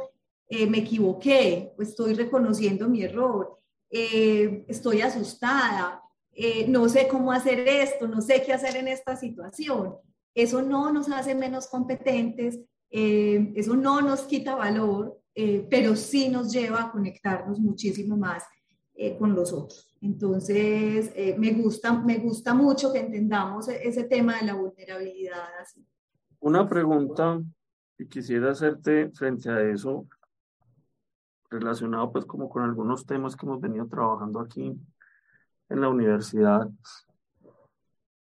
me 0.48 0.78
equivoqué, 0.78 1.74
pues 1.76 1.90
estoy 1.90 2.14
reconociendo 2.14 2.88
mi 2.88 3.02
error, 3.02 3.60
estoy 3.90 5.02
asustada, 5.02 6.07
eh, 6.40 6.68
no 6.68 6.88
sé 6.88 7.08
cómo 7.08 7.32
hacer 7.32 7.58
esto, 7.66 8.06
no 8.06 8.20
sé 8.20 8.44
qué 8.46 8.52
hacer 8.52 8.76
en 8.76 8.86
esta 8.86 9.16
situación. 9.16 9.96
Eso 10.32 10.62
no 10.62 10.92
nos 10.92 11.10
hace 11.10 11.34
menos 11.34 11.66
competentes, 11.66 12.60
eh, 12.90 13.52
eso 13.56 13.74
no 13.74 14.00
nos 14.02 14.20
quita 14.20 14.54
valor, 14.54 15.20
eh, 15.34 15.66
pero 15.68 15.96
sí 15.96 16.28
nos 16.28 16.52
lleva 16.52 16.82
a 16.84 16.92
conectarnos 16.92 17.58
muchísimo 17.58 18.16
más 18.16 18.44
con 19.18 19.32
los 19.32 19.52
otros. 19.52 19.96
Entonces, 20.00 21.12
me, 21.38 21.52
gusta, 21.52 21.92
me 21.92 22.18
gusta 22.18 22.52
mucho 22.52 22.92
que 22.92 22.98
entendamos 22.98 23.68
e-, 23.68 23.86
ese 23.86 24.04
tema 24.04 24.38
de 24.38 24.46
la 24.46 24.54
vulnerabilidad. 24.54 25.44
Una 26.40 26.68
pregunta 26.68 27.40
que 27.96 28.08
quisiera 28.08 28.50
hacerte 28.50 29.10
frente 29.10 29.50
a 29.50 29.62
eso, 29.62 30.06
relacionado 31.48 32.10
pues 32.10 32.24
como 32.24 32.48
con 32.48 32.64
algunos 32.64 33.06
temas 33.06 33.36
que 33.36 33.46
hemos 33.46 33.60
venido 33.60 33.86
trabajando 33.86 34.40
aquí 34.40 34.76
en 35.68 35.80
la 35.80 35.88
universidad 35.88 36.68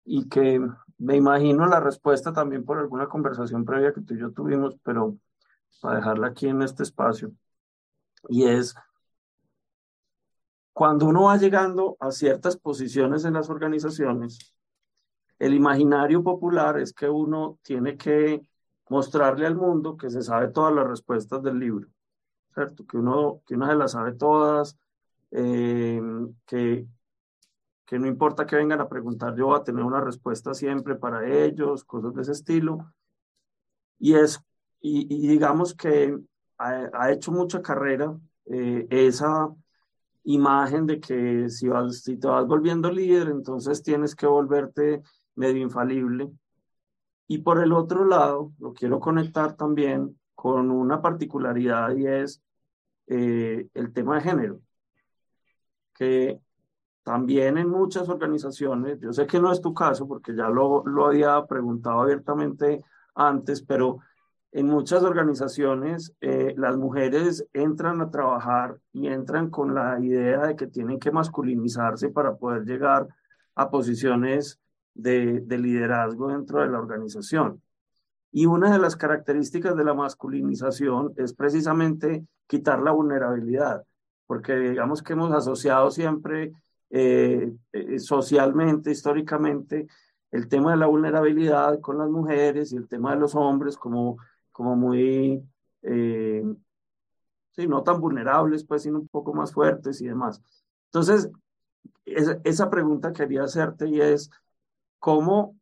y 0.06 0.28
que 0.30 0.62
me 0.98 1.16
imagino 1.16 1.66
la 1.66 1.80
respuesta 1.80 2.34
también 2.34 2.64
por 2.64 2.78
alguna 2.78 3.08
conversación 3.08 3.66
previa 3.66 3.94
que 3.94 4.02
tú 4.02 4.14
y 4.14 4.20
yo 4.20 4.32
tuvimos, 4.32 4.78
pero 4.84 5.18
para 5.82 5.98
dejarla 5.98 6.28
aquí 6.28 6.48
en 6.48 6.62
este 6.62 6.84
espacio. 6.84 7.32
Y 8.30 8.46
es, 8.46 8.76
cuando 10.72 11.06
uno 11.06 11.24
va 11.24 11.38
llegando 11.38 11.98
a 12.00 12.12
ciertas 12.12 12.58
posiciones 12.58 13.26
en 13.26 13.34
las 13.34 13.50
organizaciones, 13.50 14.54
el 15.40 15.54
imaginario 15.54 16.24
popular 16.24 16.80
es 16.80 16.94
que 16.94 17.10
uno 17.10 17.60
tiene 17.64 17.98
que 17.98 18.42
mostrarle 18.90 19.46
al 19.46 19.56
mundo 19.56 19.98
que 19.98 20.10
se 20.10 20.22
sabe 20.22 20.50
todas 20.50 20.74
las 20.74 20.88
respuestas 20.88 21.42
del 21.44 21.60
libro, 21.60 21.88
¿cierto? 22.54 22.86
Que 22.86 22.98
uno, 22.98 23.42
que 23.46 23.56
uno 23.56 23.68
se 23.68 23.76
las 23.76 23.92
sabe 23.92 24.14
todas, 24.14 24.78
eh, 25.32 26.02
que, 26.46 26.88
que 27.86 28.00
no 28.00 28.08
importa 28.08 28.46
que 28.46 28.56
vengan 28.56 28.82
a 28.82 28.90
preguntar, 28.90 29.36
yo 29.36 29.48
voy 29.48 29.60
a 29.60 29.64
tener 29.64 29.84
una 29.84 30.02
respuesta 30.02 30.54
siempre 30.54 30.96
para 30.96 31.28
ellos, 31.28 31.84
cosas 31.84 32.14
de 32.14 32.22
ese 32.22 32.32
estilo. 32.32 32.94
Y, 34.00 34.16
es, 34.16 34.42
y, 34.80 35.28
digamos 35.28 35.74
que 35.74 36.18
ha, 36.58 37.12
hecho 37.12 37.32
mucha 37.32 37.62
carrera 37.62 38.18
eh, 38.46 38.88
esa 38.90 39.50
imagen 40.24 40.86
de 40.86 41.00
que 41.00 41.50
si, 41.50 41.68
vas, 41.68 42.02
si 42.02 42.18
te 42.18 42.28
vas 42.28 42.48
volviendo 42.48 42.92
líder, 42.92 43.30
entonces 43.30 43.84
tienes 43.84 44.16
que 44.16 44.26
volverte 44.26 45.02
medio 45.36 45.62
infalible. 45.62 46.32
Y 47.28 47.40
por 47.40 47.62
el 47.62 47.74
otro 47.74 48.06
lado, 48.06 48.54
lo 48.60 48.74
quiero 48.74 49.00
conectar 49.00 49.56
también 49.56 50.20
con 50.36 50.72
una 50.72 51.02
particularidad 51.02 51.96
y 51.96 52.08
es 52.08 52.42
eh, 53.08 53.68
el 53.74 53.94
tema 53.94 54.16
de 54.16 54.22
género, 54.22 54.62
que 55.94 56.40
también 57.04 57.58
en 57.58 57.70
muchas 57.70 58.08
organizaciones, 58.10 59.00
yo 59.00 59.12
sé 59.12 59.28
que 59.28 59.40
no 59.40 59.52
es 59.52 59.62
tu 59.62 59.74
caso 59.74 60.08
porque 60.08 60.36
ya 60.36 60.48
lo, 60.48 60.84
lo 60.86 61.08
había 61.08 61.46
preguntado 61.46 62.02
abiertamente 62.02 62.82
antes, 63.14 63.62
pero 63.62 64.00
en 64.54 64.68
muchas 64.68 65.04
organizaciones 65.04 66.14
eh, 66.22 66.54
las 66.58 66.78
mujeres 66.78 67.46
entran 67.54 68.02
a 68.02 68.10
trabajar 68.10 68.78
y 68.94 69.08
entran 69.08 69.50
con 69.50 69.74
la 69.74 70.00
idea 70.00 70.48
de 70.48 70.56
que 70.56 70.68
tienen 70.68 71.00
que 71.00 71.12
masculinizarse 71.12 72.10
para 72.10 72.36
poder 72.36 72.64
llegar 72.64 73.08
a 73.56 73.70
posiciones 73.70 74.60
de, 74.94 75.42
de 75.42 75.58
liderazgo 75.58 76.30
dentro 76.30 76.62
de 76.62 76.68
la 76.68 76.80
organización. 76.80 77.62
Y 78.32 78.46
una 78.46 78.72
de 78.72 78.80
las 78.80 78.96
características 78.96 79.76
de 79.76 79.84
la 79.84 79.94
masculinización 79.94 81.14
es 81.18 81.34
precisamente 81.34 82.26
quitar 82.48 82.80
la 82.82 82.92
vulnerabilidad, 82.92 83.84
porque 84.28 84.56
digamos 84.56 85.04
que 85.04 85.14
hemos 85.14 85.32
asociado 85.34 85.92
siempre 85.92 86.54
eh, 86.96 87.52
eh, 87.72 87.98
socialmente, 87.98 88.92
históricamente, 88.92 89.88
el 90.30 90.48
tema 90.48 90.72
de 90.72 90.78
la 90.78 90.86
vulnerabilidad 90.86 91.80
con 91.80 91.98
las 91.98 92.08
mujeres 92.08 92.72
y 92.72 92.78
el 92.78 92.88
tema 92.88 93.16
de 93.16 93.20
los 93.20 93.34
hombres 93.34 93.78
como, 93.78 94.18
como 94.52 94.76
muy, 94.76 95.44
eh, 95.82 96.44
sí, 97.52 97.68
no 97.68 97.82
tan 97.82 98.00
vulnerables, 98.00 98.64
pues, 98.64 98.84
sino 98.84 99.00
un 99.00 99.08
poco 99.08 99.34
más 99.34 99.52
fuertes 99.54 100.02
y 100.02 100.08
demás. 100.08 100.40
Entonces, 100.86 101.32
esa, 102.06 102.40
esa 102.44 102.70
pregunta 102.70 103.12
quería 103.12 103.42
hacerte 103.42 103.88
y 103.90 104.00
es, 104.00 104.30
¿cómo 105.00 105.56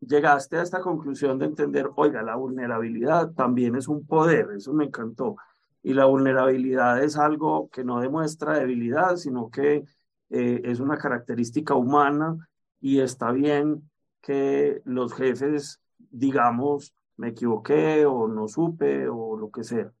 llegaste 0.00 0.56
a 0.56 0.62
esta 0.62 0.80
conclusión 0.80 1.38
de 1.38 1.46
entender, 1.46 1.88
oiga, 1.94 2.22
la 2.22 2.34
vulnerabilidad 2.34 3.30
también 3.34 3.76
es 3.76 3.86
un 3.86 4.04
poder, 4.04 4.50
eso 4.56 4.72
me 4.72 4.86
encantó. 4.86 5.36
Y 5.84 5.94
la 5.94 6.06
vulnerabilidad 6.06 7.00
es 7.00 7.16
algo 7.16 7.70
que 7.70 7.84
no 7.84 8.00
demuestra 8.00 8.58
debilidad, 8.58 9.14
sino 9.14 9.48
que 9.50 9.84
eh, 10.32 10.62
es 10.64 10.80
una 10.80 10.96
característica 10.96 11.74
humana 11.74 12.48
y 12.80 13.00
está 13.00 13.30
bien 13.30 13.88
que 14.20 14.82
los 14.84 15.14
jefes 15.14 15.82
digamos, 16.12 16.94
me 17.16 17.28
equivoqué 17.28 18.06
o 18.06 18.28
no 18.28 18.46
supe 18.46 19.08
o 19.08 19.36
lo 19.36 19.50
que 19.50 19.64
sea. 19.64 19.92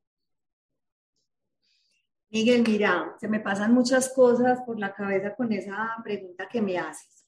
Miguel, 2.30 2.62
mira, 2.66 3.14
se 3.18 3.28
me 3.28 3.40
pasan 3.40 3.74
muchas 3.74 4.12
cosas 4.14 4.60
por 4.64 4.78
la 4.78 4.94
cabeza 4.94 5.34
con 5.34 5.52
esa 5.52 5.96
pregunta 6.02 6.48
que 6.48 6.62
me 6.62 6.78
haces. 6.78 7.26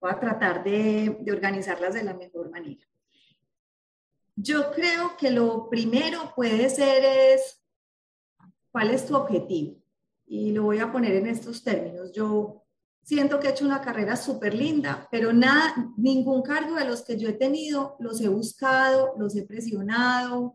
Voy 0.00 0.10
a 0.10 0.18
tratar 0.18 0.64
de, 0.64 1.18
de 1.20 1.32
organizarlas 1.32 1.92
de 1.92 2.02
la 2.02 2.14
mejor 2.14 2.50
manera. 2.50 2.86
Yo 4.34 4.70
creo 4.72 5.16
que 5.18 5.30
lo 5.30 5.68
primero 5.68 6.32
puede 6.34 6.70
ser 6.70 7.04
es, 7.04 7.62
¿cuál 8.70 8.90
es 8.90 9.06
tu 9.06 9.14
objetivo? 9.14 9.79
Y 10.30 10.52
lo 10.52 10.62
voy 10.62 10.78
a 10.78 10.92
poner 10.92 11.16
en 11.16 11.26
estos 11.26 11.64
términos. 11.64 12.12
Yo 12.12 12.62
siento 13.02 13.40
que 13.40 13.48
he 13.48 13.50
hecho 13.50 13.64
una 13.64 13.80
carrera 13.80 14.14
súper 14.14 14.54
linda, 14.54 15.08
pero 15.10 15.32
nada, 15.32 15.74
ningún 15.96 16.42
cargo 16.42 16.76
de 16.76 16.84
los 16.84 17.02
que 17.02 17.18
yo 17.18 17.28
he 17.28 17.32
tenido 17.32 17.96
los 17.98 18.20
he 18.20 18.28
buscado, 18.28 19.14
los 19.18 19.34
he 19.34 19.42
presionado. 19.42 20.54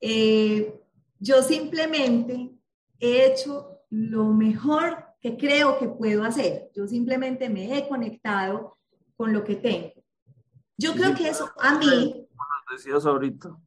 Eh, 0.00 0.80
yo 1.18 1.42
simplemente 1.42 2.52
he 3.00 3.26
hecho 3.26 3.80
lo 3.90 4.26
mejor 4.26 5.04
que 5.20 5.36
creo 5.36 5.76
que 5.76 5.88
puedo 5.88 6.22
hacer. 6.22 6.70
Yo 6.72 6.86
simplemente 6.86 7.50
me 7.50 7.76
he 7.76 7.88
conectado 7.88 8.78
con 9.16 9.32
lo 9.32 9.42
que 9.42 9.56
tengo. 9.56 9.90
Yo 10.78 10.94
creo 10.94 11.16
que 11.16 11.28
eso 11.28 11.50
a 11.58 11.76
mí... 11.76 12.28
decías 12.70 13.04
ahorita. 13.04 13.58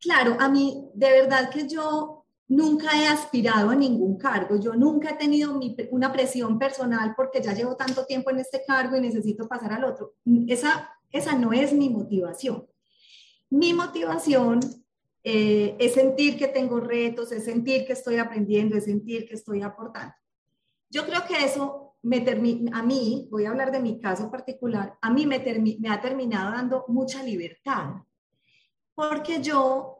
Claro, 0.00 0.36
a 0.40 0.48
mí 0.48 0.90
de 0.92 1.08
verdad 1.08 1.50
que 1.50 1.68
yo 1.68 2.19
nunca 2.50 3.00
he 3.00 3.06
aspirado 3.06 3.70
a 3.70 3.76
ningún 3.76 4.18
cargo, 4.18 4.58
yo 4.58 4.74
nunca 4.74 5.10
he 5.10 5.14
tenido 5.14 5.58
una 5.90 6.12
presión 6.12 6.58
personal 6.58 7.14
porque 7.16 7.40
ya 7.40 7.54
llevo 7.54 7.76
tanto 7.76 8.04
tiempo 8.04 8.30
en 8.30 8.40
este 8.40 8.64
cargo 8.66 8.96
y 8.96 9.00
necesito 9.00 9.46
pasar 9.46 9.72
al 9.72 9.84
otro. 9.84 10.14
Esa, 10.48 10.90
esa 11.12 11.34
no 11.36 11.52
es 11.52 11.72
mi 11.72 11.88
motivación. 11.88 12.66
Mi 13.50 13.72
motivación 13.72 14.58
eh, 15.22 15.76
es 15.78 15.94
sentir 15.94 16.36
que 16.36 16.48
tengo 16.48 16.80
retos, 16.80 17.30
es 17.30 17.44
sentir 17.44 17.86
que 17.86 17.92
estoy 17.92 18.16
aprendiendo, 18.16 18.76
es 18.76 18.84
sentir 18.84 19.28
que 19.28 19.34
estoy 19.34 19.62
aportando. 19.62 20.12
Yo 20.90 21.06
creo 21.06 21.24
que 21.28 21.44
eso 21.44 21.94
me 22.02 22.24
a 22.72 22.82
mí, 22.82 23.28
voy 23.30 23.44
a 23.44 23.50
hablar 23.50 23.70
de 23.70 23.78
mi 23.78 24.00
caso 24.00 24.28
particular, 24.28 24.98
a 25.00 25.10
mí 25.10 25.24
me, 25.24 25.38
me 25.78 25.88
ha 25.88 26.00
terminado 26.00 26.50
dando 26.50 26.84
mucha 26.88 27.22
libertad, 27.22 27.94
porque 28.96 29.40
yo 29.40 29.99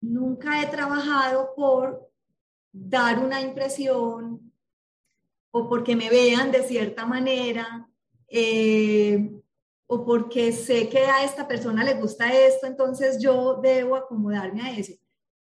nunca 0.00 0.62
he 0.62 0.66
trabajado 0.66 1.52
por 1.54 2.10
dar 2.72 3.18
una 3.18 3.40
impresión 3.40 4.52
o 5.50 5.68
porque 5.68 5.96
me 5.96 6.10
vean 6.10 6.52
de 6.52 6.62
cierta 6.62 7.06
manera. 7.06 7.88
Eh, 8.28 9.30
o 9.90 10.04
porque 10.04 10.52
sé 10.52 10.88
que 10.88 10.98
a 10.98 11.24
esta 11.24 11.48
persona 11.48 11.82
le 11.82 11.94
gusta 11.94 12.30
esto, 12.30 12.66
entonces 12.66 13.20
yo 13.20 13.58
debo 13.62 13.96
acomodarme 13.96 14.60
a 14.60 14.78
eso. 14.78 14.92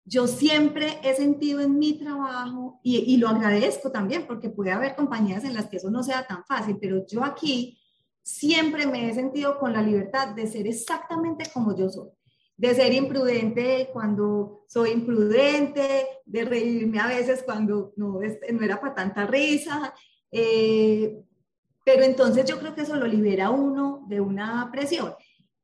Yo 0.04 0.26
siempre 0.26 1.00
he 1.02 1.14
sentido 1.14 1.60
en 1.60 1.78
mi 1.78 1.98
trabajo, 1.98 2.78
y, 2.82 2.98
y, 2.98 3.16
lo 3.16 3.28
agradezco 3.28 3.90
también, 3.90 4.26
porque 4.26 4.50
puede 4.50 4.70
haber 4.70 4.94
compañías 4.94 5.44
en 5.44 5.54
las 5.54 5.66
que 5.68 5.78
eso 5.78 5.90
no 5.90 6.02
sea 6.02 6.26
tan 6.26 6.44
fácil, 6.44 6.76
pero 6.78 7.06
yo 7.06 7.24
aquí 7.24 7.78
siempre 8.22 8.86
me 8.86 9.08
he 9.08 9.14
sentido 9.14 9.58
con 9.58 9.72
la 9.72 9.80
libertad 9.80 10.34
de 10.34 10.46
ser 10.46 10.66
exactamente 10.66 11.50
como 11.52 11.74
yo 11.74 11.88
soy, 11.88 12.10
de 12.56 12.74
ser 12.74 12.92
imprudente 12.92 13.90
cuando 13.92 14.64
soy 14.68 14.90
imprudente, 14.90 16.06
de 16.24 16.44
reírme 16.44 17.00
a 17.00 17.08
veces 17.08 17.42
cuando 17.44 17.92
no, 17.96 18.20
no 18.20 18.62
era 18.62 18.80
para 18.80 18.94
tanta 18.94 19.26
risa, 19.26 19.92
eh, 20.30 21.22
pero 21.84 22.02
entonces 22.02 22.44
yo 22.46 22.58
creo 22.58 22.74
que 22.74 22.82
eso 22.82 22.96
lo 22.96 23.06
libera 23.06 23.50
uno 23.50 24.04
de 24.08 24.20
una 24.20 24.70
presión. 24.72 25.14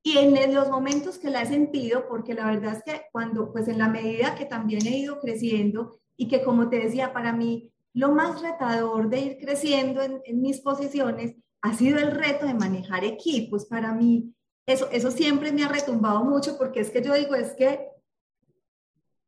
Y 0.02 0.18
en 0.18 0.54
los 0.54 0.70
momentos 0.70 1.18
que 1.18 1.30
la 1.30 1.42
he 1.42 1.46
sentido, 1.46 2.06
porque 2.08 2.34
la 2.34 2.46
verdad 2.46 2.76
es 2.76 2.82
que 2.82 3.02
cuando, 3.12 3.52
pues 3.52 3.68
en 3.68 3.78
la 3.78 3.88
medida 3.88 4.34
que 4.34 4.46
también 4.46 4.86
he 4.86 4.96
ido 4.96 5.20
creciendo 5.20 5.98
y 6.16 6.28
que 6.28 6.42
como 6.42 6.68
te 6.68 6.78
decía, 6.78 7.12
para 7.12 7.32
mí 7.32 7.70
lo 7.92 8.12
más 8.12 8.40
retador 8.40 9.10
de 9.10 9.20
ir 9.20 9.38
creciendo 9.38 10.02
en, 10.02 10.20
en 10.24 10.40
mis 10.40 10.60
posiciones 10.60 11.34
ha 11.60 11.74
sido 11.74 11.98
el 11.98 12.12
reto 12.12 12.46
de 12.46 12.54
manejar 12.54 13.04
equipos. 13.04 13.66
Para 13.66 13.92
mí 13.92 14.32
eso, 14.72 14.88
eso 14.90 15.10
siempre 15.10 15.52
me 15.52 15.64
ha 15.64 15.68
retumbado 15.68 16.24
mucho 16.24 16.56
porque 16.58 16.80
es 16.80 16.90
que 16.90 17.02
yo 17.02 17.14
digo, 17.14 17.34
es 17.34 17.52
que 17.52 17.88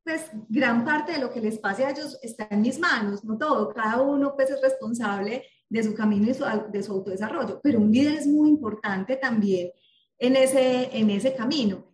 pues 0.04 0.30
gran 0.48 0.84
parte 0.84 1.12
de 1.12 1.18
lo 1.18 1.32
que 1.32 1.40
les 1.40 1.58
pase 1.58 1.84
a 1.84 1.90
ellos 1.90 2.18
está 2.22 2.48
en 2.50 2.62
mis 2.62 2.78
manos, 2.78 3.24
no 3.24 3.38
todo, 3.38 3.68
cada 3.68 4.00
uno 4.00 4.34
pues 4.34 4.50
es 4.50 4.60
responsable 4.60 5.44
de 5.68 5.82
su 5.82 5.94
camino 5.94 6.24
y 6.24 6.34
de 6.72 6.82
su 6.82 6.92
autodesarrollo, 6.92 7.60
pero 7.62 7.78
un 7.78 7.92
líder 7.92 8.16
es 8.16 8.26
muy 8.26 8.48
importante 8.48 9.16
también 9.16 9.70
en 10.18 10.36
ese, 10.36 10.96
en 10.96 11.10
ese 11.10 11.34
camino. 11.34 11.92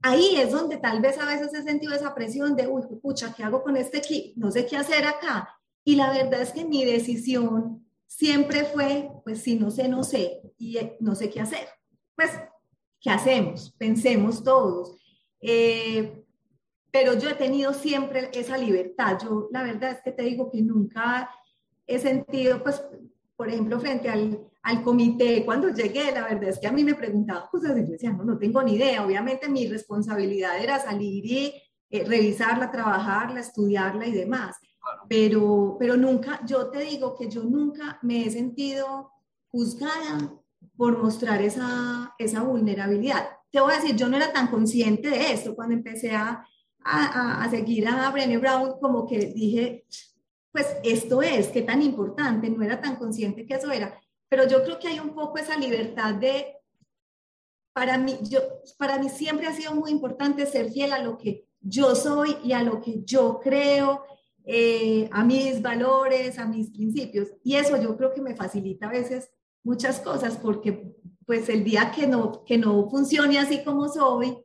Ahí 0.00 0.36
es 0.36 0.50
donde 0.50 0.78
tal 0.78 1.00
vez 1.00 1.18
a 1.18 1.26
veces 1.26 1.54
he 1.54 1.62
sentido 1.62 1.94
esa 1.94 2.14
presión 2.14 2.56
de, 2.56 2.66
uy, 2.66 2.82
pucha, 3.00 3.32
¿qué 3.34 3.44
hago 3.44 3.62
con 3.62 3.76
este 3.76 3.98
equipo? 3.98 4.32
No 4.36 4.50
sé 4.50 4.66
qué 4.66 4.76
hacer 4.76 5.04
acá. 5.04 5.48
Y 5.84 5.94
la 5.96 6.10
verdad 6.10 6.42
es 6.42 6.52
que 6.52 6.64
mi 6.64 6.84
decisión 6.84 7.86
siempre 8.06 8.64
fue, 8.64 9.10
pues 9.24 9.42
si 9.42 9.56
no 9.56 9.70
sé, 9.70 9.88
no 9.88 10.02
sé, 10.02 10.40
y 10.58 10.76
eh, 10.78 10.96
no 11.00 11.14
sé 11.14 11.30
qué 11.30 11.40
hacer. 11.40 11.68
Pues, 12.16 12.30
¿qué 13.02 13.10
hacemos? 13.10 13.74
Pensemos 13.76 14.42
todos. 14.42 14.96
Eh, 15.40 16.24
pero 16.90 17.18
yo 17.18 17.30
he 17.30 17.34
tenido 17.34 17.74
siempre 17.74 18.30
esa 18.32 18.56
libertad. 18.56 19.18
Yo 19.22 19.48
la 19.50 19.62
verdad 19.62 19.92
es 19.92 20.02
que 20.02 20.12
te 20.12 20.22
digo 20.22 20.50
que 20.50 20.62
nunca 20.62 21.28
he 21.86 21.98
sentido, 21.98 22.62
pues, 22.62 22.82
por 23.36 23.48
ejemplo, 23.48 23.80
frente 23.80 24.08
al, 24.08 24.38
al 24.62 24.82
comité, 24.82 25.44
cuando 25.44 25.70
llegué, 25.70 26.12
la 26.12 26.24
verdad 26.24 26.50
es 26.50 26.60
que 26.60 26.68
a 26.68 26.72
mí 26.72 26.84
me 26.84 26.94
preguntaban 26.94 27.48
cosas 27.50 27.76
y 27.76 27.84
yo 27.84 27.92
decía, 27.92 28.12
no, 28.12 28.24
no 28.24 28.38
tengo 28.38 28.62
ni 28.62 28.74
idea. 28.74 29.04
Obviamente 29.04 29.48
mi 29.48 29.66
responsabilidad 29.66 30.62
era 30.62 30.78
salir 30.78 31.26
y 31.26 31.54
eh, 31.90 32.04
revisarla, 32.04 32.70
trabajarla, 32.70 33.40
estudiarla 33.40 34.06
y 34.06 34.12
demás. 34.12 34.56
Pero, 35.08 35.76
pero 35.78 35.96
nunca, 35.96 36.40
yo 36.46 36.70
te 36.70 36.80
digo 36.80 37.16
que 37.16 37.28
yo 37.28 37.42
nunca 37.42 37.98
me 38.02 38.26
he 38.26 38.30
sentido 38.30 39.10
juzgada 39.50 40.41
por 40.76 40.98
mostrar 40.98 41.42
esa, 41.42 42.14
esa 42.18 42.42
vulnerabilidad. 42.42 43.28
Te 43.50 43.60
voy 43.60 43.72
a 43.72 43.80
decir, 43.80 43.96
yo 43.96 44.08
no 44.08 44.16
era 44.16 44.32
tan 44.32 44.48
consciente 44.48 45.10
de 45.10 45.32
esto. 45.32 45.54
Cuando 45.54 45.74
empecé 45.74 46.12
a, 46.12 46.46
a, 46.84 47.44
a 47.44 47.50
seguir 47.50 47.86
a 47.88 48.10
Brené 48.10 48.38
Brown, 48.38 48.74
como 48.80 49.06
que 49.06 49.18
dije, 49.26 49.84
pues 50.52 50.66
esto 50.84 51.22
es, 51.22 51.48
qué 51.48 51.62
tan 51.62 51.82
importante, 51.82 52.50
no 52.50 52.62
era 52.62 52.80
tan 52.80 52.96
consciente 52.96 53.46
que 53.46 53.54
eso 53.54 53.70
era, 53.72 53.98
pero 54.28 54.46
yo 54.46 54.62
creo 54.62 54.78
que 54.78 54.88
hay 54.88 55.00
un 55.00 55.14
poco 55.14 55.38
esa 55.38 55.56
libertad 55.56 56.14
de, 56.14 56.56
para 57.72 57.96
mí, 57.96 58.18
yo, 58.22 58.40
para 58.78 58.98
mí 58.98 59.08
siempre 59.08 59.46
ha 59.46 59.54
sido 59.54 59.74
muy 59.74 59.90
importante 59.90 60.46
ser 60.46 60.70
fiel 60.70 60.92
a 60.92 61.02
lo 61.02 61.16
que 61.16 61.46
yo 61.60 61.94
soy 61.94 62.36
y 62.44 62.52
a 62.52 62.62
lo 62.62 62.80
que 62.80 63.02
yo 63.04 63.40
creo, 63.42 64.04
eh, 64.44 65.08
a 65.12 65.24
mis 65.24 65.62
valores, 65.62 66.38
a 66.38 66.46
mis 66.46 66.70
principios, 66.70 67.28
y 67.42 67.56
eso 67.56 67.80
yo 67.80 67.96
creo 67.96 68.12
que 68.12 68.20
me 68.20 68.36
facilita 68.36 68.88
a 68.88 68.92
veces 68.92 69.30
muchas 69.64 70.00
cosas, 70.00 70.36
porque 70.36 70.94
pues 71.26 71.48
el 71.48 71.64
día 71.64 71.92
que 71.94 72.06
no, 72.06 72.44
que 72.44 72.58
no 72.58 72.88
funcione 72.90 73.38
así 73.38 73.62
como 73.64 73.88
soy, 73.88 74.36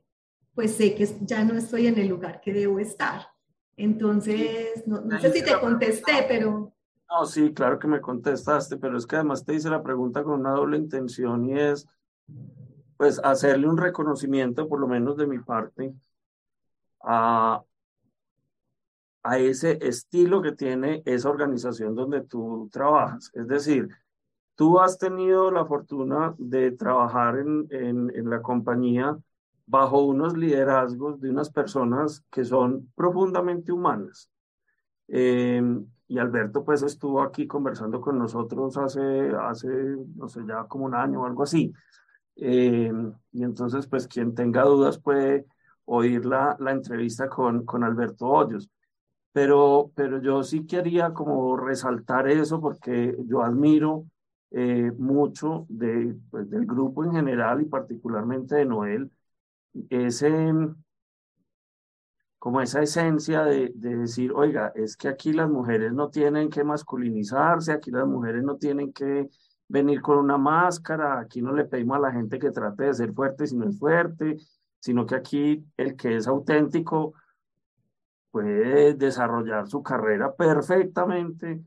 pues 0.53 0.75
sé 0.75 0.95
que 0.95 1.05
ya 1.21 1.43
no 1.43 1.55
estoy 1.55 1.87
en 1.87 1.97
el 1.97 2.07
lugar 2.07 2.41
que 2.41 2.53
debo 2.53 2.79
estar. 2.79 3.27
Entonces, 3.75 4.87
no, 4.87 5.19
sé 5.19 5.31
si 5.31 5.43
te 5.43 5.59
contesté, 5.59 6.25
pero... 6.27 6.73
No, 7.09 7.25
sí, 7.25 7.53
claro 7.53 7.77
que 7.77 7.87
me 7.87 8.01
contestaste, 8.01 8.77
pero 8.77 8.97
es 8.97 9.05
que 9.05 9.15
además 9.15 9.45
te 9.45 9.53
hice 9.53 9.69
la 9.69 9.83
pregunta 9.83 10.23
con 10.23 10.39
una 10.39 10.51
doble 10.51 10.77
intención 10.77 11.45
y 11.45 11.59
es, 11.59 11.87
pues, 12.97 13.19
hacerle 13.23 13.67
un 13.67 13.77
reconocimiento, 13.77 14.67
por 14.67 14.79
lo 14.79 14.87
menos 14.87 15.15
de 15.15 15.27
mi 15.27 15.39
parte, 15.39 15.93
a, 17.01 17.63
a 19.23 19.37
ese 19.37 19.77
estilo 19.81 20.41
que 20.41 20.53
tiene 20.53 21.03
esa 21.05 21.29
organización 21.29 21.93
donde 21.93 22.21
tú 22.21 22.67
trabajas. 22.71 23.29
Es 23.35 23.47
decir, 23.47 23.89
tú 24.57 24.79
has 24.79 24.97
tenido 24.97 25.51
la 25.51 25.65
fortuna 25.65 26.33
de 26.39 26.71
trabajar 26.71 27.37
en, 27.37 27.67
en, 27.69 28.11
en 28.15 28.29
la 28.29 28.41
compañía 28.41 29.15
bajo 29.67 30.01
unos 30.01 30.35
liderazgos 30.35 31.21
de 31.21 31.29
unas 31.29 31.51
personas 31.51 32.25
que 32.31 32.43
son 32.43 32.91
profundamente 32.95 33.71
humanas. 33.71 34.31
Eh, 35.09 35.61
y 36.07 36.17
Alberto 36.17 36.63
pues 36.65 36.81
estuvo 36.81 37.21
aquí 37.21 37.45
conversando 37.45 38.01
con 38.01 38.17
nosotros 38.17 38.77
hace, 38.77 39.29
hace, 39.39 39.67
no 40.15 40.27
sé, 40.27 40.41
ya 40.47 40.63
como 40.63 40.85
un 40.85 40.95
año 40.95 41.21
o 41.21 41.25
algo 41.25 41.43
así. 41.43 41.71
Eh, 42.35 42.91
y 43.33 43.43
entonces 43.43 43.85
pues 43.85 44.07
quien 44.07 44.33
tenga 44.33 44.63
dudas 44.63 44.97
puede 44.97 45.45
oír 45.85 46.25
la, 46.25 46.57
la 46.59 46.71
entrevista 46.71 47.29
con, 47.29 47.63
con 47.63 47.83
Alberto 47.83 48.25
Hoyos. 48.25 48.71
Pero, 49.33 49.91
pero 49.93 50.19
yo 50.19 50.41
sí 50.41 50.65
quería 50.65 51.13
como 51.13 51.57
resaltar 51.57 52.27
eso 52.27 52.59
porque 52.59 53.15
yo 53.25 53.43
admiro 53.43 54.05
eh, 54.51 54.91
mucho 54.97 55.67
pues, 56.29 56.49
del 56.49 56.65
grupo 56.65 57.03
en 57.03 57.13
general 57.13 57.61
y 57.61 57.65
particularmente 57.65 58.55
de 58.55 58.65
Noel, 58.65 59.11
ese, 59.89 60.53
como 62.39 62.61
esa 62.61 62.81
esencia 62.81 63.43
de, 63.43 63.71
de, 63.75 63.97
decir, 63.97 64.31
oiga, 64.33 64.71
es 64.75 64.95
que 64.95 65.07
aquí 65.09 65.33
las 65.33 65.49
mujeres 65.49 65.93
no 65.93 66.09
tienen 66.09 66.49
que 66.49 66.63
masculinizarse, 66.63 67.71
aquí 67.71 67.91
las 67.91 68.07
mujeres 68.07 68.43
no 68.43 68.57
tienen 68.57 68.93
que 68.93 69.29
venir 69.67 70.01
con 70.01 70.17
una 70.19 70.37
máscara, 70.37 71.19
aquí 71.19 71.41
no 71.41 71.53
le 71.53 71.65
pedimos 71.65 71.97
a 71.97 72.01
la 72.01 72.11
gente 72.11 72.39
que 72.39 72.51
trate 72.51 72.85
de 72.85 72.93
ser 72.93 73.13
fuerte 73.13 73.47
si 73.47 73.55
no 73.57 73.67
es 73.67 73.77
fuerte, 73.77 74.37
sino 74.79 75.05
que 75.05 75.15
aquí 75.15 75.65
el 75.75 75.95
que 75.95 76.15
es 76.15 76.27
auténtico 76.27 77.13
puede 78.31 78.93
desarrollar 78.93 79.67
su 79.67 79.83
carrera 79.83 80.33
perfectamente 80.35 81.61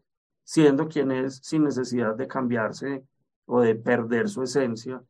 siendo 0.45 0.89
quien 0.89 1.13
es 1.13 1.41
sin 1.43 1.65
necesidad 1.65 2.15
de 2.17 2.29
cambiarse 2.29 3.05
o 3.47 3.61
de 3.61 3.75
perder 3.75 4.29
su 4.29 4.43
esencia 4.43 5.03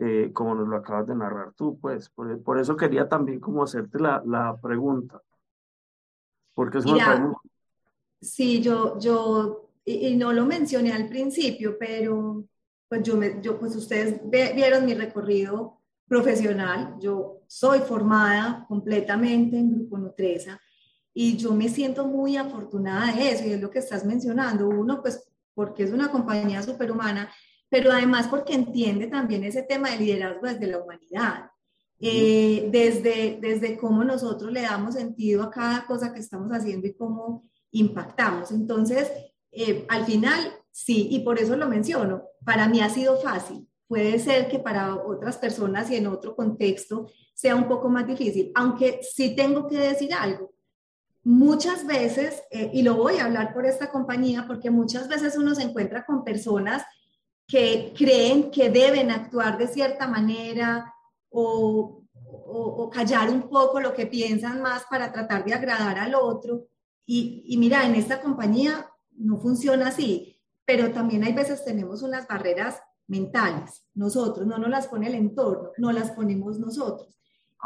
eh, 0.00 0.30
como 0.32 0.54
nos 0.54 0.68
lo 0.68 0.76
acabas 0.76 1.08
de 1.08 1.16
narrar 1.16 1.52
tú, 1.54 1.76
pues. 1.80 2.08
Por, 2.10 2.60
eso 2.60 2.76
quería 2.76 3.08
también 3.08 3.40
como 3.40 3.64
hacerte 3.64 3.98
la, 3.98 4.22
la 4.24 4.56
pregunta. 4.56 5.20
Porque 6.54 6.78
es 6.78 6.86
una 6.86 7.34
Sí, 8.20 8.60
yo, 8.62 8.98
yo 8.98 9.70
y, 9.84 10.16
no 10.16 10.32
lo 10.32 10.44
mencioné 10.44 10.92
al 10.92 11.08
principio, 11.08 11.76
pero 11.78 12.44
pues 12.88 13.02
yo, 13.02 13.16
me, 13.16 13.40
yo 13.40 13.58
pues 13.58 13.74
ustedes 13.76 14.20
vieron 14.30 14.84
mi 14.84 14.94
recorrido 14.94 15.80
profesional, 16.06 16.96
yo 17.00 17.42
soy 17.46 17.80
formada 17.80 18.64
completamente 18.66 19.58
en 19.58 19.70
Grupo 19.70 19.98
Nutresa 19.98 20.60
y 21.14 21.36
yo 21.36 21.52
me 21.52 21.68
siento 21.68 22.06
muy 22.06 22.36
afortunada 22.36 23.12
de 23.12 23.30
eso 23.30 23.44
y 23.44 23.52
es 23.52 23.60
lo 23.60 23.70
que 23.70 23.80
estás 23.80 24.04
mencionando. 24.04 24.68
Uno, 24.68 25.00
pues 25.02 25.28
porque 25.54 25.82
es 25.82 25.90
una 25.90 26.10
compañía 26.10 26.62
superhumana, 26.62 27.30
pero 27.68 27.90
además 27.90 28.28
porque 28.28 28.54
entiende 28.54 29.08
también 29.08 29.44
ese 29.44 29.62
tema 29.62 29.90
de 29.90 29.98
liderazgo 29.98 30.46
desde 30.46 30.66
la 30.66 30.78
humanidad. 30.78 31.50
Eh, 32.00 32.68
desde, 32.70 33.38
desde 33.40 33.76
cómo 33.76 34.04
nosotros 34.04 34.52
le 34.52 34.62
damos 34.62 34.94
sentido 34.94 35.42
a 35.42 35.50
cada 35.50 35.84
cosa 35.84 36.12
que 36.12 36.20
estamos 36.20 36.52
haciendo 36.52 36.86
y 36.86 36.94
cómo 36.94 37.42
impactamos. 37.72 38.52
Entonces, 38.52 39.10
eh, 39.50 39.84
al 39.88 40.04
final, 40.04 40.52
sí, 40.70 41.08
y 41.10 41.20
por 41.20 41.40
eso 41.40 41.56
lo 41.56 41.68
menciono, 41.68 42.22
para 42.44 42.68
mí 42.68 42.80
ha 42.80 42.88
sido 42.88 43.16
fácil. 43.20 43.68
Puede 43.88 44.18
ser 44.18 44.48
que 44.48 44.58
para 44.58 44.94
otras 44.94 45.38
personas 45.38 45.90
y 45.90 45.96
en 45.96 46.06
otro 46.06 46.36
contexto 46.36 47.08
sea 47.34 47.56
un 47.56 47.66
poco 47.66 47.88
más 47.88 48.06
difícil, 48.06 48.52
aunque 48.54 49.00
sí 49.02 49.34
tengo 49.34 49.66
que 49.66 49.78
decir 49.78 50.12
algo. 50.14 50.52
Muchas 51.28 51.86
veces, 51.86 52.42
eh, 52.50 52.70
y 52.72 52.80
lo 52.80 52.94
voy 52.94 53.18
a 53.18 53.26
hablar 53.26 53.52
por 53.52 53.66
esta 53.66 53.90
compañía, 53.90 54.46
porque 54.46 54.70
muchas 54.70 55.08
veces 55.08 55.36
uno 55.36 55.54
se 55.54 55.60
encuentra 55.60 56.06
con 56.06 56.24
personas 56.24 56.82
que 57.46 57.92
creen 57.94 58.50
que 58.50 58.70
deben 58.70 59.10
actuar 59.10 59.58
de 59.58 59.68
cierta 59.68 60.08
manera 60.08 60.90
o, 61.28 62.02
o, 62.24 62.88
callar 62.88 63.28
un 63.28 63.42
poco 63.50 63.78
lo 63.78 63.92
que 63.92 64.06
piensan 64.06 64.62
más 64.62 64.84
para 64.88 65.12
tratar 65.12 65.44
de 65.44 65.52
agradar 65.52 65.98
al 65.98 66.14
otro. 66.14 66.68
Y, 67.04 67.44
y 67.46 67.58
mira, 67.58 67.84
en 67.84 67.96
esta 67.96 68.22
compañía 68.22 68.90
no 69.10 69.36
funciona 69.36 69.88
así, 69.88 70.40
pero 70.64 70.92
también 70.92 71.24
hay 71.24 71.34
veces 71.34 71.62
tenemos 71.62 72.00
unas 72.00 72.26
barreras 72.26 72.80
mentales, 73.06 73.84
nosotros, 73.92 74.46
no 74.46 74.56
nos 74.56 74.70
las 74.70 74.86
pone 74.86 75.08
el 75.08 75.14
entorno, 75.14 75.72
no 75.76 75.92
las 75.92 76.10
ponemos 76.12 76.58
nosotros. 76.58 77.18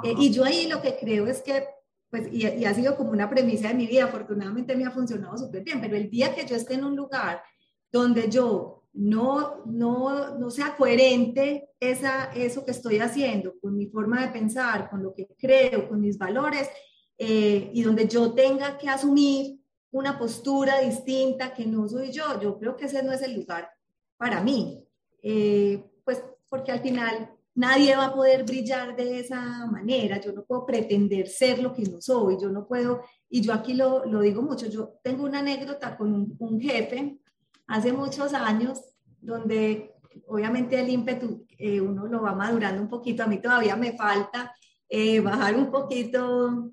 Eh, 0.03 0.15
y 0.19 0.31
yo 0.31 0.45
ahí 0.45 0.67
lo 0.67 0.83
que 0.83 0.97
creo 0.97 1.29
es 1.29 1.43
que, 1.43 1.65
pues, 2.13 2.29
y, 2.31 2.47
y, 2.47 2.67
ha 2.67 2.75
sido 2.75 2.95
como 2.95 3.11
una 3.11 3.31
premisa 3.31 3.69
de 3.69 3.75
mi 3.75 3.87
vida, 3.87 4.05
afortunadamente 4.05 4.77
me 4.77 4.85
ha 4.85 4.91
funcionado 4.91 5.39
súper 5.39 5.65
bien, 5.65 5.81
pero 5.81 5.97
el 5.97 6.11
día 6.11 6.35
que 6.35 6.45
yo 6.45 6.55
esté 6.55 6.75
en 6.75 6.85
un 6.85 6.95
lugar 6.95 7.43
donde 7.91 8.29
yo 8.29 8.85
no, 8.93 9.65
no, 9.65 10.39
no 10.39 10.51
sea 10.51 10.77
coherente 10.77 11.71
esa, 11.81 12.31
eso 12.35 12.67
que 12.67 12.73
estoy 12.73 12.99
haciendo 12.99 13.59
con 13.59 13.79
mi 13.79 13.87
forma 13.87 14.21
de 14.21 14.31
pensar, 14.31 14.91
con 14.91 15.03
lo 15.03 15.15
que 15.15 15.27
creo, 15.39 15.89
con 15.89 16.03
mis 16.03 16.19
valores, 16.19 16.69
eh, 17.17 17.71
y 17.73 17.83
donde 17.83 18.07
yo 18.07 18.35
tenga 18.35 18.77
que 18.77 18.91
asumir 18.91 19.59
una 19.91 20.19
postura 20.19 20.81
distinta 20.81 21.55
que 21.55 21.65
no 21.65 21.89
soy 21.89 22.13
yo, 22.13 22.39
yo 22.43 22.59
creo 22.59 22.77
que 22.77 22.85
ese 22.85 23.03
no 23.03 23.13
es 23.13 23.23
el 23.23 23.37
lugar 23.37 23.71
para 24.19 24.43
mí. 24.43 24.87
Eh, 25.23 25.83
pues 26.05 26.23
porque 26.51 26.73
al 26.73 26.81
final 26.81 27.31
nadie 27.55 27.97
va 27.97 28.07
a 28.07 28.15
poder 28.15 28.45
brillar 28.45 28.97
de 28.97 29.21
esa 29.21 29.67
manera, 29.67 30.21
yo 30.21 30.33
no 30.33 30.45
puedo 30.45 30.65
pretender 30.65 31.29
ser 31.29 31.59
lo 31.59 31.73
que 31.73 31.83
no 31.83 32.01
soy, 32.01 32.39
yo 32.41 32.49
no 32.51 32.67
puedo, 32.67 33.03
y 33.29 33.41
yo 33.43 33.53
aquí 33.53 33.75
lo, 33.75 34.05
lo 34.07 34.21
digo 34.21 34.43
mucho, 34.43 34.67
yo 34.67 34.99
tengo 35.03 35.25
una 35.25 35.41
anécdota 35.41 35.97
con 35.97 36.35
un, 36.39 36.61
jefe 36.61 37.19
hace 37.67 37.93
muchos 37.93 38.33
años 38.35 38.81
donde 39.21 39.95
obviamente 40.27 40.81
el 40.81 40.89
ímpetu 40.89 41.47
eh, 41.59 41.81
uno 41.81 42.07
lo 42.07 42.23
va 42.23 42.35
madurando 42.35 42.83
un 42.83 42.89
poquito, 42.89 43.23
a 43.23 43.27
mí 43.27 43.39
todavía 43.41 43.77
me 43.77 43.97
falta 43.97 44.55
eh, 44.89 45.21
bajar 45.21 45.57
un 45.57 45.71
poquito 45.71 46.71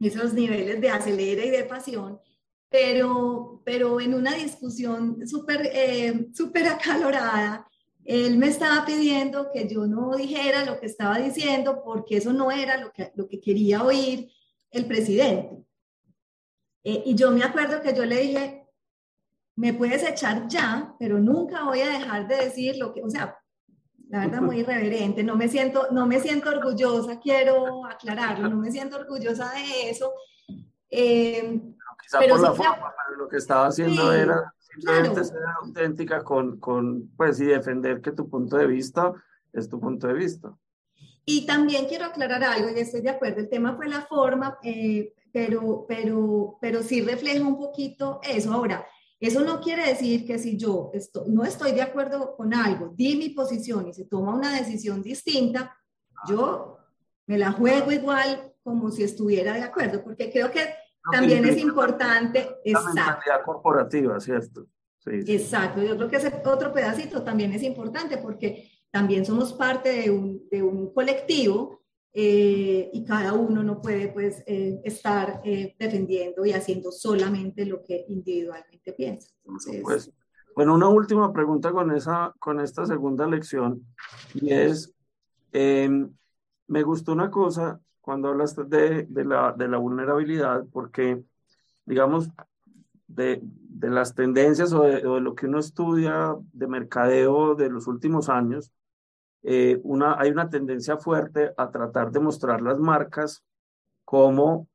esos 0.00 0.34
niveles 0.34 0.80
de 0.80 0.90
acelera 0.90 1.44
y 1.44 1.50
de 1.50 1.64
pasión, 1.64 2.18
pero, 2.68 3.62
pero 3.64 4.00
en 4.00 4.14
una 4.14 4.34
discusión 4.34 5.26
súper 5.28 5.70
eh, 5.72 6.28
super 6.32 6.66
acalorada, 6.66 7.68
él 8.04 8.36
me 8.36 8.48
estaba 8.48 8.84
pidiendo 8.84 9.50
que 9.52 9.68
yo 9.68 9.86
no 9.86 10.16
dijera 10.16 10.64
lo 10.64 10.80
que 10.80 10.86
estaba 10.86 11.18
diciendo 11.18 11.82
porque 11.84 12.16
eso 12.16 12.32
no 12.32 12.50
era 12.50 12.76
lo 12.76 12.92
que, 12.92 13.12
lo 13.14 13.28
que 13.28 13.40
quería 13.40 13.82
oír 13.82 14.30
el 14.70 14.86
presidente. 14.86 15.64
Eh, 16.84 17.02
y 17.06 17.14
yo 17.14 17.30
me 17.30 17.44
acuerdo 17.44 17.80
que 17.80 17.94
yo 17.94 18.04
le 18.04 18.20
dije, 18.20 18.66
me 19.56 19.72
puedes 19.72 20.02
echar 20.02 20.48
ya, 20.48 20.94
pero 20.98 21.18
nunca 21.18 21.64
voy 21.64 21.80
a 21.80 21.88
dejar 21.88 22.26
de 22.26 22.36
decir 22.36 22.76
lo 22.76 22.92
que, 22.92 23.02
o 23.02 23.10
sea, 23.10 23.38
la 24.08 24.26
verdad 24.26 24.42
muy 24.42 24.60
irreverente, 24.60 25.22
no 25.22 25.36
me 25.36 25.48
siento, 25.48 25.88
no 25.92 26.06
me 26.06 26.20
siento 26.20 26.50
orgullosa, 26.50 27.20
quiero 27.20 27.86
aclararlo, 27.86 28.48
no 28.48 28.56
me 28.56 28.70
siento 28.70 28.96
orgullosa 28.96 29.52
de 29.52 29.90
eso. 29.90 30.12
Eh, 30.90 31.60
Quizá 32.02 32.18
por 32.18 32.40
la 32.40 32.52
forma, 32.52 32.94
pero 33.06 33.18
lo 33.18 33.28
que 33.28 33.36
estaba 33.36 33.68
haciendo 33.68 34.12
era 34.12 34.52
simplemente 34.74 35.24
ser 35.24 35.38
auténtica 35.62 36.22
con, 36.22 36.58
con, 36.58 37.08
pues, 37.16 37.40
y 37.40 37.46
defender 37.46 38.00
que 38.00 38.12
tu 38.12 38.28
punto 38.28 38.56
de 38.56 38.66
vista 38.66 39.12
es 39.52 39.68
tu 39.68 39.78
punto 39.78 40.06
de 40.06 40.14
vista. 40.14 40.56
Y 41.24 41.46
también 41.46 41.86
quiero 41.86 42.06
aclarar 42.06 42.42
algo, 42.42 42.70
y 42.70 42.80
estoy 42.80 43.00
de 43.00 43.10
acuerdo, 43.10 43.40
el 43.40 43.48
tema 43.48 43.76
fue 43.76 43.88
la 43.88 44.02
forma, 44.02 44.58
eh, 44.62 45.14
pero, 45.32 45.84
pero, 45.86 46.58
pero 46.60 46.82
sí 46.82 47.00
refleja 47.00 47.46
un 47.46 47.58
poquito 47.58 48.20
eso. 48.22 48.52
Ahora, 48.52 48.84
eso 49.20 49.44
no 49.44 49.60
quiere 49.60 49.86
decir 49.86 50.26
que 50.26 50.38
si 50.38 50.56
yo 50.56 50.90
estoy, 50.92 51.28
no 51.28 51.44
estoy 51.44 51.72
de 51.72 51.82
acuerdo 51.82 52.34
con 52.36 52.52
algo, 52.52 52.92
di 52.94 53.16
mi 53.16 53.28
posición 53.30 53.86
y 53.86 53.94
se 53.94 54.06
toma 54.06 54.34
una 54.34 54.56
decisión 54.58 55.00
distinta, 55.00 55.76
yo 56.28 56.78
me 57.26 57.38
la 57.38 57.52
juego 57.52 57.92
igual 57.92 58.52
como 58.64 58.90
si 58.90 59.04
estuviera 59.04 59.54
de 59.54 59.62
acuerdo, 59.62 60.02
porque 60.02 60.30
creo 60.30 60.50
que 60.50 60.60
también 61.10 61.44
es 61.44 61.58
importante. 61.58 62.56
La 62.64 62.82
mentalidad 62.82 63.42
corporativa, 63.44 64.20
¿cierto? 64.20 64.66
Sí, 64.98 65.10
Exacto, 65.26 65.82
yo 65.82 65.96
creo 65.96 66.08
que 66.08 66.16
ese 66.16 66.42
otro 66.44 66.72
pedacito 66.72 67.24
también 67.24 67.52
es 67.52 67.62
importante 67.64 68.18
porque 68.18 68.70
también 68.90 69.24
somos 69.24 69.52
parte 69.52 70.02
de 70.02 70.10
un, 70.10 70.48
de 70.48 70.62
un 70.62 70.92
colectivo 70.92 71.82
eh, 72.12 72.90
y 72.92 73.04
cada 73.04 73.32
uno 73.32 73.62
no 73.62 73.80
puede 73.80 74.08
pues 74.08 74.44
eh, 74.46 74.80
estar 74.84 75.40
eh, 75.44 75.74
defendiendo 75.78 76.44
y 76.44 76.52
haciendo 76.52 76.92
solamente 76.92 77.64
lo 77.64 77.82
que 77.82 78.04
individualmente 78.06 78.92
piensa. 78.92 79.32
Entonces, 79.38 79.80
pues, 79.82 80.12
bueno, 80.54 80.74
una 80.74 80.88
última 80.88 81.32
pregunta 81.32 81.72
con, 81.72 81.90
esa, 81.90 82.34
con 82.38 82.60
esta 82.60 82.84
segunda 82.84 83.26
lección 83.26 83.86
y 84.34 84.52
es, 84.52 84.94
em, 85.52 86.14
me 86.68 86.82
gustó 86.82 87.12
una 87.12 87.30
cosa 87.30 87.80
cuando 88.02 88.28
hablas 88.28 88.54
de, 88.56 89.06
de, 89.08 89.24
la, 89.24 89.52
de 89.52 89.68
la 89.68 89.78
vulnerabilidad, 89.78 90.64
porque, 90.72 91.22
digamos, 91.86 92.28
de, 93.06 93.40
de 93.42 93.90
las 93.90 94.14
tendencias 94.14 94.72
o 94.72 94.82
de, 94.82 95.02
lo 95.02 95.34
que 95.34 95.46
uno 95.46 95.60
estudia 95.60 96.34
de 96.52 96.66
mercadeo 96.66 97.54
de 97.54 97.70
los 97.70 97.86
últimos 97.86 98.28
años, 98.28 98.72
eh, 99.44 99.80
una, 99.84 100.18
hay 100.20 100.30
una 100.30 100.50
tendencia 100.50 100.96
fuerte 100.96 101.54
a 101.56 101.70
tratar 101.70 102.10
de 102.10 102.20
mostrar 102.20 102.60
las 102.60 102.78
marcas 102.78 103.44
como, 104.04 104.68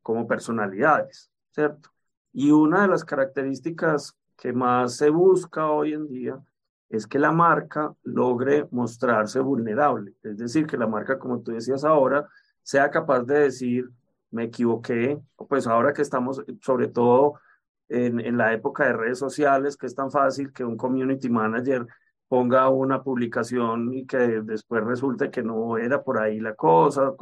como 0.00 0.26
personalidades, 0.26 1.30
¿cierto? 1.50 1.90
Y 2.32 2.52
una 2.52 2.82
de 2.82 2.88
las 2.88 3.04
características 3.04 4.16
que 4.36 4.52
más 4.52 4.96
se 4.96 5.10
busca 5.10 5.68
hoy 5.68 5.94
en 5.94 6.06
día 6.06 6.40
es 6.88 7.06
que 7.06 7.18
la 7.18 7.32
marca 7.32 7.92
logre 8.04 8.68
mostrarse 8.70 9.40
vulnerable, 9.40 10.14
es 10.22 10.38
decir, 10.38 10.66
que 10.66 10.76
la 10.76 10.86
marca, 10.86 11.18
como 11.18 11.40
tú 11.40 11.52
decías 11.52 11.84
ahora, 11.84 12.28
sea 12.68 12.90
capaz 12.90 13.22
de 13.22 13.38
decir, 13.44 13.88
me 14.30 14.44
equivoqué, 14.44 15.18
pues 15.48 15.66
ahora 15.66 15.94
que 15.94 16.02
estamos 16.02 16.44
sobre 16.60 16.88
todo 16.88 17.40
en, 17.88 18.20
en, 18.20 18.36
la 18.36 18.52
época 18.52 18.84
de 18.84 18.92
redes 18.92 19.18
sociales, 19.18 19.74
que 19.74 19.86
es 19.86 19.94
tan 19.94 20.10
fácil 20.10 20.52
que 20.52 20.64
un 20.64 20.76
community 20.76 21.30
manager 21.30 21.86
ponga 22.28 22.68
una 22.68 23.02
publicación 23.02 23.94
y 23.94 24.04
que 24.04 24.18
después 24.42 24.84
resulte 24.84 25.30
que 25.30 25.42
no 25.42 25.78
era 25.78 26.04
por 26.04 26.18
ahí 26.18 26.40
la 26.40 26.54
cosa. 26.54 27.14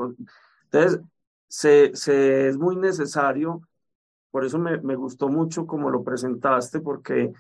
Entonces, 0.65 1.01
se, 1.47 1.95
se 1.95 2.49
es 2.49 2.59
muy 2.59 2.75
necesario, 2.75 3.63
por 4.33 4.45
eso 4.45 4.59
me, 4.59 4.81
me 4.81 4.97
gustó 4.97 5.29
mucho 5.29 5.65
como 5.65 5.91
lo 5.91 6.03
presentaste, 6.03 6.81
porque 6.81 7.33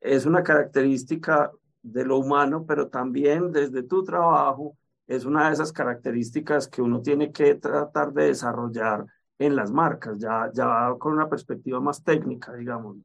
es 0.00 0.26
una 0.26 0.42
característica 0.42 1.52
de 1.82 2.04
lo 2.04 2.18
humano, 2.18 2.64
pero 2.66 2.88
también 2.88 3.52
desde 3.52 3.84
tu 3.84 4.02
trabajo 4.02 4.76
es 5.06 5.24
una 5.24 5.48
de 5.48 5.54
esas 5.54 5.72
características 5.72 6.68
que 6.68 6.82
uno 6.82 7.02
tiene 7.02 7.32
que 7.32 7.54
tratar 7.56 8.12
de 8.12 8.26
desarrollar 8.26 9.04
en 9.38 9.56
las 9.56 9.70
marcas, 9.70 10.18
ya, 10.18 10.50
ya 10.52 10.94
con 10.98 11.12
una 11.12 11.28
perspectiva 11.28 11.80
más 11.80 12.02
técnica, 12.02 12.54
digamos. 12.54 12.96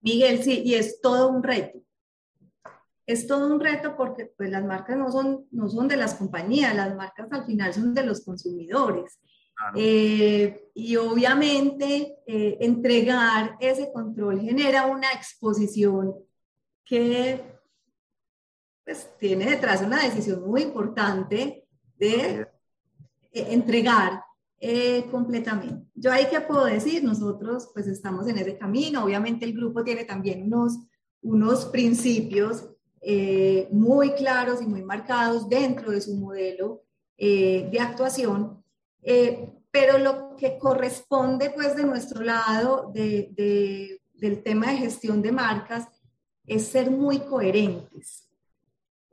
Miguel, 0.00 0.42
sí, 0.42 0.62
y 0.64 0.74
es 0.74 1.00
todo 1.00 1.28
un 1.28 1.42
reto. 1.42 1.80
Es 3.06 3.26
todo 3.26 3.52
un 3.52 3.60
reto 3.60 3.96
porque 3.96 4.32
pues, 4.36 4.50
las 4.50 4.64
marcas 4.64 4.96
no 4.96 5.10
son, 5.10 5.46
no 5.50 5.68
son 5.68 5.88
de 5.88 5.96
las 5.96 6.14
compañías, 6.14 6.74
las 6.74 6.94
marcas 6.94 7.28
al 7.30 7.44
final 7.44 7.72
son 7.72 7.94
de 7.94 8.04
los 8.04 8.24
consumidores. 8.24 9.18
Eh, 9.76 10.70
y 10.74 10.96
obviamente 10.96 12.16
eh, 12.26 12.58
entregar 12.60 13.56
ese 13.60 13.92
control 13.92 14.40
genera 14.40 14.86
una 14.86 15.12
exposición 15.12 16.14
que 16.84 17.60
pues 18.84 19.10
tiene 19.18 19.46
detrás 19.46 19.82
una 19.82 20.02
decisión 20.02 20.42
muy 20.46 20.62
importante 20.62 21.66
de 21.98 22.48
eh, 23.32 23.46
entregar 23.50 24.22
Eh, 24.64 25.08
completamente. 25.10 25.88
Yo 25.96 26.12
ahí 26.12 26.28
qué 26.30 26.40
puedo 26.40 26.66
decir, 26.66 27.02
nosotros 27.02 27.70
pues 27.74 27.88
estamos 27.88 28.28
en 28.28 28.38
ese 28.38 28.56
camino, 28.56 29.02
obviamente 29.02 29.44
el 29.44 29.54
grupo 29.54 29.82
tiene 29.82 30.04
también 30.04 30.44
unos, 30.44 30.78
unos 31.20 31.64
principios 31.64 32.70
eh, 33.00 33.66
muy 33.72 34.12
claros 34.12 34.62
y 34.62 34.66
muy 34.66 34.84
marcados 34.84 35.48
dentro 35.48 35.90
de 35.90 36.00
su 36.00 36.14
modelo 36.14 36.84
eh, 37.18 37.68
de 37.72 37.80
actuación, 37.80 38.62
pero 39.72 39.98
lo 39.98 40.36
que 40.36 40.56
corresponde 40.58 41.50
pues 41.50 41.74
de 41.74 41.82
nuestro 41.82 42.22
lado 42.22 42.92
de, 42.94 43.98
del 44.14 44.44
tema 44.44 44.70
de 44.70 44.76
gestión 44.76 45.22
de 45.22 45.32
marcas 45.32 45.88
es 46.46 46.68
ser 46.68 46.88
muy 46.88 47.18
coherentes. 47.18 48.21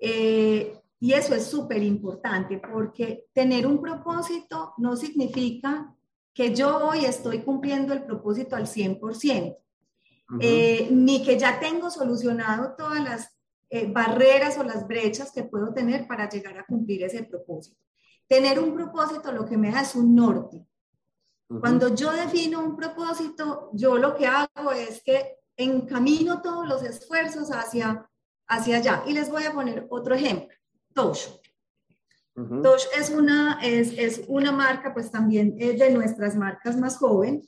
Y 0.02 1.14
eso 1.14 1.34
es 1.34 1.45
súper 1.45 1.82
importante 1.82 2.58
porque 2.58 3.28
tener 3.34 3.66
un 3.66 3.82
propósito 3.82 4.74
no 4.78 4.95
significa 4.97 5.95
que 6.34 6.54
yo 6.54 6.89
hoy 6.89 7.06
estoy 7.06 7.41
cumpliendo 7.41 7.93
el 7.93 8.04
propósito 8.04 8.56
al 8.56 8.68
100%, 8.68 9.58
eh, 10.41 10.88
ni 10.91 11.24
que 11.24 11.39
ya 11.39 11.60
tengo 11.60 11.89
solucionado 11.89 12.76
todas 12.78 13.04
las 13.04 13.38
eh, 13.70 13.91
barreras 13.91 14.58
o 14.58 14.64
las 14.64 14.88
brechas 14.88 15.32
que 15.32 15.43
puedo 15.43 15.74
tener 15.74 16.08
para 16.08 16.30
llegar 16.30 16.58
a 16.58 16.66
cumplir 16.66 17.04
ese 17.04 17.24
propósito. 17.24 17.78
Tener 18.28 18.60
un 18.60 18.74
propósito 18.74 19.32
lo 19.32 19.45
que 19.45 19.58
me 19.58 19.72
da 19.72 19.82
es 19.82 19.95
un 19.95 20.16
norte. 20.16 20.66
Cuando 21.47 21.95
yo 21.95 22.12
defino 22.12 22.64
un 22.64 22.76
propósito, 22.76 23.72
yo 23.74 23.97
lo 23.97 24.16
que 24.16 24.28
hago 24.28 24.72
es 24.72 25.02
que 25.04 25.39
encamino 25.58 26.41
todos 26.41 26.68
los 26.68 26.84
esfuerzos 26.84 27.50
hacia, 27.50 28.09
hacia 28.50 28.78
allá. 28.78 29.04
Y 29.08 29.14
les 29.14 29.30
voy 29.30 29.43
a 29.45 29.54
poner 29.54 29.88
otro 29.89 30.16
ejemplo. 30.16 30.56
Tosh. 30.93 31.28
Tosh 32.64 32.86
es 32.97 33.10
una, 33.10 33.60
es, 33.62 33.91
es, 33.97 34.22
una 34.28 34.54
marca, 34.54 34.93
pues 34.93 35.12
también 35.12 35.56
es 35.60 35.78
de 35.78 35.91
nuestras 35.91 36.36
marcas 36.36 36.78
más 36.78 36.97
joven. 36.97 37.43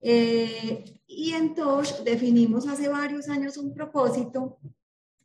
Eh, 0.00 0.84
y 1.06 1.32
en 1.32 1.54
Tosh 1.54 2.02
definimos 2.04 2.66
hace 2.66 2.88
varios 2.88 3.28
años 3.28 3.56
un 3.56 3.72
propósito 3.72 4.58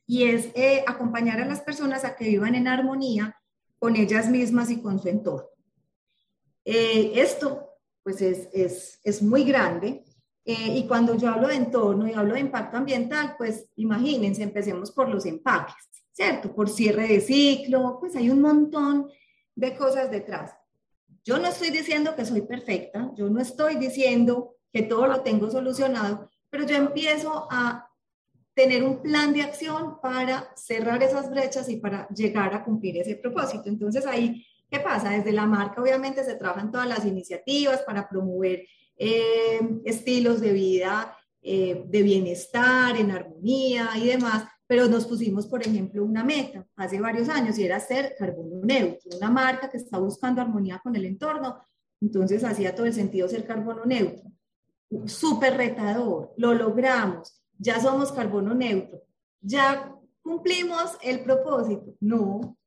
y 0.05 0.23
es 0.23 0.49
eh, 0.55 0.83
acompañar 0.87 1.41
a 1.41 1.45
las 1.45 1.61
personas 1.61 2.05
a 2.05 2.15
que 2.15 2.25
vivan 2.25 2.55
en 2.55 2.67
armonía 2.67 3.35
con 3.79 3.95
ellas 3.95 4.29
mismas 4.29 4.69
y 4.69 4.81
con 4.81 4.99
su 4.99 5.09
entorno. 5.09 5.49
Eh, 6.63 7.13
esto, 7.15 7.77
pues, 8.03 8.21
es, 8.21 8.47
es, 8.53 8.99
es 9.03 9.21
muy 9.21 9.43
grande. 9.43 10.03
Y 10.45 10.87
cuando 10.87 11.15
yo 11.15 11.29
hablo 11.29 11.47
de 11.47 11.55
entorno 11.55 12.07
y 12.07 12.13
hablo 12.13 12.33
de 12.33 12.39
impacto 12.39 12.77
ambiental, 12.77 13.35
pues 13.37 13.69
imagínense, 13.75 14.41
empecemos 14.41 14.91
por 14.91 15.09
los 15.09 15.25
empaques. 15.25 15.89
¿cierto? 16.19 16.53
Por 16.53 16.69
cierre 16.69 17.07
de 17.07 17.21
ciclo, 17.21 17.97
pues 17.97 18.13
hay 18.17 18.29
un 18.29 18.41
montón 18.41 19.09
de 19.55 19.73
cosas 19.73 20.11
detrás. 20.11 20.53
Yo 21.23 21.37
no 21.37 21.47
estoy 21.47 21.69
diciendo 21.69 22.13
que 22.13 22.25
soy 22.25 22.41
perfecta, 22.41 23.09
yo 23.15 23.29
no 23.29 23.39
estoy 23.39 23.77
diciendo 23.77 24.57
que 24.73 24.81
todo 24.81 25.07
lo 25.07 25.21
tengo 25.21 25.49
solucionado, 25.49 26.29
pero 26.49 26.65
yo 26.65 26.75
empiezo 26.75 27.47
a 27.49 27.89
tener 28.53 28.83
un 28.83 29.01
plan 29.01 29.31
de 29.31 29.43
acción 29.43 30.01
para 30.01 30.51
cerrar 30.57 31.01
esas 31.01 31.29
brechas 31.29 31.69
y 31.69 31.77
para 31.77 32.09
llegar 32.09 32.53
a 32.53 32.65
cumplir 32.65 32.97
ese 32.97 33.15
propósito. 33.15 33.69
Entonces 33.69 34.05
ahí, 34.05 34.45
¿qué 34.69 34.81
pasa? 34.81 35.11
Desde 35.11 35.31
la 35.31 35.45
marca 35.45 35.81
obviamente 35.81 36.25
se 36.25 36.35
trabajan 36.35 36.69
todas 36.69 36.89
las 36.89 37.05
iniciativas 37.05 37.81
para 37.83 38.09
promover 38.09 38.67
eh, 38.99 39.81
estilos 39.85 40.41
de 40.41 40.51
vida 40.53 41.15
eh, 41.41 41.85
de 41.87 42.03
bienestar, 42.03 42.97
en 42.97 43.11
armonía 43.11 43.91
y 43.95 44.07
demás, 44.07 44.43
pero 44.67 44.89
nos 44.89 45.05
pusimos, 45.07 45.47
por 45.47 45.65
ejemplo, 45.65 46.03
una 46.03 46.21
meta 46.21 46.67
hace 46.75 46.99
varios 46.99 47.29
años 47.29 47.57
y 47.57 47.63
era 47.63 47.79
ser 47.79 48.13
carbono 48.19 48.59
neutro, 48.61 49.09
una 49.15 49.31
marca 49.31 49.69
que 49.69 49.77
está 49.77 49.97
buscando 49.99 50.41
armonía 50.41 50.81
con 50.83 50.97
el 50.97 51.05
entorno, 51.05 51.65
entonces 52.01 52.43
hacía 52.43 52.75
todo 52.75 52.85
el 52.85 52.93
sentido 52.93 53.29
ser 53.29 53.47
carbono 53.47 53.85
neutro. 53.85 54.29
Súper 55.05 55.55
retador, 55.55 56.33
lo 56.35 56.53
logramos, 56.53 57.41
ya 57.57 57.79
somos 57.79 58.11
carbono 58.11 58.53
neutro, 58.53 59.01
ya 59.39 59.95
cumplimos 60.21 60.97
el 61.01 61.21
propósito. 61.21 61.95
No, 62.01 62.57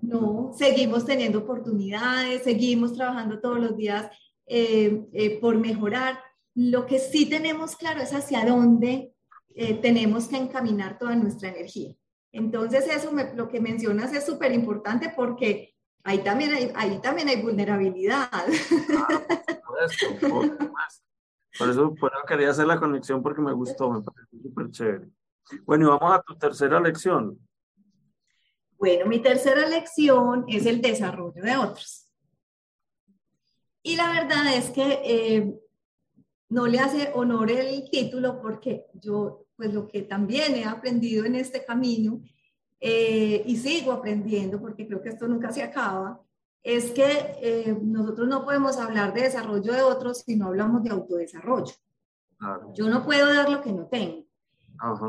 no, 0.00 0.52
seguimos 0.56 1.04
teniendo 1.04 1.40
oportunidades, 1.40 2.44
seguimos 2.44 2.94
trabajando 2.94 3.40
todos 3.40 3.60
los 3.60 3.76
días 3.76 4.10
eh, 4.46 5.06
eh, 5.12 5.40
por 5.40 5.56
mejorar. 5.56 6.18
Lo 6.54 6.86
que 6.86 6.98
sí 6.98 7.28
tenemos 7.28 7.76
claro 7.76 8.00
es 8.00 8.12
hacia 8.12 8.44
dónde 8.44 9.14
eh, 9.54 9.74
tenemos 9.74 10.28
que 10.28 10.36
encaminar 10.36 10.98
toda 10.98 11.14
nuestra 11.16 11.48
energía. 11.48 11.94
Entonces, 12.32 12.86
eso 12.88 13.12
lo 13.34 13.48
que 13.48 13.60
mencionas 13.60 14.12
es 14.14 14.24
súper 14.24 14.52
importante 14.52 15.12
porque 15.14 15.74
ahí 16.04 16.18
también 16.18 16.52
hay, 16.52 16.72
ahí 16.74 16.98
también 17.00 17.28
hay 17.28 17.42
vulnerabilidad. 17.42 18.30
por, 19.66 19.82
eso, 19.82 20.06
por, 21.58 21.70
eso, 21.70 21.94
quería 22.26 22.50
hacer 22.50 22.66
la 22.66 22.80
conexión 22.80 23.22
porque 23.22 23.42
me 23.42 23.52
gustó, 23.52 23.90
me 23.90 24.02
pareció 24.02 24.40
súper 24.40 24.70
chévere. 24.70 25.08
Bueno, 25.64 25.86
y 25.86 25.88
vamos 25.88 26.18
a 26.18 26.22
tu 26.22 26.36
tercera 26.36 26.80
lección. 26.80 27.38
Bueno, 28.78 29.06
mi 29.06 29.20
tercera 29.20 29.68
lección 29.68 30.44
es 30.48 30.66
el 30.66 30.80
desarrollo 30.80 31.42
de 31.42 31.56
otros. 31.56 32.01
Y 33.82 33.96
la 33.96 34.10
verdad 34.10 34.54
es 34.54 34.70
que 34.70 35.00
eh, 35.04 35.62
no 36.52 36.66
le 36.66 36.78
hace 36.78 37.10
honor 37.14 37.50
el 37.50 37.88
título 37.90 38.40
porque 38.40 38.86
yo, 38.92 39.46
pues 39.56 39.72
lo 39.72 39.88
que 39.88 40.02
también 40.02 40.54
he 40.54 40.64
aprendido 40.64 41.24
en 41.24 41.34
este 41.34 41.64
camino 41.64 42.20
eh, 42.78 43.42
y 43.46 43.56
sigo 43.56 43.90
aprendiendo 43.92 44.60
porque 44.60 44.86
creo 44.86 45.00
que 45.00 45.08
esto 45.08 45.26
nunca 45.26 45.50
se 45.50 45.62
acaba, 45.62 46.20
es 46.62 46.90
que 46.90 47.36
eh, 47.40 47.78
nosotros 47.80 48.28
no 48.28 48.44
podemos 48.44 48.76
hablar 48.76 49.14
de 49.14 49.22
desarrollo 49.22 49.72
de 49.72 49.82
otros 49.82 50.24
si 50.26 50.36
no 50.36 50.48
hablamos 50.48 50.82
de 50.84 50.90
autodesarrollo. 50.90 51.72
Yo 52.74 52.88
no 52.90 53.04
puedo 53.04 53.32
dar 53.32 53.48
lo 53.48 53.62
que 53.62 53.72
no 53.72 53.86
tengo. 53.86 54.26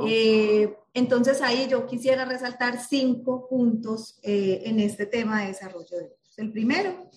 Eh, 0.08 0.78
entonces 0.94 1.42
ahí 1.42 1.68
yo 1.68 1.86
quisiera 1.88 2.26
resaltar 2.26 2.80
cinco 2.80 3.50
puntos 3.50 4.20
en 4.22 4.80
este 4.80 5.08
tema 5.08 5.42
de 5.42 5.48
desarrollo 5.48 5.98
de 5.98 6.06
otros. 6.06 6.38
El 6.38 6.52
primero 6.52 7.10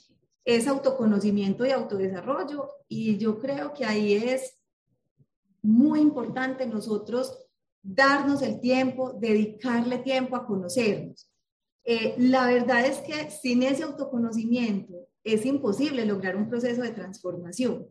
es 0.47 0.69
autoconocimiento 0.69 1.67
y 1.67 1.73
autodesarrollo 1.73 2.71
y 2.89 3.19
yo 3.19 3.41
creo 3.41 3.75
que 3.75 3.85
ahí 3.85 4.15
es 4.15 4.57
muy 5.61 6.01
importante 6.01 6.65
nosotros 6.67 7.37
darnos 7.83 8.43
el 8.43 8.61
tiempo, 8.61 9.13
dedicarle 9.13 9.99
tiempo 9.99 10.37
a 10.37 10.47
conocernos. 10.47 11.29
Eh, 11.85 12.15
la 12.19 12.47
verdad 12.47 12.87
es 12.87 12.99
que 12.99 13.29
sin 13.31 13.65
ese 13.65 13.83
autoconocimiento 13.83 15.09
es 15.25 15.45
imposible 15.45 16.07
lograr 16.07 16.37
un 16.37 16.49
proceso 16.49 16.83
de 16.83 16.93
transformación. 16.93 17.89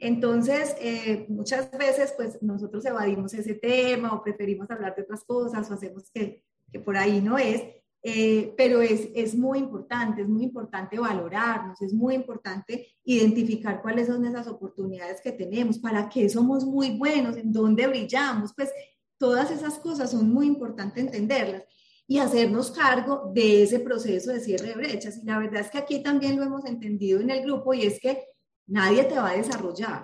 Entonces, 0.00 0.74
eh, 0.80 1.26
muchas 1.28 1.70
veces, 1.70 2.14
pues 2.16 2.42
nosotros 2.42 2.84
evadimos 2.84 3.32
ese 3.34 3.54
tema 3.54 4.12
o 4.12 4.24
preferimos 4.24 4.68
hablar 4.68 4.96
de 4.96 5.02
otras 5.02 5.22
cosas 5.22 5.70
o 5.70 5.74
hacemos 5.74 6.10
que, 6.12 6.42
que 6.72 6.80
por 6.80 6.96
ahí 6.96 7.20
no 7.20 7.38
es, 7.38 7.62
eh, 8.02 8.52
pero 8.56 8.82
es, 8.82 9.08
es, 9.14 9.34
muy 9.34 9.60
importante, 9.60 10.22
es 10.22 10.28
muy 10.28 10.42
importante 10.42 10.98
valorarnos, 10.98 11.80
es 11.82 11.92
muy 11.92 12.14
importante 12.14 12.88
identificar 13.04 13.80
cuáles 13.80 14.08
son 14.08 14.24
esas 14.24 14.48
oportunidades 14.48 15.20
que 15.20 15.30
tenemos, 15.30 15.78
para 15.78 16.08
qué 16.08 16.28
somos 16.28 16.64
muy 16.64 16.98
buenos, 16.98 17.36
en 17.36 17.52
dónde 17.52 17.86
brillamos, 17.86 18.52
pues 18.56 18.70
todas 19.18 19.52
esas 19.52 19.78
cosas 19.78 20.10
son 20.10 20.32
muy 20.32 20.46
importantes 20.46 21.04
entenderlas 21.04 21.62
y 22.08 22.18
hacernos 22.18 22.72
cargo 22.72 23.30
de 23.32 23.62
ese 23.62 23.78
proceso 23.78 24.32
de 24.32 24.40
cierre 24.40 24.68
de 24.68 24.74
brechas. 24.74 25.18
Y 25.18 25.24
la 25.24 25.38
verdad 25.38 25.60
es 25.60 25.70
que 25.70 25.78
aquí 25.78 26.02
también 26.02 26.36
lo 26.36 26.42
hemos 26.42 26.64
entendido 26.66 27.20
en 27.20 27.30
el 27.30 27.42
grupo 27.42 27.72
y 27.72 27.82
es 27.82 28.00
que 28.00 28.24
nadie 28.66 29.04
te 29.04 29.14
va 29.14 29.30
a 29.30 29.36
desarrollar. 29.36 30.02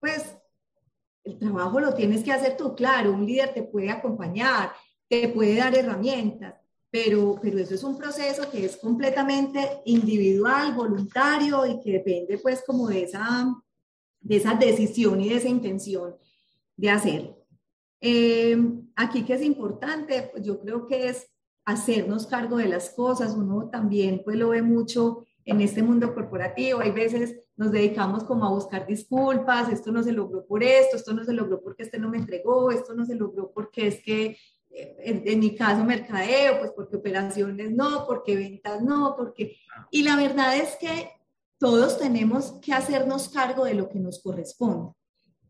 Pues 0.00 0.36
el 1.22 1.38
trabajo 1.38 1.80
lo 1.80 1.94
tienes 1.94 2.24
que 2.24 2.32
hacer 2.32 2.56
tú, 2.56 2.74
claro, 2.74 3.12
un 3.12 3.26
líder 3.26 3.52
te 3.52 3.62
puede 3.62 3.90
acompañar, 3.90 4.72
te 5.08 5.28
puede 5.28 5.56
dar 5.56 5.76
herramientas, 5.76 6.54
pero, 6.94 7.40
pero 7.42 7.58
eso 7.58 7.74
es 7.74 7.82
un 7.82 7.98
proceso 7.98 8.48
que 8.48 8.66
es 8.66 8.76
completamente 8.76 9.80
individual, 9.84 10.74
voluntario 10.74 11.66
y 11.66 11.80
que 11.80 11.90
depende 11.90 12.38
pues 12.38 12.62
como 12.64 12.86
de 12.86 13.02
esa, 13.02 13.52
de 14.20 14.36
esa 14.36 14.54
decisión 14.54 15.20
y 15.20 15.28
de 15.28 15.34
esa 15.34 15.48
intención 15.48 16.14
de 16.76 16.90
hacerlo. 16.90 17.36
Eh, 18.00 18.56
aquí 18.94 19.24
que 19.24 19.34
es 19.34 19.42
importante, 19.42 20.30
yo 20.40 20.60
creo 20.60 20.86
que 20.86 21.08
es 21.08 21.26
hacernos 21.64 22.28
cargo 22.28 22.58
de 22.58 22.68
las 22.68 22.90
cosas, 22.90 23.34
uno 23.34 23.68
también 23.70 24.22
pues 24.24 24.36
lo 24.36 24.50
ve 24.50 24.62
mucho 24.62 25.24
en 25.44 25.62
este 25.62 25.82
mundo 25.82 26.14
corporativo, 26.14 26.78
hay 26.78 26.92
veces 26.92 27.34
nos 27.56 27.72
dedicamos 27.72 28.22
como 28.22 28.46
a 28.46 28.50
buscar 28.50 28.86
disculpas, 28.86 29.68
esto 29.68 29.90
no 29.90 30.04
se 30.04 30.12
logró 30.12 30.46
por 30.46 30.62
esto, 30.62 30.96
esto 30.96 31.12
no 31.12 31.24
se 31.24 31.32
logró 31.32 31.60
porque 31.60 31.82
este 31.82 31.98
no 31.98 32.08
me 32.08 32.18
entregó, 32.18 32.70
esto 32.70 32.94
no 32.94 33.04
se 33.04 33.16
logró 33.16 33.50
porque 33.52 33.88
es 33.88 34.00
que 34.00 34.36
en, 34.74 35.38
mi 35.38 35.54
caso 35.54 35.84
mercadeo, 35.84 36.58
pues 36.58 36.72
porque 36.74 36.96
operaciones 36.96 37.70
no, 37.70 38.06
porque 38.06 38.36
ventas 38.36 38.82
no, 38.82 39.14
porque... 39.16 39.56
Y 39.90 40.02
la 40.02 40.16
verdad 40.16 40.56
es 40.56 40.76
que 40.76 41.10
todos 41.58 41.98
tenemos 41.98 42.52
que 42.60 42.72
hacernos 42.72 43.28
cargo 43.28 43.64
de 43.64 43.74
lo 43.74 43.88
que 43.88 44.00
nos 44.00 44.20
corresponde. 44.20 44.92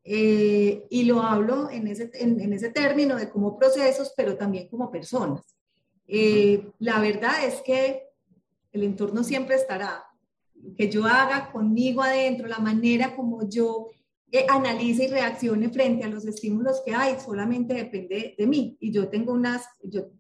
Eh, 0.05 0.87
y 0.91 1.05
lo 1.05 1.23
hablo 1.23 1.71
en 1.71 1.87
ese, 1.87 2.11
en, 2.15 2.53
ese 2.53 2.71
término 2.71 3.17
de 3.17 3.31
como 3.31 3.57
procesos, 3.59 4.13
pero 4.15 4.37
también 4.37 4.69
como 4.69 4.91
personas. 4.91 5.57
Eh, 6.07 6.71
la 6.79 7.01
verdad 7.01 7.45
es 7.47 7.63
que 7.63 8.11
el 8.73 8.83
entorno 8.83 9.25
siempre 9.25 9.57
estará 9.57 10.05
que 10.77 10.91
yo 10.91 11.05
haga 11.07 11.51
conmigo 11.53 12.03
adentro, 12.03 12.47
la 12.47 12.59
manera 12.59 13.17
como 13.17 13.49
yo 13.49 13.89
eh, 14.37 14.47
analice 14.49 15.05
y 15.05 15.07
reaccione 15.07 15.69
frente 15.69 16.03
a 16.03 16.09
los 16.09 16.27
estímulos 16.27 16.83
que 16.85 16.93
hay, 16.93 17.21
solamente 17.21 17.73
depende 17.73 18.35
de 18.37 18.47
mí. 18.49 18.77
Y 18.81 18.91
yo 18.91 19.09
tengo 19.09 19.33
unas, 19.33 19.65
yo, 19.85 20.11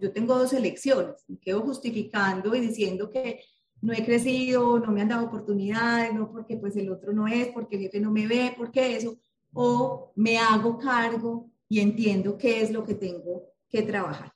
yo 0.00 0.12
tengo 0.12 0.36
dos 0.36 0.52
elecciones, 0.52 1.22
me 1.28 1.38
quedo 1.38 1.60
justificando 1.60 2.56
y 2.56 2.60
diciendo 2.60 3.08
que 3.08 3.38
no 3.80 3.92
he 3.92 4.04
crecido, 4.04 4.80
no 4.80 4.90
me 4.90 5.02
han 5.02 5.10
dado 5.10 5.26
oportunidades, 5.26 6.12
no 6.12 6.32
porque 6.32 6.56
pues 6.56 6.74
el 6.74 6.90
otro 6.90 7.12
no 7.12 7.28
es, 7.28 7.50
porque 7.54 7.76
el 7.76 7.82
jefe 7.82 8.00
no 8.00 8.10
me 8.10 8.26
ve, 8.26 8.52
porque 8.58 8.96
eso, 8.96 9.16
o 9.52 10.10
me 10.16 10.38
hago 10.38 10.76
cargo 10.76 11.48
y 11.68 11.78
entiendo 11.78 12.36
qué 12.36 12.62
es 12.62 12.72
lo 12.72 12.82
que 12.82 12.96
tengo 12.96 13.44
que 13.68 13.82
trabajar. 13.82 14.32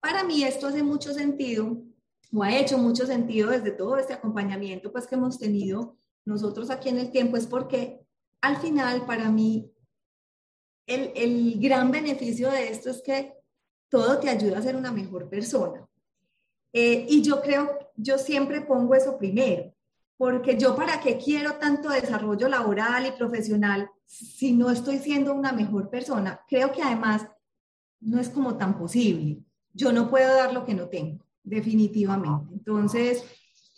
Para 0.00 0.22
mí 0.22 0.44
esto 0.44 0.66
hace 0.66 0.82
mucho 0.82 1.14
sentido, 1.14 1.82
o 2.30 2.42
ha 2.42 2.54
hecho 2.54 2.76
mucho 2.76 3.06
sentido 3.06 3.52
desde 3.52 3.70
todo 3.70 3.96
este 3.96 4.12
acompañamiento 4.12 4.92
pues 4.92 5.06
que 5.06 5.14
hemos 5.14 5.38
tenido 5.38 5.96
nosotros 6.26 6.68
aquí 6.68 6.90
en 6.90 6.98
el 6.98 7.10
tiempo, 7.10 7.38
es 7.38 7.46
porque 7.46 7.99
al 8.40 8.56
final 8.58 9.04
para 9.06 9.30
mí 9.30 9.70
el, 10.86 11.12
el 11.14 11.60
gran 11.60 11.90
beneficio 11.90 12.50
de 12.50 12.68
esto 12.68 12.90
es 12.90 13.02
que 13.02 13.34
todo 13.88 14.18
te 14.18 14.28
ayuda 14.28 14.58
a 14.58 14.62
ser 14.62 14.76
una 14.76 14.92
mejor 14.92 15.28
persona. 15.28 15.86
Eh, 16.72 17.06
y 17.08 17.22
yo 17.22 17.42
creo, 17.42 17.78
yo 17.96 18.16
siempre 18.16 18.60
pongo 18.60 18.94
eso 18.94 19.18
primero, 19.18 19.74
porque 20.16 20.56
yo 20.56 20.76
para 20.76 21.00
qué 21.00 21.18
quiero 21.18 21.54
tanto 21.54 21.88
desarrollo 21.88 22.48
laboral 22.48 23.06
y 23.06 23.12
profesional 23.12 23.90
si 24.06 24.52
no 24.52 24.70
estoy 24.70 24.98
siendo 24.98 25.34
una 25.34 25.52
mejor 25.52 25.90
persona. 25.90 26.40
Creo 26.48 26.72
que 26.72 26.82
además 26.82 27.26
no 28.00 28.20
es 28.20 28.28
como 28.28 28.56
tan 28.56 28.78
posible. 28.78 29.38
Yo 29.72 29.92
no 29.92 30.08
puedo 30.08 30.34
dar 30.34 30.52
lo 30.52 30.64
que 30.64 30.74
no 30.74 30.88
tengo, 30.88 31.24
definitivamente. 31.42 32.54
Entonces, 32.54 33.24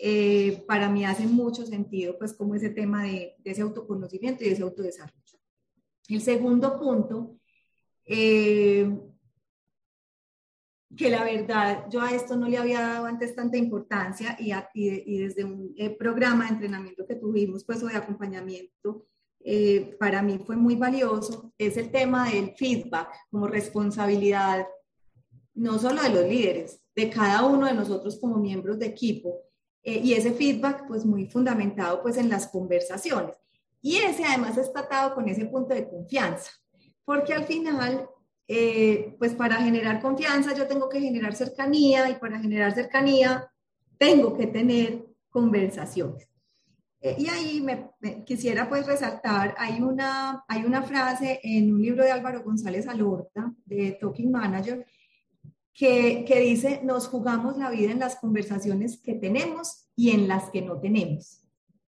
eh, 0.05 0.65
para 0.67 0.89
mí 0.89 1.05
hace 1.05 1.29
mucho 1.29 1.65
sentido, 1.65 2.19
pues, 2.19 2.33
como 2.33 2.57
ese 2.57 2.71
tema 2.71 3.05
de, 3.05 3.37
de, 3.39 3.51
ese 3.53 3.63
autoconocimiento 3.63 4.43
y 4.43 4.49
ese 4.49 4.63
autodesarrollo. 4.63 5.39
El 6.09 6.21
segundo 6.21 6.77
punto, 6.81 7.37
eh, 8.05 8.99
que 10.97 11.09
la 11.09 11.23
verdad 11.23 11.87
yo 11.89 12.01
a 12.01 12.13
esto 12.13 12.35
no 12.37 12.49
le 12.49 12.59
había 12.59 12.81
dado 12.81 13.07
antes 13.07 13.37
tanta 13.37 13.57
importancia 13.57 14.37
y, 14.41 14.53
y, 14.75 15.19
desde 15.19 15.45
un 15.45 15.73
eh, 15.77 15.91
programa 15.91 16.47
de 16.47 16.55
entrenamiento 16.55 17.07
que 17.07 17.15
tuvimos, 17.15 17.65
pues, 17.65 17.81
o 17.85 17.87
de 17.87 17.95
acompañamiento, 17.95 19.07
eh, 19.39 19.97
para 20.01 20.21
mí 20.21 20.41
fue 20.45 20.57
muy 20.57 20.75
valioso, 20.75 21.53
es 21.57 21.77
el 21.77 21.93
tema 21.93 22.29
del 22.29 22.57
feedback 22.57 23.09
como 23.31 23.47
responsabilidad, 23.47 24.67
no 25.55 25.79
solo 25.79 26.03
de 26.03 26.09
los 26.09 26.25
líderes, 26.25 26.83
de 26.97 27.09
cada 27.09 27.45
uno 27.47 27.67
de 27.67 27.75
nosotros 27.75 28.19
como 28.21 28.39
miembros 28.39 28.81
de 28.81 28.87
equipo, 28.87 29.52
eh, 29.83 30.01
y 30.03 30.15
ese 30.15 30.33
feedback, 30.33 30.87
pues, 30.87 31.05
muy 31.05 31.27
fundamentado, 31.27 32.03
pues, 32.03 32.17
en 32.17 32.29
las 32.29 32.47
conversaciones. 32.47 33.37
Y 33.81 33.97
ese 33.97 34.25
además 34.25 34.57
está 34.59 34.81
atado 34.81 35.15
con 35.15 35.29
ese 35.29 35.47
punto 35.47 35.75
de 35.75 35.89
confianza, 35.89 36.51
porque 37.05 37.35
al 37.35 37.45
final 37.45 38.09
eh, 38.49 39.15
pues 39.19 39.35
para 39.35 39.57
generar 39.57 40.01
confianza 40.01 40.55
yo 40.55 40.67
tengo 40.67 40.89
que 40.89 41.01
generar 41.01 41.35
cercanía 41.35 42.11
y 42.11 42.17
para 42.17 42.39
generar 42.41 42.75
cercanía 42.75 43.51
tengo 43.97 44.37
que 44.37 44.47
tener 44.47 45.07
conversaciones. 45.31 46.29
Eh, 47.01 47.17
y 47.19 47.29
ahí 47.29 47.61
me, 47.61 47.93
quisiera 48.25 48.69
pues 48.69 48.87
resaltar, 48.87 49.55
hay 49.59 49.81
una, 49.81 50.45
hay 50.47 50.65
una 50.65 50.83
frase 50.83 51.41
en 51.43 51.73
un 51.73 51.81
libro 51.81 52.05
de 52.05 52.13
Álvaro 52.13 52.43
González 52.43 52.87
Alorta, 52.87 53.53
de 53.65 53.93
Talking 53.93 54.31
Manager, 54.31 54.85
que, 55.75 56.25
que 56.27 56.41
dice, 56.41 56.81
nos 56.83 57.09
jugamos 57.09 57.57
la 57.57 57.71
vida 57.71 57.93
en 57.93 57.99
las 57.99 58.17
conversaciones 58.17 58.99
que 59.01 59.15
tenemos 59.15 59.89
y 59.97 60.11
en 60.11 60.29
las 60.29 60.51
que 60.51 60.63
no 60.63 60.81
tenemos. 60.81 61.43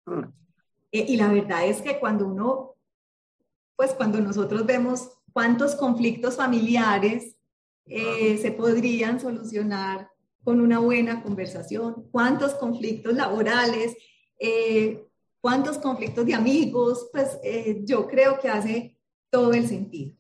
Mm. 0.07 0.25
Eh, 0.93 1.07
y 1.09 1.17
la 1.17 1.33
verdad 1.33 1.67
es 1.67 1.83
que 1.83 1.99
cuando 1.99 2.27
uno, 2.27 2.77
pues 3.77 3.93
cuando 3.93 4.21
nosotros 4.21 4.65
vemos 4.65 5.11
cuántos 5.33 5.75
conflictos 5.75 6.37
familiares 6.37 7.37
eh, 7.87 8.39
se 8.39 8.53
podrían 8.53 9.21
solucionar 9.21 10.09
con 10.43 10.61
una 10.61 10.79
buena 10.79 11.23
conversación, 11.23 12.09
cuántos 12.11 12.55
conflictos 12.55 13.15
laborales, 13.15 13.97
eh, 14.39 15.07
cuántos 15.41 15.79
conflictos 15.79 16.25
de 16.25 16.35
amigos, 16.35 17.09
pues 17.13 17.39
eh, 17.43 17.83
yo 17.85 18.07
creo 18.07 18.39
que 18.39 18.49
hace 18.49 18.99
todo 19.31 19.53
el 19.53 19.67
sentido. 19.67 20.15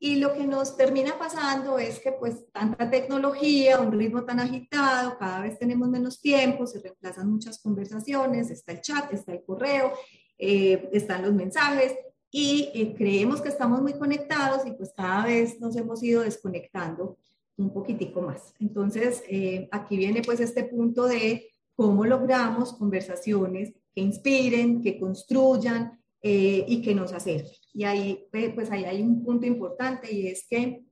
Y 0.00 0.16
lo 0.16 0.32
que 0.32 0.46
nos 0.46 0.76
termina 0.76 1.18
pasando 1.18 1.78
es 1.78 1.98
que 1.98 2.12
pues 2.12 2.50
tanta 2.52 2.88
tecnología, 2.88 3.80
un 3.80 3.92
ritmo 3.92 4.24
tan 4.24 4.38
agitado, 4.38 5.18
cada 5.18 5.42
vez 5.42 5.58
tenemos 5.58 5.88
menos 5.88 6.20
tiempo, 6.20 6.66
se 6.66 6.80
reemplazan 6.80 7.30
muchas 7.30 7.60
conversaciones, 7.60 8.50
está 8.50 8.72
el 8.72 8.80
chat, 8.80 9.12
está 9.12 9.32
el 9.32 9.42
correo, 9.42 9.92
están 10.38 11.22
los 11.22 11.34
mensajes, 11.34 11.96
y 12.30 12.70
eh, 12.74 12.94
creemos 12.96 13.40
que 13.40 13.48
estamos 13.48 13.80
muy 13.80 13.94
conectados 13.94 14.66
y 14.66 14.72
pues 14.72 14.92
cada 14.94 15.26
vez 15.26 15.60
nos 15.60 15.76
hemos 15.76 16.02
ido 16.02 16.22
desconectando 16.22 17.16
un 17.56 17.72
poquitico 17.72 18.20
más. 18.20 18.54
Entonces, 18.60 19.22
eh, 19.28 19.68
aquí 19.72 19.96
viene 19.96 20.22
pues 20.22 20.40
este 20.40 20.64
punto 20.64 21.06
de 21.06 21.50
cómo 21.74 22.04
logramos 22.04 22.74
conversaciones 22.74 23.72
que 23.94 24.00
inspiren, 24.00 24.82
que 24.82 24.98
construyan 24.98 25.98
eh, 26.22 26.64
y 26.68 26.82
que 26.82 26.94
nos 26.94 27.12
acerquen. 27.12 27.57
Y 27.72 27.84
ahí, 27.84 28.26
pues 28.30 28.70
ahí 28.70 28.84
hay 28.84 29.02
un 29.02 29.22
punto 29.24 29.46
importante 29.46 30.12
y 30.12 30.28
es 30.28 30.46
que 30.48 30.84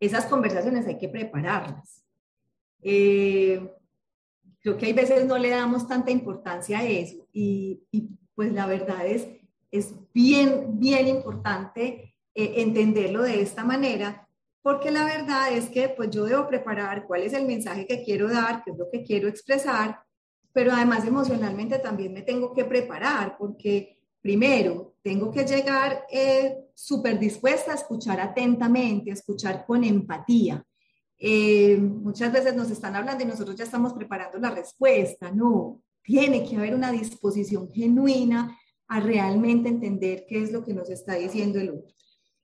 esas 0.00 0.26
conversaciones 0.26 0.86
hay 0.86 0.98
que 0.98 1.08
prepararlas. 1.08 2.04
creo 2.80 4.76
que 4.76 4.86
hay 4.86 4.92
veces 4.92 5.26
no 5.26 5.38
le 5.38 5.50
damos 5.50 5.88
tanta 5.88 6.10
importancia 6.10 6.78
a 6.78 6.84
eso 6.84 7.26
y, 7.32 7.82
y 7.90 8.10
pues 8.34 8.52
la 8.52 8.66
verdad 8.66 9.06
es 9.06 9.26
es 9.70 9.94
bien, 10.12 10.78
bien 10.78 11.08
importante 11.08 12.14
eh, 12.34 12.54
entenderlo 12.56 13.22
de 13.22 13.40
esta 13.40 13.64
manera, 13.64 14.28
porque 14.62 14.90
la 14.90 15.04
verdad 15.04 15.52
es 15.52 15.68
que 15.68 15.88
pues 15.88 16.10
yo 16.10 16.24
debo 16.24 16.48
preparar 16.48 17.06
cuál 17.06 17.22
es 17.22 17.32
el 17.32 17.46
mensaje 17.46 17.86
que 17.86 18.02
quiero 18.02 18.28
dar, 18.28 18.62
qué 18.64 18.72
es 18.72 18.78
lo 18.78 18.90
que 18.90 19.02
quiero 19.02 19.28
expresar, 19.28 20.00
pero 20.52 20.72
además 20.72 21.06
emocionalmente 21.06 21.78
también 21.78 22.12
me 22.12 22.22
tengo 22.22 22.52
que 22.52 22.64
preparar, 22.64 23.36
porque 23.38 23.95
primero 24.26 24.96
tengo 25.02 25.30
que 25.30 25.44
llegar 25.44 26.04
eh, 26.10 26.56
súper 26.74 27.16
dispuesta 27.16 27.70
a 27.70 27.76
escuchar 27.76 28.20
atentamente, 28.20 29.12
a 29.12 29.14
escuchar 29.14 29.64
con 29.64 29.84
empatía. 29.84 30.64
Eh, 31.16 31.76
muchas 31.78 32.32
veces 32.32 32.56
nos 32.56 32.68
están 32.68 32.96
hablando 32.96 33.22
y 33.22 33.28
nosotros 33.28 33.54
ya 33.54 33.62
estamos 33.62 33.92
preparando 33.92 34.36
la 34.38 34.50
respuesta. 34.50 35.30
No, 35.30 35.80
tiene 36.02 36.44
que 36.44 36.56
haber 36.56 36.74
una 36.74 36.90
disposición 36.90 37.70
genuina 37.72 38.58
a 38.88 38.98
realmente 38.98 39.68
entender 39.68 40.26
qué 40.28 40.42
es 40.42 40.50
lo 40.50 40.64
que 40.64 40.74
nos 40.74 40.90
está 40.90 41.14
diciendo 41.14 41.60
el 41.60 41.70
otro. 41.70 41.94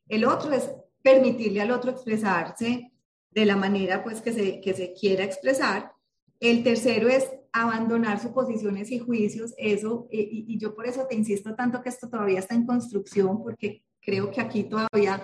El 0.07 0.25
otro 0.25 0.53
es 0.53 0.71
permitirle 1.03 1.63
al 1.63 1.73
otro 1.73 1.91
expresarse 1.91 2.93
de 3.29 3.45
la 3.45 3.57
manera 3.57 4.05
pues 4.05 4.21
que 4.21 4.33
se, 4.33 4.61
que 4.61 4.73
se 4.73 4.93
quiera 4.93 5.25
expresar. 5.25 5.91
El 6.39 6.63
tercero 6.63 7.09
es 7.09 7.29
abandonar 7.53 8.21
suposiciones 8.21 8.91
y 8.91 8.99
juicios, 8.99 9.53
eso, 9.59 10.09
y, 10.11 10.59
yo 10.59 10.75
por 10.75 10.87
eso 10.87 11.07
te 11.07 11.15
insisto 11.15 11.55
tanto 11.55 11.83
que 11.83 11.91
esto 11.91 12.09
todavía 12.09 12.39
está 12.39 12.55
en 12.55 12.67
construcción, 12.67 13.43
porque 13.43 13.83
creo 14.01 14.31
que 14.31 14.41
aquí 14.41 14.65
todavía 14.65 15.23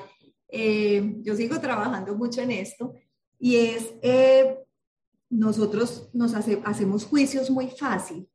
eh, 0.49 1.17
yo 1.23 1.35
sigo 1.35 1.59
trabajando 1.61 2.15
mucho 2.15 2.43
en 2.43 2.51
esto, 2.51 2.95
y 3.39 3.57
es, 3.57 3.95
eh, 4.03 4.59
nosotros 5.31 6.11
nos 6.13 6.35
hacemos 6.35 7.05
juicios 7.05 7.51
muy 7.51 7.69
fácil. 7.69 8.29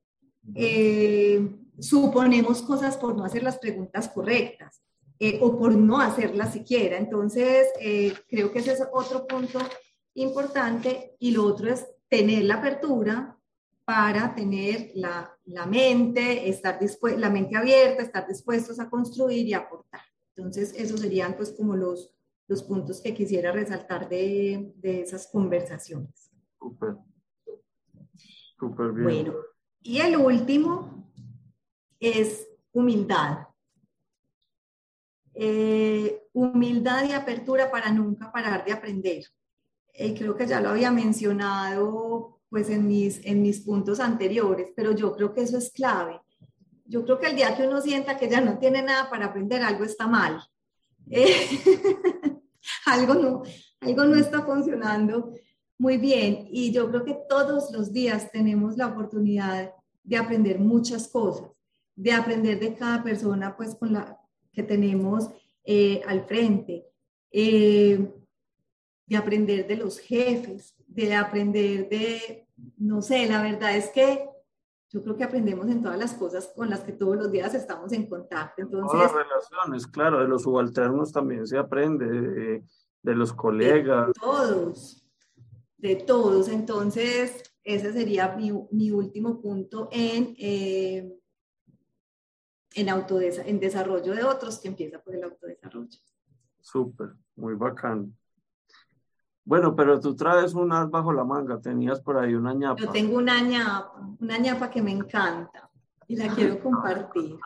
Eh, 0.55 1.55
suponemos 1.79 2.61
cosas 2.61 2.97
por 2.97 3.15
no 3.15 3.25
hacer 3.25 3.43
las 3.43 3.57
preguntas 3.57 4.09
correctas 4.09 4.81
eh, 5.19 5.39
o 5.41 5.57
por 5.57 5.75
no 5.75 5.99
hacerlas 5.99 6.53
siquiera. 6.53 6.97
Entonces, 6.97 7.67
eh, 7.79 8.13
creo 8.27 8.51
que 8.51 8.59
ese 8.59 8.73
es 8.73 8.83
otro 8.91 9.25
punto 9.25 9.59
importante 10.15 11.15
y 11.19 11.31
lo 11.31 11.45
otro 11.45 11.71
es 11.71 11.85
tener 12.09 12.43
la 12.43 12.55
apertura 12.55 13.37
para 13.85 14.33
tener 14.33 14.91
la, 14.95 15.37
la 15.45 15.65
mente, 15.65 16.49
estar 16.49 16.79
la 17.17 17.29
mente 17.29 17.57
abierta, 17.57 18.03
estar 18.03 18.27
dispuestos 18.27 18.79
a 18.79 18.89
construir 18.89 19.47
y 19.47 19.53
aportar. 19.53 20.01
Entonces, 20.35 20.73
esos 20.75 21.01
serían 21.01 21.35
pues 21.35 21.51
como 21.51 21.75
los, 21.75 22.13
los 22.47 22.63
puntos 22.63 23.01
que 23.01 23.13
quisiera 23.13 23.51
resaltar 23.51 24.07
de, 24.09 24.73
de 24.77 25.01
esas 25.01 25.27
conversaciones. 25.27 26.31
Súper. 26.59 26.95
Súper 28.57 28.91
bien. 28.93 29.03
Bueno, 29.03 29.33
y 29.81 29.99
el 29.99 30.15
último 30.15 31.11
es 31.99 32.47
humildad. 32.71 33.47
Eh, 35.33 36.27
humildad 36.31 37.03
y 37.05 37.11
apertura 37.11 37.69
para 37.69 37.91
nunca 37.91 38.31
parar 38.31 38.63
de 38.63 38.71
aprender. 38.71 39.25
Eh, 39.93 40.15
creo 40.17 40.35
que 40.35 40.47
ya 40.47 40.61
lo 40.61 40.69
había 40.69 40.91
mencionado 40.91 42.32
pues 42.53 42.69
en 42.69 42.85
mis, 42.85 43.19
en 43.25 43.41
mis 43.41 43.61
puntos 43.61 43.99
anteriores, 43.99 44.71
pero 44.75 44.91
yo 44.91 45.15
creo 45.15 45.33
que 45.33 45.41
eso 45.41 45.57
es 45.57 45.71
clave. 45.71 46.21
Yo 46.85 47.03
creo 47.03 47.19
que 47.19 47.25
el 47.25 47.35
día 47.35 47.57
que 47.57 47.65
uno 47.65 47.81
sienta 47.81 48.15
que 48.15 48.29
ya 48.29 48.41
no 48.41 48.59
tiene 48.59 48.83
nada 48.83 49.09
para 49.09 49.25
aprender, 49.25 49.63
algo 49.63 49.83
está 49.83 50.05
mal. 50.05 50.39
Eh, 51.09 51.47
algo, 52.85 53.15
no, 53.15 53.41
algo 53.79 54.05
no 54.05 54.15
está 54.15 54.43
funcionando 54.43 55.33
muy 55.79 55.97
bien. 55.97 56.47
Y 56.51 56.71
yo 56.71 56.91
creo 56.91 57.03
que 57.03 57.17
todos 57.27 57.71
los 57.71 57.91
días 57.91 58.31
tenemos 58.31 58.77
la 58.77 58.85
oportunidad 58.85 59.71
de 60.03 60.17
aprender 60.17 60.59
muchas 60.59 61.07
cosas, 61.07 61.49
de 61.95 62.11
aprender 62.11 62.59
de 62.59 62.75
cada 62.75 63.01
persona 63.01 63.57
pues 63.57 63.73
con 63.73 63.93
la 63.93 64.15
que 64.51 64.61
tenemos 64.61 65.27
eh, 65.65 66.03
al 66.05 66.27
frente, 66.27 66.85
eh, 67.31 68.13
de 69.07 69.17
aprender 69.17 69.65
de 69.65 69.75
los 69.75 69.97
jefes, 69.97 70.75
de 70.93 71.15
aprender 71.15 71.89
de, 71.89 72.47
no 72.77 73.01
sé, 73.01 73.27
la 73.27 73.41
verdad 73.41 73.75
es 73.75 73.89
que 73.89 74.29
yo 74.89 75.01
creo 75.01 75.17
que 75.17 75.23
aprendemos 75.23 75.67
en 75.69 75.81
todas 75.81 75.97
las 75.97 76.13
cosas 76.13 76.53
con 76.55 76.69
las 76.69 76.81
que 76.81 76.91
todos 76.91 77.17
los 77.17 77.31
días 77.31 77.53
estamos 77.55 77.91
en 77.93 78.07
contacto. 78.07 78.61
Entonces, 78.61 78.91
todas 78.91 79.11
las 79.11 79.25
relaciones, 79.25 79.87
claro, 79.87 80.19
de 80.19 80.27
los 80.27 80.43
subalternos 80.43 81.11
también 81.11 81.47
se 81.47 81.57
aprende, 81.57 82.05
de, 83.01 83.15
los 83.15 83.33
colegas. 83.33 84.07
De 84.07 84.13
todos, 84.13 85.03
de 85.77 85.95
todos. 85.95 86.47
Entonces, 86.47 87.43
ese 87.63 87.91
sería 87.91 88.35
mi, 88.35 88.51
mi 88.69 88.91
último 88.91 89.41
punto 89.41 89.89
en, 89.91 90.35
eh, 90.37 91.11
en, 92.75 92.87
en 92.87 93.59
desarrollo 93.59 94.13
de 94.13 94.23
otros, 94.23 94.59
que 94.59 94.67
empieza 94.67 95.01
por 95.01 95.15
el 95.15 95.23
autodesarrollo. 95.23 95.99
Súper, 96.61 97.15
muy 97.35 97.55
bacán. 97.55 98.15
Bueno, 99.45 99.75
pero 99.75 99.99
tú 99.99 100.15
traes 100.15 100.53
unas 100.53 100.89
bajo 100.89 101.11
la 101.11 101.25
manga, 101.25 101.59
tenías 101.59 101.99
por 101.99 102.17
ahí 102.17 102.33
una 102.33 102.53
ñapa. 102.53 102.81
Yo 102.81 102.89
tengo 102.89 103.17
una 103.17 103.41
ñapa, 103.41 103.91
una 104.19 104.37
ñapa 104.37 104.69
que 104.69 104.81
me 104.81 104.91
encanta 104.91 105.69
y 106.07 106.15
la 106.15 106.33
quiero 106.33 106.61
compartir. 106.61 107.37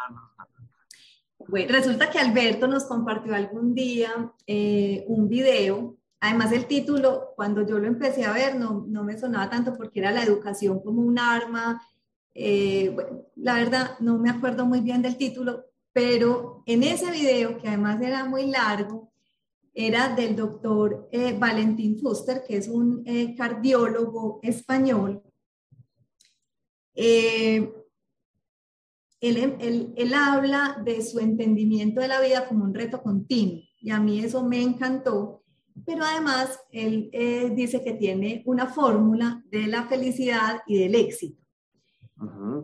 Bueno, 1.48 1.72
resulta 1.72 2.10
que 2.10 2.20
Alberto 2.20 2.68
nos 2.68 2.86
compartió 2.86 3.34
algún 3.34 3.74
día 3.74 4.32
eh, 4.46 5.06
un 5.08 5.28
video. 5.28 5.96
Además, 6.20 6.52
el 6.52 6.66
título, 6.66 7.30
cuando 7.36 7.66
yo 7.66 7.80
lo 7.80 7.88
empecé 7.88 8.26
a 8.26 8.34
ver, 8.34 8.56
no, 8.58 8.86
no 8.88 9.04
me 9.04 9.18
sonaba 9.18 9.50
tanto 9.50 9.74
porque 9.76 10.00
era 10.00 10.12
la 10.12 10.24
educación 10.24 10.82
como 10.82 11.02
un 11.02 11.18
arma. 11.18 11.82
Eh, 12.34 12.92
bueno, 12.94 13.24
la 13.36 13.56
verdad, 13.56 13.92
no 14.00 14.20
me 14.20 14.30
acuerdo 14.30 14.66
muy 14.66 14.82
bien 14.82 15.02
del 15.02 15.18
título, 15.18 15.66
pero 15.94 16.64
en 16.66 16.84
ese 16.84 17.10
video, 17.12 17.58
que 17.58 17.68
además 17.68 18.02
era 18.02 18.26
muy 18.26 18.52
largo, 18.52 19.12
era 19.80 20.16
del 20.16 20.36
doctor 20.36 21.08
eh, 21.12 21.38
Valentín 21.38 22.00
Fuster, 22.00 22.44
que 22.44 22.58
es 22.58 22.68
un 22.68 23.04
eh, 23.06 23.36
cardiólogo 23.36 24.40
español. 24.42 25.22
Eh, 26.96 27.72
él, 29.20 29.94
él, 29.96 30.14
habla 30.16 30.82
de 30.84 31.04
su 31.04 31.20
entendimiento 31.20 32.02
de 32.02 32.08
la 32.08 32.20
vida 32.20 32.48
como 32.48 32.64
un 32.64 32.74
reto 32.74 33.04
continuo 33.04 33.62
y 33.80 33.92
a 33.92 34.00
mí 34.00 34.20
eso 34.20 34.44
me 34.44 34.64
encantó, 34.64 35.44
pero 35.86 36.04
además 36.04 36.60
él 36.72 37.12
dice 37.56 37.84
que 37.84 37.94
tiene 37.94 38.42
una 38.48 38.66
fórmula 38.68 39.44
de 39.52 39.68
la 39.68 39.88
felicidad 39.88 40.62
y 40.66 40.80
del 40.80 40.96
éxito. 40.96 41.40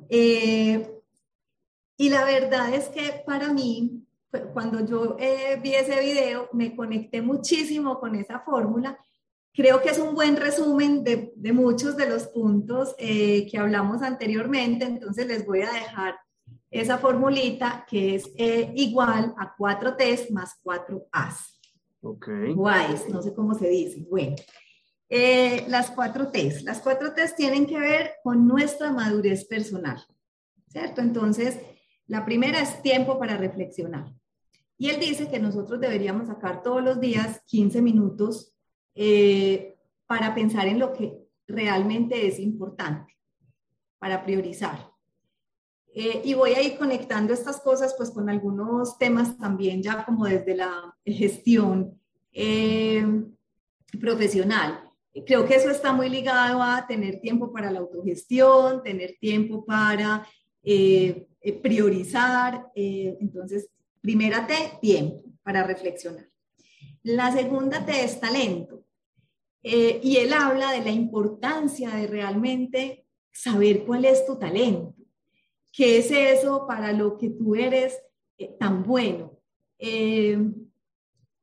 y 0.09 2.09
la 2.09 2.25
verdad 2.25 2.73
es 2.73 2.89
que 2.89 3.21
para 3.25 3.53
mí 3.53 4.02
cuando 4.53 4.85
yo 4.85 5.15
eh, 5.19 5.59
vi 5.61 5.75
ese 5.75 5.99
video, 5.99 6.49
me 6.53 6.75
conecté 6.75 7.21
muchísimo 7.21 7.99
con 7.99 8.15
esa 8.15 8.39
fórmula. 8.39 8.97
Creo 9.53 9.81
que 9.81 9.89
es 9.89 9.99
un 9.99 10.15
buen 10.15 10.35
resumen 10.35 11.03
de, 11.03 11.31
de 11.35 11.53
muchos 11.53 11.95
de 11.95 12.09
los 12.09 12.27
puntos 12.27 12.95
eh, 12.97 13.47
que 13.49 13.59
hablamos 13.59 14.01
anteriormente, 14.01 14.85
entonces 14.85 15.27
les 15.27 15.45
voy 15.45 15.61
a 15.61 15.71
dejar 15.71 16.15
esa 16.71 16.97
formulita 16.97 17.85
que 17.87 18.15
es 18.15 18.31
eh, 18.35 18.71
igual 18.75 19.35
a 19.37 19.53
4 19.55 19.95
T's 19.95 20.31
más 20.31 20.59
4 20.63 21.07
A's. 21.11 21.59
Ok. 22.01 22.27
Guays, 22.55 23.07
no 23.09 23.21
sé 23.21 23.33
cómo 23.33 23.53
se 23.53 23.69
dice. 23.69 24.03
Bueno, 24.09 24.35
las 25.67 25.91
4 25.91 26.31
T's. 26.31 26.63
Las 26.63 26.81
4 26.81 27.13
T's 27.13 27.35
tienen 27.35 27.67
que 27.67 27.79
ver 27.79 28.13
con 28.23 28.47
nuestra 28.47 28.91
madurez 28.91 29.45
personal, 29.45 30.03
¿cierto? 30.67 31.01
Entonces, 31.01 31.59
la 32.07 32.25
primera 32.25 32.59
es 32.59 32.81
tiempo 32.81 33.19
para 33.19 33.37
reflexionar. 33.37 34.11
Y 34.77 34.89
él 34.89 34.99
dice 34.99 35.29
que 35.29 35.39
nosotros 35.39 35.79
deberíamos 35.79 36.27
sacar 36.27 36.61
todos 36.63 36.83
los 36.83 36.99
días 36.99 37.41
15 37.45 37.81
minutos 37.81 38.53
eh, 38.95 39.77
para 40.07 40.35
pensar 40.35 40.67
en 40.67 40.79
lo 40.79 40.93
que 40.93 41.17
realmente 41.47 42.27
es 42.27 42.39
importante, 42.39 43.17
para 43.99 44.23
priorizar. 44.23 44.91
Eh, 45.95 46.21
y 46.25 46.33
voy 46.33 46.51
a 46.53 46.61
ir 46.61 46.77
conectando 46.77 47.33
estas 47.33 47.61
cosas 47.61 47.93
pues 47.95 48.09
con 48.09 48.29
algunos 48.29 48.97
temas 48.97 49.37
también 49.37 49.83
ya 49.83 50.03
como 50.05 50.25
desde 50.25 50.55
la 50.55 50.95
gestión 51.05 51.99
eh, 52.31 53.05
profesional. 54.01 54.89
Creo 55.25 55.45
que 55.45 55.55
eso 55.55 55.69
está 55.69 55.93
muy 55.93 56.09
ligado 56.09 56.63
a 56.63 56.87
tener 56.87 57.21
tiempo 57.21 57.53
para 57.53 57.69
la 57.69 57.79
autogestión, 57.79 58.81
tener 58.81 59.15
tiempo 59.19 59.63
para 59.63 60.27
priorizar. 61.61 62.71
entonces, 62.73 63.69
Primera 64.03 64.45
T, 64.45 64.53
tiempo 64.81 65.23
para 65.43 65.63
reflexionar. 65.63 66.29
La 67.03 67.31
segunda 67.31 67.85
T 67.85 68.03
es 68.03 68.19
talento. 68.19 68.85
Eh, 69.63 70.01
y 70.03 70.17
él 70.17 70.33
habla 70.33 70.73
de 70.73 70.83
la 70.83 70.91
importancia 70.91 71.89
de 71.91 72.07
realmente 72.07 73.07
saber 73.31 73.85
cuál 73.85 74.03
es 74.03 74.25
tu 74.25 74.37
talento. 74.37 74.93
¿Qué 75.71 75.99
es 75.99 76.11
eso 76.11 76.67
para 76.67 76.91
lo 76.91 77.17
que 77.17 77.29
tú 77.29 77.55
eres 77.55 77.97
eh, 78.37 78.53
tan 78.59 78.83
bueno? 78.83 79.39
Eh, 79.79 80.37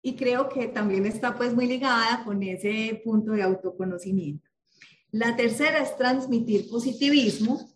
y 0.02 0.14
creo 0.14 0.50
que 0.50 0.68
también 0.68 1.06
está 1.06 1.34
pues 1.38 1.54
muy 1.54 1.66
ligada 1.66 2.22
con 2.26 2.42
ese 2.42 3.00
punto 3.02 3.32
de 3.32 3.42
autoconocimiento. 3.42 4.46
La 5.12 5.34
tercera 5.34 5.78
es 5.78 5.96
transmitir 5.96 6.68
positivismo 6.68 7.70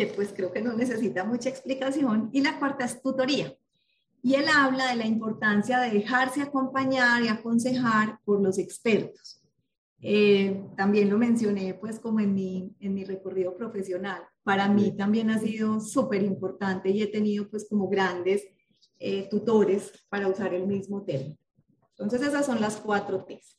que 0.00 0.14
pues 0.14 0.32
creo 0.34 0.50
que 0.50 0.62
no 0.62 0.72
necesita 0.72 1.24
mucha 1.24 1.50
explicación, 1.50 2.30
y 2.32 2.40
la 2.40 2.58
cuarta 2.58 2.86
es 2.86 3.02
tutoría. 3.02 3.54
Y 4.22 4.34
él 4.34 4.46
habla 4.48 4.88
de 4.88 4.96
la 4.96 5.06
importancia 5.06 5.78
de 5.78 5.90
dejarse 5.90 6.40
acompañar 6.40 7.22
y 7.22 7.28
aconsejar 7.28 8.18
por 8.24 8.40
los 8.42 8.58
expertos. 8.58 9.42
Eh, 10.00 10.64
también 10.78 11.10
lo 11.10 11.18
mencioné 11.18 11.74
pues 11.74 12.00
como 12.00 12.20
en 12.20 12.34
mi, 12.34 12.74
en 12.80 12.94
mi 12.94 13.04
recorrido 13.04 13.54
profesional. 13.54 14.22
Para 14.42 14.68
mí 14.68 14.96
también 14.96 15.28
ha 15.28 15.38
sido 15.38 15.80
súper 15.80 16.22
importante 16.22 16.88
y 16.88 17.02
he 17.02 17.06
tenido 17.06 17.50
pues 17.50 17.66
como 17.68 17.86
grandes 17.88 18.42
eh, 18.98 19.28
tutores 19.30 19.92
para 20.08 20.28
usar 20.28 20.54
el 20.54 20.66
mismo 20.66 21.02
término. 21.02 21.36
Entonces 21.90 22.22
esas 22.22 22.46
son 22.46 22.58
las 22.62 22.76
cuatro 22.76 23.24
T's. 23.24 23.58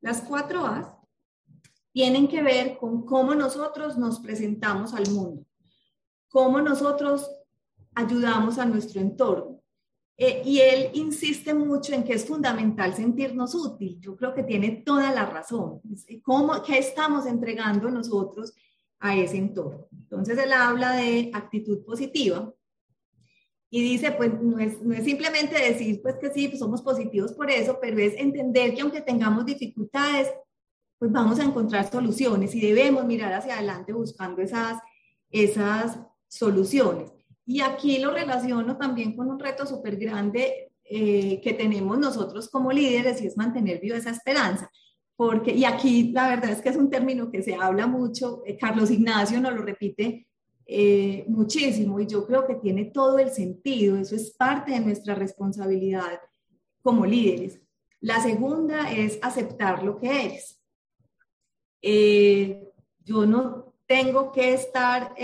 Las 0.00 0.20
cuatro 0.22 0.66
A's 0.66 0.88
tienen 1.92 2.26
que 2.26 2.42
ver 2.42 2.76
con 2.76 3.06
cómo 3.06 3.36
nosotros 3.36 3.96
nos 3.96 4.18
presentamos 4.18 4.92
al 4.92 5.08
mundo 5.10 5.45
cómo 6.28 6.60
nosotros 6.60 7.30
ayudamos 7.94 8.58
a 8.58 8.66
nuestro 8.66 9.00
entorno. 9.00 9.56
Eh, 10.18 10.42
y 10.46 10.60
él 10.60 10.90
insiste 10.94 11.52
mucho 11.52 11.92
en 11.92 12.02
que 12.02 12.14
es 12.14 12.24
fundamental 12.26 12.94
sentirnos 12.94 13.54
útil. 13.54 13.98
Yo 14.00 14.16
creo 14.16 14.34
que 14.34 14.42
tiene 14.42 14.82
toda 14.84 15.12
la 15.12 15.26
razón. 15.26 15.80
¿Cómo, 16.22 16.62
¿Qué 16.62 16.78
estamos 16.78 17.26
entregando 17.26 17.90
nosotros 17.90 18.54
a 18.98 19.14
ese 19.14 19.36
entorno? 19.36 19.88
Entonces 19.92 20.38
él 20.38 20.52
habla 20.52 20.96
de 20.96 21.30
actitud 21.34 21.84
positiva 21.84 22.50
y 23.68 23.82
dice, 23.82 24.12
pues 24.12 24.40
no 24.40 24.58
es, 24.58 24.80
no 24.80 24.94
es 24.94 25.04
simplemente 25.04 25.60
decir, 25.60 26.00
pues 26.00 26.16
que 26.16 26.30
sí, 26.30 26.48
pues 26.48 26.60
somos 26.60 26.80
positivos 26.80 27.32
por 27.34 27.50
eso, 27.50 27.78
pero 27.78 27.98
es 27.98 28.14
entender 28.16 28.74
que 28.74 28.80
aunque 28.80 29.02
tengamos 29.02 29.44
dificultades, 29.44 30.32
pues 30.98 31.12
vamos 31.12 31.38
a 31.40 31.44
encontrar 31.44 31.90
soluciones 31.90 32.54
y 32.54 32.60
debemos 32.60 33.04
mirar 33.04 33.34
hacia 33.34 33.58
adelante 33.58 33.92
buscando 33.92 34.40
esas, 34.40 34.80
esas 35.30 35.98
soluciones. 36.28 37.12
Y 37.46 37.60
aquí 37.60 37.98
lo 37.98 38.10
relaciono 38.10 38.76
también 38.76 39.16
con 39.16 39.28
un 39.28 39.38
reto 39.38 39.66
súper 39.66 39.96
grande 39.96 40.72
eh, 40.88 41.40
que 41.40 41.52
tenemos 41.52 41.98
nosotros 41.98 42.48
como 42.48 42.70
líderes 42.70 43.20
y 43.20 43.26
es 43.26 43.36
mantener 43.36 43.80
viva 43.80 43.96
esa 43.96 44.10
esperanza. 44.10 44.70
Porque, 45.16 45.52
y 45.52 45.64
aquí 45.64 46.12
la 46.12 46.28
verdad 46.28 46.50
es 46.50 46.60
que 46.60 46.68
es 46.68 46.76
un 46.76 46.90
término 46.90 47.30
que 47.30 47.42
se 47.42 47.54
habla 47.54 47.86
mucho, 47.86 48.42
eh, 48.44 48.56
Carlos 48.56 48.90
Ignacio 48.90 49.40
nos 49.40 49.54
lo 49.54 49.62
repite 49.62 50.26
eh, 50.66 51.24
muchísimo 51.28 52.00
y 52.00 52.06
yo 52.06 52.26
creo 52.26 52.46
que 52.46 52.56
tiene 52.56 52.86
todo 52.86 53.18
el 53.18 53.30
sentido, 53.30 53.96
eso 53.96 54.14
es 54.14 54.32
parte 54.32 54.72
de 54.72 54.80
nuestra 54.80 55.14
responsabilidad 55.14 56.20
como 56.82 57.06
líderes. 57.06 57.60
La 58.00 58.20
segunda 58.20 58.92
es 58.92 59.18
aceptar 59.22 59.82
lo 59.82 59.98
que 59.98 60.26
eres. 60.26 60.60
yo 63.04 63.26
no 63.26 63.74
tengo 63.86 64.32
que 64.32 64.52
estar 64.52 65.14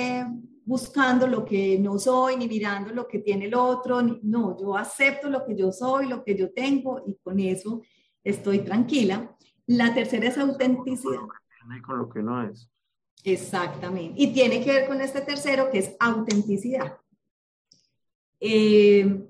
buscando 0.64 1.26
lo 1.26 1.44
que 1.44 1.78
no 1.78 1.98
soy, 1.98 2.36
ni 2.36 2.48
mirando 2.48 2.92
lo 2.92 3.06
que 3.06 3.18
tiene 3.18 3.46
el 3.46 3.54
otro. 3.54 4.02
no, 4.22 4.58
yo 4.58 4.76
acepto 4.76 5.28
lo 5.28 5.44
que 5.44 5.56
yo 5.56 5.72
soy, 5.72 6.08
lo 6.08 6.22
que 6.22 6.36
yo 6.36 6.52
tengo 6.52 7.02
y 7.06 7.16
con 7.16 7.40
eso 7.40 7.82
estoy 8.22 8.60
tranquila. 8.60 9.36
La 9.66 9.94
tercera 9.94 10.28
es 10.28 10.38
autenticidad. 10.38 11.20
Con 11.86 11.98
lo 11.98 12.08
que 12.08 12.22
no 12.22 12.42
es. 12.48 12.68
Exactamente. 13.24 14.20
Y 14.20 14.32
tiene 14.32 14.62
que 14.62 14.72
ver 14.72 14.88
con 14.88 15.00
este 15.00 15.20
tercero 15.20 15.70
que 15.70 15.78
es 15.78 15.96
autenticidad. 16.00 16.98
Eh, 18.40 19.24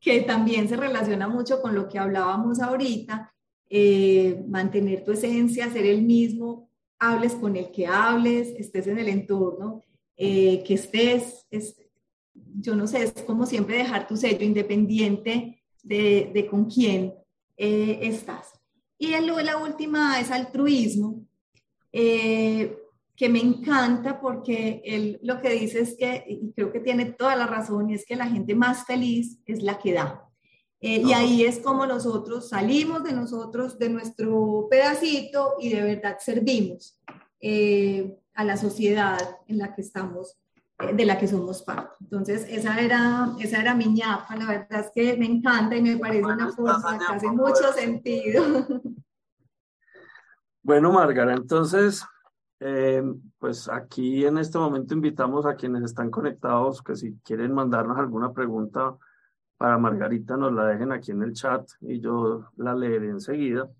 que 0.00 0.22
también 0.22 0.68
se 0.68 0.76
relaciona 0.76 1.28
mucho 1.28 1.60
con 1.60 1.74
lo 1.74 1.88
que 1.88 1.98
hablábamos 1.98 2.60
ahorita, 2.60 3.34
eh, 3.68 4.42
mantener 4.48 5.04
tu 5.04 5.12
esencia, 5.12 5.70
ser 5.70 5.84
el 5.84 6.02
mismo 6.02 6.70
hables 6.98 7.34
con 7.34 7.56
el 7.56 7.70
que 7.70 7.86
hables, 7.86 8.48
estés 8.56 8.86
en 8.86 8.98
el 8.98 9.08
entorno 9.08 9.82
eh, 10.18 10.62
que 10.64 10.74
estés, 10.74 11.46
es, 11.50 11.76
yo 12.34 12.74
no 12.74 12.86
sé, 12.86 13.02
es 13.02 13.12
como 13.24 13.44
siempre 13.44 13.76
dejar 13.76 14.06
tu 14.06 14.16
sello 14.16 14.44
independiente 14.44 15.62
de, 15.82 16.30
de 16.32 16.46
con 16.46 16.70
quién 16.70 17.12
eh, 17.56 17.98
estás. 18.02 18.52
Y 18.98 19.12
el, 19.12 19.26
la 19.26 19.58
última 19.58 20.18
es 20.18 20.30
altruismo, 20.30 21.26
eh, 21.92 22.78
que 23.14 23.28
me 23.28 23.40
encanta 23.40 24.20
porque 24.20 24.80
él 24.84 25.18
lo 25.22 25.40
que 25.40 25.50
dice 25.50 25.80
es 25.80 25.96
que, 25.98 26.24
y 26.26 26.52
creo 26.52 26.72
que 26.72 26.80
tiene 26.80 27.06
toda 27.06 27.36
la 27.36 27.46
razón, 27.46 27.90
y 27.90 27.94
es 27.94 28.06
que 28.06 28.16
la 28.16 28.26
gente 28.26 28.54
más 28.54 28.86
feliz 28.86 29.38
es 29.44 29.62
la 29.62 29.78
que 29.78 29.92
da. 29.92 30.22
Y 30.78 31.12
ahí 31.14 31.42
es 31.42 31.58
como 31.58 31.86
nosotros 31.86 32.50
salimos 32.50 33.02
de 33.02 33.12
nosotros, 33.12 33.78
de 33.78 33.88
nuestro 33.88 34.68
pedacito 34.70 35.54
y 35.58 35.70
de 35.70 35.82
verdad 35.82 36.18
servimos 36.20 37.00
a 38.36 38.44
la 38.44 38.56
sociedad 38.56 39.18
en 39.48 39.58
la 39.58 39.74
que 39.74 39.80
estamos, 39.80 40.36
eh, 40.78 40.94
de 40.94 41.06
la 41.06 41.18
que 41.18 41.26
somos 41.26 41.62
parte. 41.62 41.96
Entonces, 42.00 42.46
esa 42.48 42.78
era, 42.80 43.34
esa 43.40 43.60
era 43.60 43.74
mi 43.74 43.86
ñapa, 43.86 44.36
la 44.36 44.46
verdad 44.46 44.80
es 44.80 44.90
que 44.94 45.16
me 45.16 45.26
encanta 45.26 45.76
y 45.76 45.82
me 45.82 45.96
parece 45.96 46.24
una 46.24 46.52
forma 46.52 46.98
que 46.98 47.14
hace 47.14 47.28
mucho 47.28 47.72
sentido. 47.72 48.44
Bueno, 50.62 50.90
Margarita, 50.90 51.32
entonces, 51.32 52.04
eh, 52.58 53.00
pues 53.38 53.68
aquí 53.68 54.26
en 54.26 54.36
este 54.38 54.58
momento 54.58 54.94
invitamos 54.94 55.46
a 55.46 55.54
quienes 55.54 55.84
están 55.84 56.10
conectados 56.10 56.82
que 56.82 56.96
si 56.96 57.14
quieren 57.22 57.54
mandarnos 57.54 57.96
alguna 57.96 58.32
pregunta 58.32 58.96
para 59.56 59.78
Margarita, 59.78 60.36
nos 60.36 60.52
la 60.52 60.66
dejen 60.66 60.90
aquí 60.90 61.12
en 61.12 61.22
el 61.22 61.34
chat 61.34 61.68
y 61.82 62.00
yo 62.00 62.50
la 62.56 62.74
leeré 62.74 63.10
enseguida. 63.10 63.70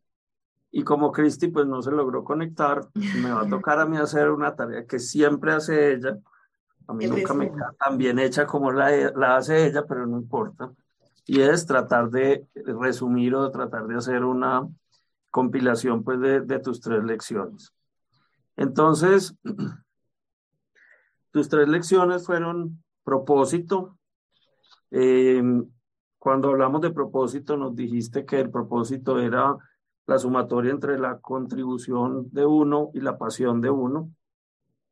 Y 0.71 0.85
como 0.85 1.13
Cristi 1.13 1.49
pues 1.49 1.67
no 1.67 1.81
se 1.81 1.91
logró 1.91 2.25
conectar, 2.25 2.87
me 2.95 3.31
va 3.31 3.43
a 3.43 3.49
tocar 3.49 3.79
a 3.79 3.87
mí 3.87 3.97
hacer 3.97 4.31
una 4.31 4.55
tarea 4.55 4.85
que 4.85 4.99
siempre 4.99 5.53
hace 5.53 5.95
ella. 5.95 6.19
A 6.87 6.93
mí 6.93 7.07
nunca 7.07 7.35
me 7.35 7.51
queda 7.51 7.75
tan 7.79 7.97
bien 7.97 8.19
hecha 8.19 8.47
como 8.47 8.71
la, 8.71 8.91
la 9.13 9.37
hace 9.37 9.67
ella, 9.67 9.85
pero 9.87 10.07
no 10.07 10.19
importa. 10.19 10.71
Y 11.25 11.41
es 11.41 11.67
tratar 11.67 12.11
de 12.11 12.47
resumir 12.55 13.35
o 13.35 13.51
tratar 13.51 13.87
de 13.87 13.97
hacer 13.97 14.25
una 14.25 14.69
compilación 15.31 16.05
pues 16.05 16.21
de, 16.21 16.41
de 16.41 16.59
tus 16.61 16.81
tres 16.81 17.03
lecciones. 17.05 17.73
Entonces, 18.57 19.35
tus 21.31 21.49
tres 21.49 21.69
lecciones 21.69 22.25
fueron 22.27 22.83
propósito. 23.05 23.99
Eh, 24.91 25.43
cuando 26.19 26.51
hablamos 26.51 26.81
de 26.81 26.91
propósito, 26.91 27.57
nos 27.57 27.77
dijiste 27.77 28.25
que 28.25 28.41
el 28.41 28.51
propósito 28.51 29.21
era 29.21 29.57
la 30.07 30.19
sumatoria 30.19 30.71
entre 30.71 30.99
la 30.99 31.19
contribución 31.19 32.29
de 32.33 32.47
uno 32.47 32.91
y 32.95 33.01
la 33.01 33.19
pasión 33.19 33.61
de 33.61 33.71
uno, 33.71 34.13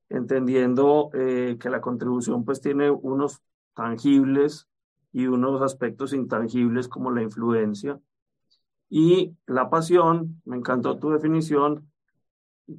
entendiendo 0.08 1.10
eh, 1.14 1.56
que 1.60 1.70
la 1.70 1.80
contribución 1.80 2.44
pues 2.44 2.60
tiene 2.60 2.90
unos 2.90 3.40
tangibles 3.74 4.68
y 5.12 5.26
unos 5.26 5.62
aspectos 5.62 6.12
intangibles 6.12 6.88
como 6.88 7.10
la 7.10 7.22
influencia. 7.22 8.00
Y 8.90 9.36
la 9.46 9.70
pasión, 9.70 10.42
me 10.44 10.56
encantó 10.56 10.98
tu 10.98 11.10
definición, 11.10 11.90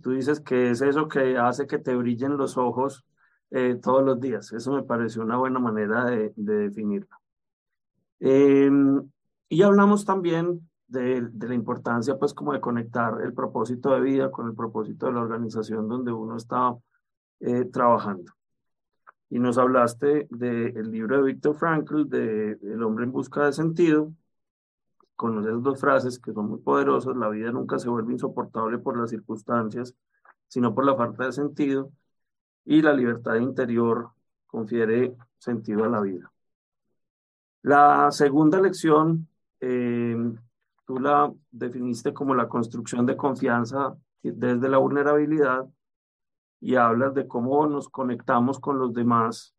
tú 0.02 0.12
dices 0.12 0.40
que 0.40 0.72
es 0.72 0.82
eso 0.82 1.08
que 1.08 1.38
hace 1.38 1.68
que 1.68 1.80
te 1.80 1.96
brillen 1.96 2.38
los 2.38 2.58
ojos 2.58 3.06
eh, 3.52 3.80
todos 3.82 4.04
los 4.04 4.20
días. 4.20 4.52
Eso 4.52 4.74
me 4.74 4.84
pareció 4.84 5.24
una 5.24 5.38
buena 5.38 5.60
manera 5.60 6.06
de, 6.06 6.34
de 6.36 6.56
definirla. 6.56 7.20
Em, 8.20 9.10
y 9.50 9.62
hablamos 9.62 10.06
también 10.06 10.68
de, 10.88 11.30
la 11.40 11.54
importancia, 11.54 12.18
pues, 12.18 12.34
como 12.34 12.54
de 12.54 12.62
conectar 12.62 13.22
el 13.22 13.34
propósito 13.34 13.94
de 13.94 14.02
vida 14.02 14.32
con 14.32 14.48
el 14.48 14.56
propósito 14.56 15.08
de 15.08 15.14
la 15.14 15.22
organización 15.22 15.88
donde 15.88 16.12
uno 16.12 16.38
está 16.38 16.76
eh, 17.40 17.66
trabajando. 17.66 18.34
Y 19.30 19.40
nos 19.40 19.58
hablaste 19.58 20.28
del 20.30 20.92
libro 20.92 21.18
de 21.18 21.34
Víctor 21.34 21.56
Frankl, 21.56 22.08
de 22.08 22.60
El 22.62 22.84
hombre 22.84 23.06
en 23.06 23.12
busca 23.12 23.46
de 23.46 23.54
sentido, 23.54 24.14
con 25.16 25.40
esas 25.40 25.62
dos 25.64 25.80
frases 25.80 26.20
que 26.20 26.34
son 26.34 26.50
muy 26.50 26.60
poderosas, 26.60 27.16
la 27.16 27.30
vida 27.30 27.52
nunca 27.52 27.80
se 27.80 27.90
vuelve 27.90 28.14
insoportable 28.14 28.78
por 28.78 28.98
las 28.98 29.10
circunstancias, 29.10 29.96
sino 30.48 30.76
por 30.76 30.86
la 30.86 30.96
falta 30.96 31.26
de 31.26 31.32
sentido, 31.32 31.92
y 32.66 32.82
la 32.82 32.94
libertad 32.94 33.36
interior 33.36 34.10
confiere 34.48 35.16
sentido 35.38 35.86
a 35.86 35.90
la 35.90 36.02
vida. 36.02 36.32
La 37.62 38.12
segunda 38.12 38.62
lección 38.62 39.28
eh, 39.60 40.16
tú 40.86 41.00
la 41.00 41.34
definiste 41.52 42.14
como 42.14 42.36
la 42.36 42.48
construcción 42.48 43.06
de 43.06 43.18
confianza 43.18 43.96
desde 44.22 44.70
la 44.70 44.78
vulnerabilidad 44.78 45.68
y 46.60 46.76
hablas 46.76 47.14
de 47.14 47.28
cómo 47.28 47.68
nos 47.68 47.90
conectamos 47.90 48.60
con 48.60 48.80
los 48.80 48.94
demás 48.94 49.56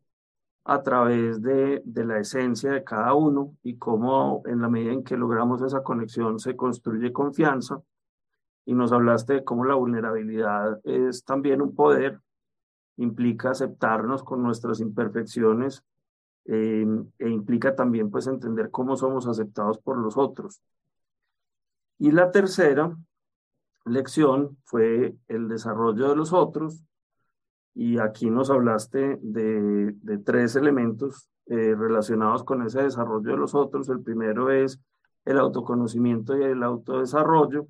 a 0.64 0.83
través 0.83 1.41
de, 1.43 1.81
de, 1.85 2.05
la 2.05 2.18
esencia 2.18 2.72
de 2.72 2.83
cada 2.83 3.14
uno 3.14 3.57
y 3.62 3.77
cómo 3.77 4.43
en 4.47 4.61
la 4.61 4.68
medida 4.68 4.93
en 4.93 5.05
que 5.05 5.16
logramos 5.16 5.62
esa 5.62 5.83
conexión 5.83 6.41
se 6.41 6.57
construye 6.57 7.12
confianza. 7.12 7.81
Y 8.64 8.74
nos 8.74 8.91
hablaste 8.91 9.35
de 9.35 9.45
cómo 9.45 9.64
la 9.64 9.74
vulnerabilidad 9.74 10.81
es 10.83 11.24
también 11.24 11.62
un 11.62 11.77
poder, 11.77 12.20
implica 12.97 13.51
aceptarnos 13.51 14.24
con 14.24 14.43
nuestras 14.43 14.81
imperfecciones 14.81 15.85
eh, 16.47 16.87
e 17.18 17.29
implica 17.29 17.77
también 17.77 18.11
pues 18.11 18.27
entender 18.27 18.70
cómo 18.72 18.97
somos 18.97 19.29
aceptados 19.29 19.79
por 19.79 19.99
los 19.99 20.16
otros. 20.16 20.61
Y 21.99 22.11
la 22.11 22.30
tercera 22.30 22.97
lección 23.84 24.59
fue 24.64 25.16
el 25.28 25.49
desarrollo 25.49 26.09
de 26.09 26.16
los 26.16 26.32
otros. 26.32 26.82
Y 27.74 27.99
aquí 27.99 28.30
nos 28.30 28.51
hablaste 28.51 29.18
de, 29.22 29.94
tres 30.24 30.57
elementos 30.57 31.28
eh, 31.47 31.74
relacionados 31.74 32.42
con 32.44 32.62
ese 32.62 32.82
desarrollo 32.82 33.30
de 33.30 33.36
los 33.36 33.55
otros. 33.55 33.88
El 33.88 34.03
primero 34.03 34.51
es 34.51 34.80
el 35.24 35.38
autoconocimiento 35.38 36.36
y 36.36 36.44
el 36.44 36.62
autodesarrollo. 36.62 37.66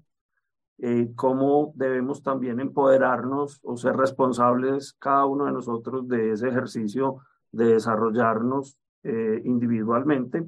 Eh, 0.79 1.11
cómo 1.17 1.73
debemos 1.75 2.23
también 2.23 2.61
empoderarnos 2.61 3.61
o 3.63 3.77
ser 3.77 3.97
responsables 3.97 4.93
cada 4.99 5.25
uno 5.25 5.47
de 5.47 5.53
nosotros 5.53 6.07
de 6.07 6.33
ese 6.33 6.49
ejercicio 6.49 7.17
de 7.51 7.75
desarrollarnos 7.75 8.77
eh, 9.03 9.41
individualmente. 9.45 10.47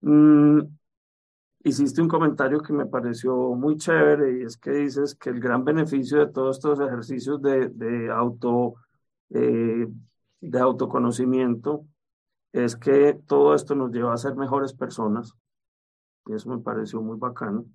Mm, 0.00 0.60
hiciste 1.64 2.00
un 2.00 2.08
comentario 2.08 2.60
que 2.60 2.72
me 2.72 2.86
pareció 2.86 3.34
muy 3.54 3.76
chévere 3.76 4.38
y 4.38 4.42
es 4.42 4.56
que 4.56 4.70
dices 4.70 5.14
que 5.14 5.30
el 5.30 5.40
gran 5.40 5.64
beneficio 5.64 6.18
de 6.18 6.32
todos 6.32 6.56
estos 6.56 6.80
ejercicios 6.80 7.40
de, 7.42 7.68
de 7.68 8.10
auto, 8.10 8.74
eh, 9.30 9.86
de 10.40 10.60
autoconocimiento 10.60 11.84
es 12.52 12.76
que 12.76 13.18
todo 13.26 13.54
esto 13.54 13.74
nos 13.74 13.92
lleva 13.92 14.14
a 14.14 14.18
ser 14.18 14.34
mejores 14.36 14.72
personas. 14.72 15.34
Y 16.26 16.34
eso 16.34 16.50
me 16.50 16.58
pareció 16.58 17.00
muy 17.00 17.18
bacano. 17.18 17.66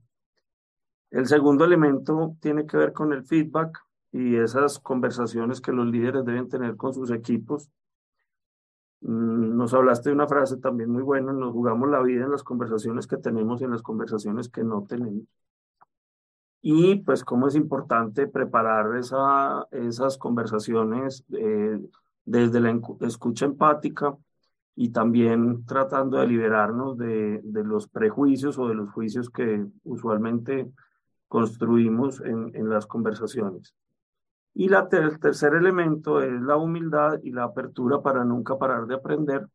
El 1.11 1.27
segundo 1.27 1.65
elemento 1.65 2.35
tiene 2.41 2.65
que 2.65 2.77
ver 2.77 2.93
con 2.93 3.13
el 3.13 3.23
feedback 3.23 3.79
y 4.11 4.35
esas 4.35 4.79
conversaciones 4.79 5.61
que 5.61 5.71
los 5.71 5.87
líderes 5.87 6.25
deben 6.25 6.49
tener 6.49 6.75
con 6.75 6.93
sus 6.93 7.11
equipos 7.11 7.69
nos 9.03 9.73
hablaste 9.73 10.09
de 10.09 10.15
una 10.15 10.27
frase 10.27 10.57
también 10.57 10.89
muy 10.89 11.03
buena, 11.03 11.33
nos 11.33 11.51
jugamos 11.51 11.89
la 11.89 12.01
vida 12.01 12.23
en 12.23 12.31
las 12.31 12.43
conversaciones 12.43 13.05
que 13.05 13.17
tenemos 13.17 13.61
y 13.61 13.65
en 13.65 13.71
las 13.71 13.81
conversaciones 13.81 14.49
que 14.49 14.63
no 14.63 14.83
tenemos. 14.83 15.23
Y 16.61 16.95
pues 17.01 17.25
cómo 17.25 17.47
es 17.47 17.55
importante 17.55 18.27
preparar 18.27 18.95
esa, 18.95 19.67
esas 19.71 20.17
conversaciones 20.17 21.25
eh, 21.33 21.79
desde 22.23 22.61
la 22.61 22.79
escucha 23.01 23.45
empática 23.45 24.15
y 24.75 24.89
también 24.89 25.65
tratando 25.65 26.17
de 26.19 26.27
liberarnos 26.27 26.97
de, 26.97 27.41
los 27.43 27.89
prejuicios 27.89 28.57
o 28.57 28.69
de 28.69 28.75
los 28.75 28.89
juicios 28.91 29.29
que 29.29 29.65
usualmente 29.83 30.71
construimos 31.27 32.21
en 32.21 32.69
las 32.69 32.87
conversaciones. 32.87 33.75
Y 34.55 34.71
el 34.71 35.19
tercer 35.19 35.55
elemento 35.55 36.21
es 36.21 36.41
la 36.41 36.57
humildad 36.57 37.19
y 37.23 37.31
la 37.31 37.45
apertura 37.45 38.01
para 38.01 38.23
nunca 38.23 38.57
parar 38.57 38.85
de 38.85 38.95
aprender. 38.95 39.47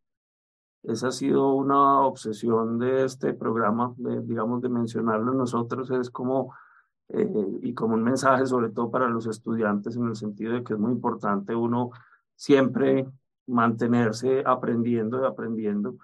Esa 0.82 1.08
ha 1.08 1.12
sido 1.12 1.52
una 1.54 2.00
obsesión 2.00 2.78
de 2.78 3.04
este 3.04 3.32
programa, 3.34 3.94
de, 3.96 4.22
digamos, 4.22 4.60
de 4.60 4.68
mencionarlo 4.68 5.34
nosotros, 5.34 5.90
es 5.90 6.10
como, 6.10 6.54
eh, 7.08 7.58
y 7.62 7.74
como 7.74 7.94
un 7.94 8.02
mensaje 8.02 8.46
sobre 8.46 8.70
todo 8.70 8.90
para 8.90 9.08
los 9.08 9.26
estudiantes 9.26 9.96
en 9.96 10.08
el 10.08 10.16
sentido 10.16 10.54
de 10.54 10.64
que 10.64 10.74
es 10.74 10.78
muy 10.78 10.92
importante 10.92 11.54
uno 11.54 11.90
siempre 12.34 13.06
mantenerse 13.46 14.42
aprendiendo 14.44 15.22
y 15.22 15.26
aprendiendo. 15.26 15.96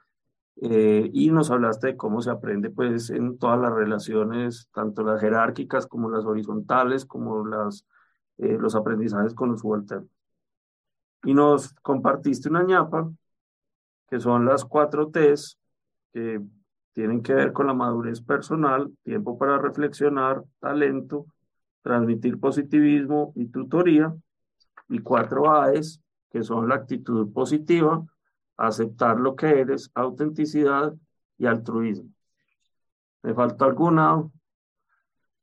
Eh, 0.60 1.10
y 1.12 1.30
nos 1.30 1.50
hablaste 1.50 1.88
de 1.88 1.96
cómo 1.96 2.22
se 2.22 2.30
aprende 2.30 2.70
pues 2.70 3.10
en 3.10 3.38
todas 3.38 3.60
las 3.60 3.72
relaciones, 3.72 4.68
tanto 4.72 5.02
las 5.02 5.20
jerárquicas 5.20 5.86
como 5.86 6.10
las 6.10 6.24
horizontales, 6.24 7.04
como 7.04 7.44
las 7.44 7.86
eh, 8.38 8.56
los 8.58 8.74
aprendizajes 8.74 9.34
con 9.34 9.50
los 9.50 9.60
subalternos. 9.60 10.10
Y 11.24 11.34
nos 11.34 11.72
compartiste 11.74 12.48
una 12.48 12.62
ñapa, 12.62 13.10
que 14.08 14.20
son 14.20 14.44
las 14.44 14.64
cuatro 14.64 15.08
T's, 15.08 15.58
que 16.12 16.40
tienen 16.92 17.22
que 17.22 17.34
ver 17.34 17.52
con 17.52 17.66
la 17.66 17.74
madurez 17.74 18.20
personal, 18.20 18.92
tiempo 19.02 19.38
para 19.38 19.58
reflexionar, 19.58 20.44
talento, 20.60 21.26
transmitir 21.82 22.38
positivismo 22.38 23.32
y 23.34 23.46
tutoría. 23.46 24.14
Y 24.88 24.98
cuatro 24.98 25.50
A's, 25.50 26.00
que 26.30 26.42
son 26.42 26.68
la 26.68 26.76
actitud 26.76 27.32
positiva, 27.32 28.04
aceptar 28.56 29.18
lo 29.18 29.34
que 29.34 29.60
eres, 29.60 29.90
autenticidad 29.94 30.94
y 31.38 31.46
altruismo. 31.46 32.10
¿Me 33.22 33.34
falta 33.34 33.64
alguna? 33.64 34.22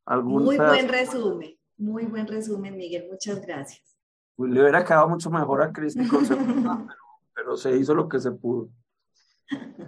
Algún 0.06 0.44
muy 0.44 0.58
buen 0.58 0.90
resumen, 0.90 1.58
muy 1.82 2.06
buen 2.06 2.28
resumen, 2.28 2.78
Miguel. 2.78 3.08
Muchas 3.10 3.42
gracias. 3.42 3.98
Pues 4.36 4.52
le 4.52 4.62
hubiera 4.62 4.86
quedado 4.86 5.10
mucho 5.10 5.30
mejor 5.30 5.62
a 5.62 5.74
Cristi 5.74 6.08
con 6.08 6.26
pero, 6.28 6.88
pero 7.34 7.58
se 7.58 7.76
hizo 7.76 7.94
lo 7.94 8.08
que 8.08 8.20
se 8.20 8.32
pudo. 8.32 8.70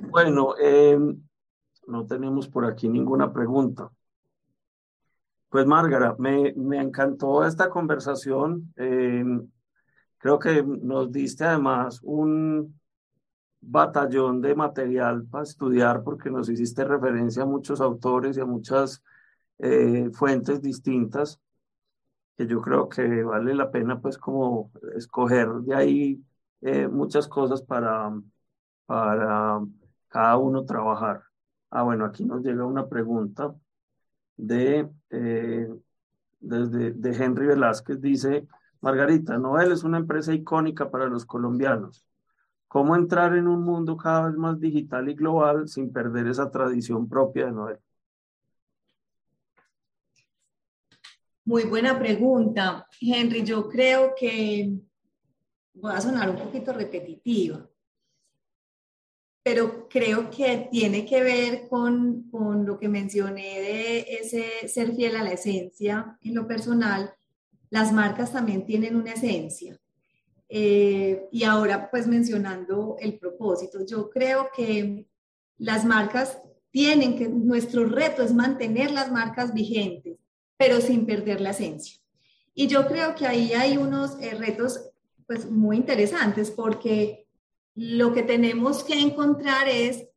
Bueno, 0.09 0.55
eh, 0.59 0.97
no 1.87 2.05
tenemos 2.05 2.47
por 2.47 2.65
aquí 2.65 2.89
ninguna 2.89 3.31
pregunta. 3.31 3.89
Pues 5.49 5.65
Márgara, 5.65 6.15
me, 6.17 6.53
me 6.55 6.81
encantó 6.81 7.45
esta 7.45 7.69
conversación. 7.69 8.73
Eh, 8.75 9.23
creo 10.17 10.39
que 10.39 10.63
nos 10.63 11.11
diste 11.11 11.43
además 11.43 11.99
un 12.01 12.79
batallón 13.61 14.41
de 14.41 14.55
material 14.55 15.25
para 15.25 15.43
estudiar 15.43 16.03
porque 16.03 16.29
nos 16.29 16.49
hiciste 16.49 16.83
referencia 16.83 17.43
a 17.43 17.45
muchos 17.45 17.79
autores 17.79 18.35
y 18.35 18.41
a 18.41 18.45
muchas 18.45 19.01
eh, 19.59 20.09
fuentes 20.11 20.61
distintas 20.61 21.39
que 22.37 22.47
yo 22.47 22.61
creo 22.61 22.89
que 22.89 23.23
vale 23.23 23.53
la 23.55 23.71
pena 23.71 23.99
pues 24.01 24.17
como 24.17 24.71
escoger 24.95 25.49
de 25.49 25.75
ahí 25.75 26.23
eh, 26.61 26.87
muchas 26.87 27.27
cosas 27.27 27.61
para, 27.61 28.11
para 28.85 29.61
cada 30.07 30.37
uno 30.37 30.65
trabajar. 30.65 31.23
Ah, 31.69 31.83
bueno, 31.83 32.05
aquí 32.05 32.23
nos 32.23 32.43
llega 32.43 32.65
una 32.65 32.87
pregunta 32.87 33.55
de, 34.37 34.89
eh, 35.09 35.69
desde, 36.39 36.91
de 36.91 37.15
Henry 37.15 37.47
Velázquez. 37.47 37.99
Dice, 38.01 38.47
Margarita, 38.81 39.37
Noel 39.37 39.71
es 39.71 39.83
una 39.83 39.97
empresa 39.97 40.33
icónica 40.33 40.91
para 40.91 41.07
los 41.07 41.25
colombianos. 41.25 42.05
¿Cómo 42.67 42.95
entrar 42.95 43.35
en 43.35 43.47
un 43.47 43.63
mundo 43.63 43.97
cada 43.97 44.27
vez 44.27 44.35
más 44.37 44.59
digital 44.59 45.09
y 45.09 45.15
global 45.15 45.67
sin 45.67 45.91
perder 45.93 46.27
esa 46.27 46.49
tradición 46.51 47.07
propia 47.07 47.45
de 47.45 47.51
Noel? 47.51 47.79
Muy 51.45 51.63
buena 51.63 51.99
pregunta, 51.99 52.87
Henry. 53.01 53.43
Yo 53.43 53.67
creo 53.67 54.13
que 54.17 54.77
voy 55.73 55.91
a 55.93 55.99
sonar 55.99 56.29
un 56.29 56.37
poquito 56.37 56.71
repetitiva, 56.71 57.69
pero 59.43 59.89
creo 59.89 60.29
que 60.29 60.69
tiene 60.71 61.05
que 61.05 61.21
ver 61.21 61.67
con, 61.67 62.29
con, 62.31 62.65
lo 62.65 62.79
que 62.79 62.87
mencioné 62.87 63.59
de 63.59 63.99
ese 64.21 64.69
ser 64.69 64.95
fiel 64.95 65.17
a 65.17 65.23
la 65.23 65.33
esencia 65.33 66.17
en 66.21 66.33
lo 66.33 66.47
personal. 66.47 67.13
Las 67.69 67.91
marcas 67.91 68.31
también 68.31 68.65
tienen 68.65 68.95
una 68.95 69.11
esencia. 69.13 69.77
Eh, 70.47 71.27
y 71.31 71.43
ahora, 71.43 71.89
pues 71.89 72.07
mencionando 72.07 72.95
el 72.99 73.17
propósito, 73.17 73.85
yo 73.85 74.09
creo 74.09 74.49
que 74.55 75.07
las 75.57 75.83
marcas 75.83 76.37
tienen 76.69 77.17
que, 77.17 77.27
nuestro 77.27 77.85
reto 77.85 78.23
es 78.23 78.33
mantener 78.33 78.91
las 78.91 79.11
marcas 79.11 79.53
vigentes, 79.53 80.02
pero 80.63 80.79
sin 80.79 81.05
perder 81.05 81.41
la 81.41 81.49
esencia. 81.49 81.97
Y 82.53 82.67
yo 82.67 82.87
creo 82.87 83.15
que 83.15 83.27
ahí 83.27 83.51
hay 83.51 83.75
unos 83.75 84.17
eh, 84.21 84.33
retos, 84.33 84.79
pues 85.27 85.51
muy 85.51 85.75
interesantes, 85.75 86.51
porque 86.51 87.27
lo 87.75 88.13
que 88.13 88.23
tenemos 88.23 88.81
que 88.85 88.97
encontrar 88.97 89.67
es 89.67 90.07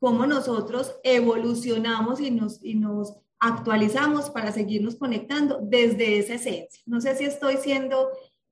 cómo 0.00 0.26
nosotros 0.26 0.96
evolucionamos 1.04 2.20
y 2.20 2.32
nos, 2.32 2.58
y 2.64 2.74
nos 2.74 3.14
actualizamos 3.38 4.30
para 4.30 4.50
seguirnos 4.50 4.96
conectando 4.96 5.60
desde 5.62 6.18
esa 6.18 6.34
esencia. 6.34 6.82
No 6.84 7.00
sé 7.00 7.14
si 7.14 7.24
estoy 7.24 7.58
siendo 7.58 8.08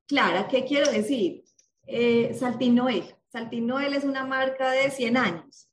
clara. 0.06 0.46
¿Qué 0.46 0.64
quiero 0.64 0.88
decir? 0.92 1.42
Eh, 1.88 2.36
Saltín 2.38 2.76
Noel. 2.76 3.16
Saltín 3.32 3.66
Noel 3.66 3.94
es 3.94 4.04
una 4.04 4.24
marca 4.24 4.70
de 4.70 4.92
100 4.92 5.16
años. 5.16 5.68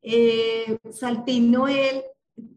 Eh, 0.00 0.78
Saltín 0.90 1.50
Noel 1.50 2.02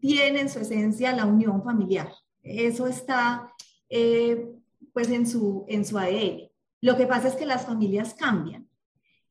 tiene 0.00 0.40
en 0.40 0.48
su 0.48 0.60
esencia 0.60 1.12
la 1.12 1.26
unión 1.26 1.62
familiar. 1.62 2.12
Eso 2.42 2.86
está 2.86 3.52
eh, 3.88 4.52
pues 4.92 5.08
en 5.10 5.26
su, 5.26 5.64
en 5.68 5.84
su 5.84 5.98
ADN. 5.98 6.50
Lo 6.80 6.96
que 6.96 7.06
pasa 7.06 7.28
es 7.28 7.34
que 7.34 7.46
las 7.46 7.66
familias 7.66 8.14
cambian 8.14 8.70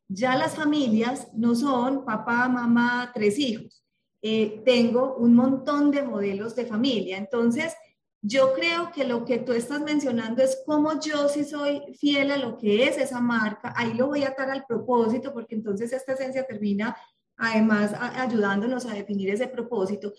ya 0.10 0.36
las 0.36 0.56
familias 0.56 1.27
no 1.34 1.56
son 1.56 2.03
papá, 2.03 2.49
mamá, 2.49 3.11
tres 3.14 3.38
hijos. 3.38 3.86
Eh, 4.22 4.61
tengo 4.65 5.15
un 5.15 5.36
montón 5.36 5.91
de 5.91 6.02
modelos 6.02 6.56
de 6.56 6.65
familia. 6.65 7.18
Entonces, 7.18 7.73
yo 8.22 8.53
creo 8.53 8.91
que 8.91 9.06
lo 9.06 9.23
que 9.23 9.38
tú 9.38 9.53
estás 9.53 9.80
mencionando 9.81 10.44
es 10.44 10.61
cómo 10.65 10.99
yo 10.99 11.30
si 11.30 11.45
soy 11.45 11.94
fiel 11.94 12.31
a 12.31 12.38
lo 12.38 12.57
que 12.57 12.86
es 12.86 12.98
esa 12.98 13.22
marca, 13.22 13.72
ahí 13.77 13.94
lo 13.94 14.07
voy 14.07 14.23
a 14.23 14.30
atar 14.30 14.49
al 14.49 14.65
propósito, 14.65 15.31
porque 15.31 15.56
entonces 15.56 15.94
esta 15.94 16.14
esencia 16.14 16.45
termina 16.45 16.98
además 17.38 17.94
ayudándonos 17.94 18.86
a 18.86 18.94
definir 18.94 19.30
ese 19.30 19.48
propósito. 19.48 20.11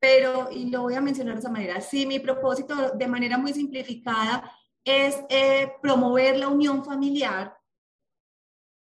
Pero, 0.00 0.48
y 0.52 0.70
lo 0.70 0.82
voy 0.82 0.94
a 0.94 1.00
mencionar 1.00 1.34
de 1.34 1.40
esa 1.40 1.50
manera, 1.50 1.80
sí, 1.80 2.06
mi 2.06 2.20
propósito 2.20 2.92
de 2.96 3.08
manera 3.08 3.36
muy 3.36 3.52
simplificada 3.52 4.52
es 4.84 5.16
eh, 5.28 5.72
promover 5.82 6.36
la 6.38 6.48
unión 6.48 6.84
familiar 6.84 7.58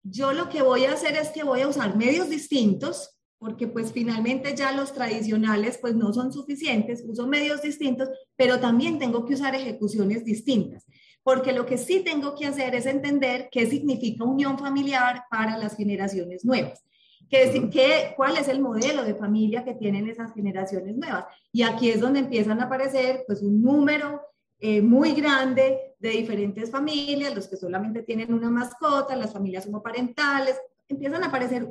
yo 0.03 0.33
lo 0.33 0.49
que 0.49 0.63
voy 0.63 0.85
a 0.87 0.93
hacer 0.93 1.17
es 1.17 1.29
que 1.29 1.45
voy 1.45 1.61
a 1.61 1.69
usar 1.69 1.97
medios 1.97 2.31
distintos, 2.31 3.17
porque 3.39 3.67
pues 3.67 3.93
finalmente 3.93 4.55
ya 4.57 4.73
los 4.73 4.93
tradicionales 4.93 5.79
pues 5.79 5.95
no 5.95 6.13
son 6.13 6.33
suficientes, 6.33 7.05
uso 7.07 7.27
medios 7.27 7.63
distintos, 7.63 8.09
pero 8.37 8.61
también 8.61 8.99
tengo 8.99 9.25
que 9.25 9.35
usar 9.35 9.55
ejecuciones 9.55 10.25
distintas, 10.25 10.87
porque 11.23 11.53
lo 11.53 11.67
que 11.67 11.77
sí 11.77 12.01
tengo 12.01 12.35
que 12.35 12.47
hacer 12.47 12.75
es 12.75 12.87
entender 12.87 13.49
qué 13.51 13.67
significa 13.67 14.25
unión 14.25 14.59
familiar 14.59 15.25
para 15.31 15.59
las 15.59 15.77
generaciones 15.77 16.45
nuevas. 16.45 16.83
¿Qué, 17.31 17.71
qué, 17.73 18.13
¿Cuál 18.17 18.37
es 18.37 18.49
el 18.49 18.61
modelo 18.61 19.05
de 19.05 19.15
familia 19.15 19.65
que 19.65 19.75
tienen 19.75 20.09
esas 20.09 20.35
generaciones 20.35 20.97
nuevas? 20.97 21.27
Y 21.53 21.63
aquí 21.63 21.89
es 21.89 22.01
donde 22.01 22.19
empiezan 22.19 22.61
a 22.61 22.65
aparecer 22.65 23.23
pues 23.27 23.41
un 23.41 23.63
número 23.63 24.21
eh, 24.59 24.83
muy 24.83 25.13
grande 25.13 25.95
de 26.01 26.11
diferentes 26.11 26.71
familias, 26.71 27.35
los 27.35 27.47
que 27.47 27.57
solamente 27.57 28.03
tienen 28.03 28.35
una 28.35 28.51
mascota, 28.51 29.15
las 29.15 29.33
familias 29.33 29.67
homoparentales, 29.67 30.57
empiezan 30.89 31.23
a 31.23 31.29
aparecer 31.29 31.69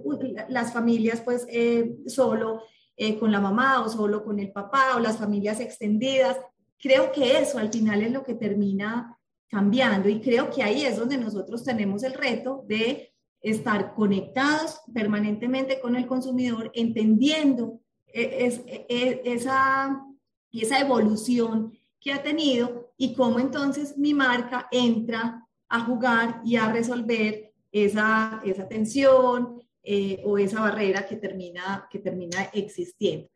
las 0.47 0.71
familias 0.71 1.19
pues 1.21 1.45
eh, 1.49 1.97
solo 2.07 2.63
eh, 2.95 3.19
con 3.19 3.31
la 3.31 3.41
mamá 3.41 3.81
o 3.83 3.89
solo 3.89 4.23
con 4.23 4.39
el 4.39 4.51
papá 4.53 4.95
o 4.95 4.99
las 4.99 5.17
familias 5.17 5.59
extendidas. 5.59 6.37
Creo 6.81 7.11
que 7.11 7.37
eso 7.37 7.59
al 7.59 7.71
final 7.71 8.01
es 8.01 8.11
lo 8.11 8.23
que 8.23 8.35
termina 8.35 9.17
cambiando 9.49 10.07
y 10.07 10.21
creo 10.21 10.49
que 10.49 10.63
ahí 10.63 10.85
es 10.85 10.97
donde 10.97 11.17
nosotros 11.17 11.65
tenemos 11.65 12.03
el 12.03 12.13
reto 12.13 12.63
de 12.65 13.11
estar 13.41 13.93
conectados 13.93 14.81
permanentemente 14.93 15.79
con 15.79 15.95
el 15.95 16.07
consumidor, 16.07 16.71
entendiendo 16.73 17.79
es, 18.07 18.61
esa, 18.67 20.05
esa 20.51 20.79
evolución 20.79 21.77
que 21.99 22.13
ha 22.13 22.23
tenido 22.23 22.93
y 22.97 23.13
cómo 23.13 23.39
entonces 23.39 23.97
mi 23.97 24.13
marca 24.13 24.67
entra 24.71 25.45
a 25.67 25.79
jugar 25.81 26.41
y 26.43 26.55
a 26.55 26.71
resolver 26.71 27.53
esa, 27.71 28.41
esa 28.43 28.67
tensión 28.67 29.61
eh, 29.83 30.21
o 30.25 30.37
esa 30.37 30.61
barrera 30.61 31.07
que 31.07 31.17
termina, 31.17 31.87
que 31.89 31.99
termina 31.99 32.43
existiendo. 32.53 33.29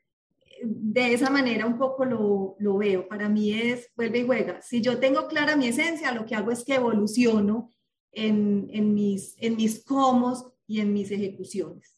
De 0.63 1.13
esa 1.13 1.29
manera 1.29 1.65
un 1.65 1.77
poco 1.77 2.05
lo, 2.05 2.55
lo 2.57 2.77
veo. 2.77 3.07
Para 3.07 3.27
mí 3.27 3.53
es, 3.53 3.91
vuelve 3.95 4.19
y 4.19 4.25
juega. 4.25 4.61
Si 4.61 4.81
yo 4.81 4.97
tengo 4.97 5.27
clara 5.27 5.55
mi 5.55 5.67
esencia, 5.67 6.11
lo 6.13 6.25
que 6.25 6.35
hago 6.35 6.51
es 6.51 6.63
que 6.63 6.75
evoluciono 6.75 7.69
en, 8.13 8.67
en 8.71 8.93
mis, 8.93 9.35
en 9.39 9.55
mis 9.55 9.83
comos 9.83 10.47
y 10.67 10.79
en 10.79 10.93
mis 10.93 11.11
ejecuciones. 11.11 11.97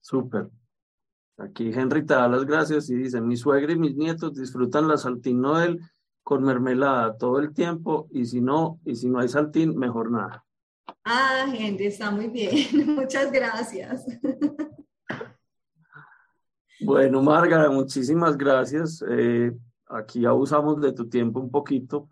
Súper. 0.00 0.48
Aquí 1.36 1.70
Henry 1.72 2.04
te 2.04 2.14
da 2.14 2.28
las 2.28 2.44
gracias 2.44 2.90
y 2.90 2.96
dice, 2.96 3.20
mi 3.20 3.36
suegra 3.36 3.72
y 3.72 3.78
mis 3.78 3.94
nietos 3.94 4.34
disfrutan 4.34 4.88
la 4.88 4.96
saltín 4.96 5.40
Noel 5.40 5.80
con 6.24 6.42
mermelada 6.42 7.16
todo 7.16 7.38
el 7.38 7.54
tiempo 7.54 8.08
y 8.10 8.24
si 8.24 8.40
no, 8.40 8.80
y 8.84 8.96
si 8.96 9.08
no 9.08 9.20
hay 9.20 9.28
saltín, 9.28 9.76
mejor 9.76 10.10
nada. 10.10 10.44
Ah, 11.04 11.46
Henry, 11.56 11.86
está 11.86 12.10
muy 12.10 12.28
bien. 12.28 12.86
Muchas 12.96 13.30
gracias. 13.30 14.04
Bueno, 16.80 17.22
Marga, 17.22 17.70
muchísimas 17.70 18.36
gracias. 18.36 19.04
Eh, 19.08 19.52
aquí 19.86 20.24
abusamos 20.24 20.80
de 20.80 20.92
tu 20.92 21.08
tiempo 21.08 21.40
un 21.40 21.50
poquito. 21.50 22.08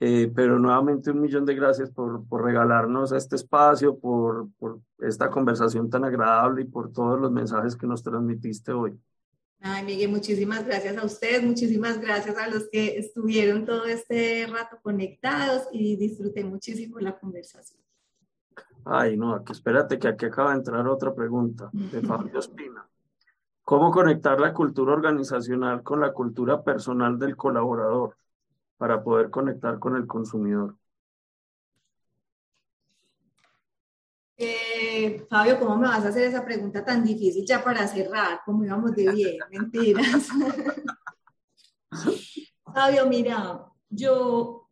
Eh, 0.00 0.30
pero 0.34 0.58
nuevamente 0.58 1.12
un 1.12 1.20
millón 1.20 1.44
de 1.44 1.54
gracias 1.54 1.88
por, 1.90 2.26
por 2.26 2.42
regalarnos 2.44 3.12
este 3.12 3.36
espacio, 3.36 3.96
por, 3.96 4.48
por, 4.58 4.80
esta 4.98 5.30
conversación 5.30 5.88
tan 5.88 6.04
agradable 6.04 6.62
y 6.62 6.64
por 6.64 6.92
todos 6.92 7.20
los 7.20 7.30
mensajes 7.30 7.76
que 7.76 7.86
nos 7.86 8.02
transmitiste 8.02 8.72
hoy. 8.72 8.98
Ay, 9.60 9.84
Miguel, 9.84 10.10
muchísimas 10.10 10.66
gracias 10.66 10.96
a 10.96 11.06
ustedes, 11.06 11.42
muchísimas 11.42 12.00
gracias 12.00 12.36
a 12.36 12.48
los 12.48 12.68
que 12.70 12.98
estuvieron 12.98 13.64
todo 13.64 13.86
este 13.86 14.46
rato 14.46 14.78
conectados 14.82 15.68
y 15.72 15.96
disfruté 15.96 16.44
muchísimo 16.44 16.98
la 16.98 17.16
conversación. 17.18 17.80
Ay, 18.84 19.16
no, 19.16 19.34
aquí 19.34 19.52
espérate 19.52 19.98
que 19.98 20.08
aquí 20.08 20.26
acaba 20.26 20.50
de 20.50 20.58
entrar 20.58 20.86
otra 20.86 21.14
pregunta 21.14 21.70
de 21.72 22.02
Fabio 22.02 22.40
Espina. 22.40 22.86
¿Cómo 23.62 23.90
conectar 23.90 24.38
la 24.38 24.52
cultura 24.52 24.92
organizacional 24.92 25.82
con 25.82 26.00
la 26.00 26.12
cultura 26.12 26.62
personal 26.62 27.18
del 27.18 27.34
colaborador 27.36 28.16
para 28.76 29.02
poder 29.02 29.30
conectar 29.30 29.78
con 29.78 29.96
el 29.96 30.06
consumidor? 30.06 30.76
Eh, 34.36 35.26
Fabio, 35.30 35.60
¿cómo 35.60 35.76
me 35.76 35.86
vas 35.86 36.04
a 36.04 36.08
hacer 36.08 36.24
esa 36.24 36.44
pregunta 36.44 36.84
tan 36.84 37.04
difícil 37.04 37.44
ya 37.46 37.62
para 37.62 37.86
cerrar? 37.86 38.40
¿Cómo 38.44 38.64
íbamos 38.64 38.92
de 38.92 39.10
bien? 39.12 39.38
Mentiras. 39.50 40.28
Fabio, 42.74 43.06
mira, 43.06 43.64
yo 43.88 44.68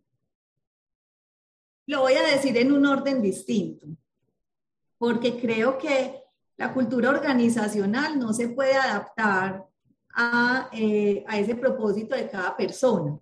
lo 1.87 2.01
voy 2.01 2.15
a 2.15 2.23
decir 2.23 2.57
en 2.57 2.73
un 2.73 2.85
orden 2.87 3.23
distinto, 3.23 3.87
porque 4.99 5.41
creo 5.41 5.79
que 5.79 6.21
la 6.57 6.75
cultura 6.75 7.11
organizacional 7.11 8.19
no 8.19 8.33
se 8.33 8.49
puede 8.49 8.75
adaptar 8.75 9.65
a, 10.15 10.69
eh, 10.73 11.25
a 11.29 11.39
ese 11.39 11.55
propósito 11.55 12.17
de 12.17 12.29
cada 12.29 12.57
persona. 12.57 13.19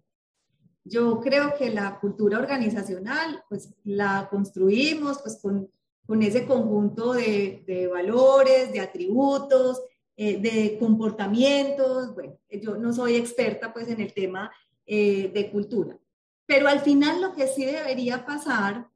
Yo 0.85 1.21
creo 1.21 1.55
que 1.57 1.71
la 1.71 1.99
cultura 2.01 2.39
organizacional, 2.39 3.45
pues 3.49 3.75
la 3.85 4.29
construimos 4.31 5.19
pues 5.23 5.39
con, 5.41 5.71
con 6.07 6.23
ese 6.23 6.47
conjunto 6.47 7.13
de, 7.13 7.63
de, 7.67 7.87
valores, 7.87 8.73
de 8.73 8.81
atributos, 8.81 9.83
eh, 10.17 10.41
de 10.41 10.79
comportamientos. 10.79 12.15
Bueno, 12.15 12.39
yo 12.51 12.77
no 12.77 12.93
soy 12.93 13.17
experta 13.17 13.73
pues 13.73 13.89
en 13.89 14.01
el 14.01 14.13
tema 14.13 14.51
eh, 14.87 15.31
de 15.33 15.51
cultura, 15.51 15.99
pero 16.47 16.67
al 16.69 16.81
final 16.81 17.21
lo 17.21 17.35
que 17.35 17.47
sí 17.47 17.65
debería 17.65 18.25
pasar 18.25 18.91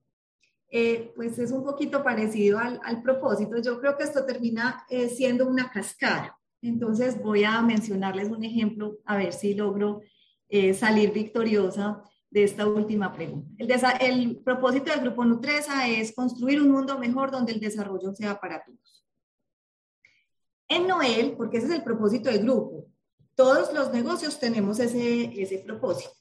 eh, 0.76 1.12
pues 1.14 1.38
es 1.38 1.52
un 1.52 1.62
poquito 1.62 2.02
parecido 2.02 2.58
al, 2.58 2.80
al, 2.82 3.00
propósito. 3.00 3.62
Yo 3.62 3.78
creo 3.78 3.96
que 3.96 4.02
esto 4.02 4.24
termina 4.24 4.84
eh, 4.88 5.08
siendo 5.08 5.46
una 5.46 5.70
cascada. 5.70 6.36
Entonces 6.62 7.22
voy 7.22 7.44
a 7.44 7.62
mencionarles 7.62 8.28
un 8.28 8.42
ejemplo, 8.42 8.98
a 9.04 9.16
ver 9.16 9.32
si 9.32 9.54
logro 9.54 10.00
eh, 10.48 10.74
salir 10.74 11.12
victoriosa 11.12 12.02
de 12.30 12.44
esta 12.44 12.66
última 12.66 13.12
pregunta. 13.12 13.48
El, 13.58 13.70
el 14.00 14.36
propósito 14.42 14.90
del 14.90 15.00
Grupo 15.00 15.24
Nutresa 15.24 15.88
es 15.88 16.14
construir 16.14 16.60
un 16.60 16.70
mundo 16.70 16.98
mejor 16.98 17.30
donde 17.30 17.52
el 17.52 17.60
desarrollo 17.60 18.12
sea 18.14 18.40
para 18.40 18.64
todos. 18.64 19.04
En 20.68 20.88
Noel, 20.88 21.34
porque 21.36 21.58
ese 21.58 21.66
es 21.68 21.72
el 21.72 21.84
propósito 21.84 22.30
del 22.30 22.42
grupo, 22.42 22.86
todos 23.34 23.72
los 23.72 23.92
negocios 23.92 24.38
tenemos 24.38 24.80
ese, 24.80 25.40
ese 25.40 25.58
propósito. 25.58 26.14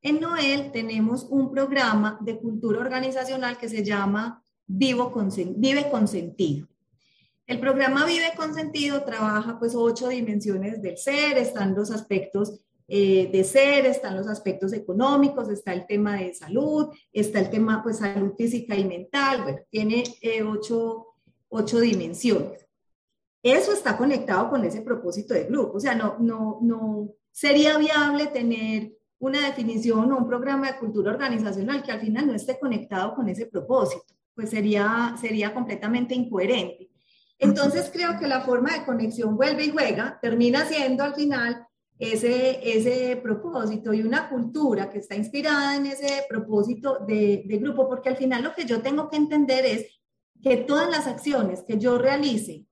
En 0.00 0.20
Noel 0.20 0.70
tenemos 0.70 1.24
un 1.24 1.50
programa 1.50 2.18
de 2.20 2.38
cultura 2.38 2.80
organizacional 2.80 3.58
que 3.58 3.68
se 3.68 3.84
llama 3.84 4.42
Vivo 4.66 5.10
con, 5.10 5.30
Vive 5.56 5.90
con 5.90 6.06
Sentido. 6.06 6.68
El 7.46 7.58
programa 7.58 8.04
Vive 8.04 8.32
con 8.36 8.54
Sentido 8.54 9.02
trabaja 9.02 9.58
pues 9.58 9.74
ocho 9.74 10.08
dimensiones 10.08 10.82
del 10.82 10.98
ser, 10.98 11.38
están 11.38 11.74
los 11.74 11.90
aspectos 11.90 12.60
eh, 12.90 13.28
de 13.30 13.44
ser, 13.44 13.84
están 13.84 14.16
los 14.16 14.26
aspectos 14.28 14.72
económicos, 14.72 15.50
está 15.50 15.74
el 15.74 15.86
tema 15.86 16.16
de 16.16 16.32
salud, 16.32 16.88
está 17.12 17.38
el 17.38 17.50
tema 17.50 17.82
pues 17.82 17.98
salud 17.98 18.32
física 18.34 18.74
y 18.74 18.84
mental, 18.86 19.42
bueno, 19.42 19.58
tiene 19.68 20.04
eh, 20.22 20.42
ocho, 20.42 21.08
ocho 21.50 21.80
dimensiones. 21.80 22.66
Eso 23.42 23.74
está 23.74 23.94
conectado 23.98 24.48
con 24.48 24.64
ese 24.64 24.80
propósito 24.80 25.34
de 25.34 25.44
grupo, 25.44 25.76
o 25.76 25.80
sea, 25.80 25.94
no, 25.94 26.16
no, 26.18 26.60
no 26.62 27.10
sería 27.30 27.76
viable 27.76 28.28
tener 28.28 28.92
una 29.18 29.46
definición 29.46 30.10
o 30.10 30.16
un 30.16 30.26
programa 30.26 30.72
de 30.72 30.78
cultura 30.78 31.12
organizacional 31.12 31.82
que 31.82 31.92
al 31.92 32.00
final 32.00 32.26
no 32.26 32.34
esté 32.34 32.58
conectado 32.58 33.14
con 33.14 33.28
ese 33.28 33.44
propósito, 33.44 34.14
pues 34.34 34.48
sería, 34.48 35.14
sería 35.20 35.52
completamente 35.52 36.14
incoherente. 36.14 36.88
Entonces 37.38 37.90
creo 37.92 38.18
que 38.18 38.26
la 38.26 38.40
forma 38.40 38.72
de 38.72 38.86
conexión 38.86 39.36
vuelve 39.36 39.66
y 39.66 39.70
juega, 39.72 40.18
termina 40.22 40.64
siendo 40.64 41.04
al 41.04 41.14
final 41.14 41.67
ese, 41.98 42.60
ese 42.62 43.16
propósito 43.16 43.92
y 43.92 44.02
una 44.02 44.28
cultura 44.28 44.88
que 44.88 44.98
está 44.98 45.16
inspirada 45.16 45.76
en 45.76 45.86
ese 45.86 46.24
propósito 46.28 46.98
de, 47.06 47.44
de 47.46 47.58
grupo, 47.58 47.88
porque 47.88 48.08
al 48.08 48.16
final 48.16 48.44
lo 48.44 48.54
que 48.54 48.64
yo 48.64 48.80
tengo 48.80 49.08
que 49.08 49.16
entender 49.16 49.64
es 49.64 50.00
que 50.42 50.58
todas 50.58 50.88
las 50.88 51.06
acciones 51.06 51.62
que 51.62 51.78
yo 51.78 51.98
realice 51.98 52.66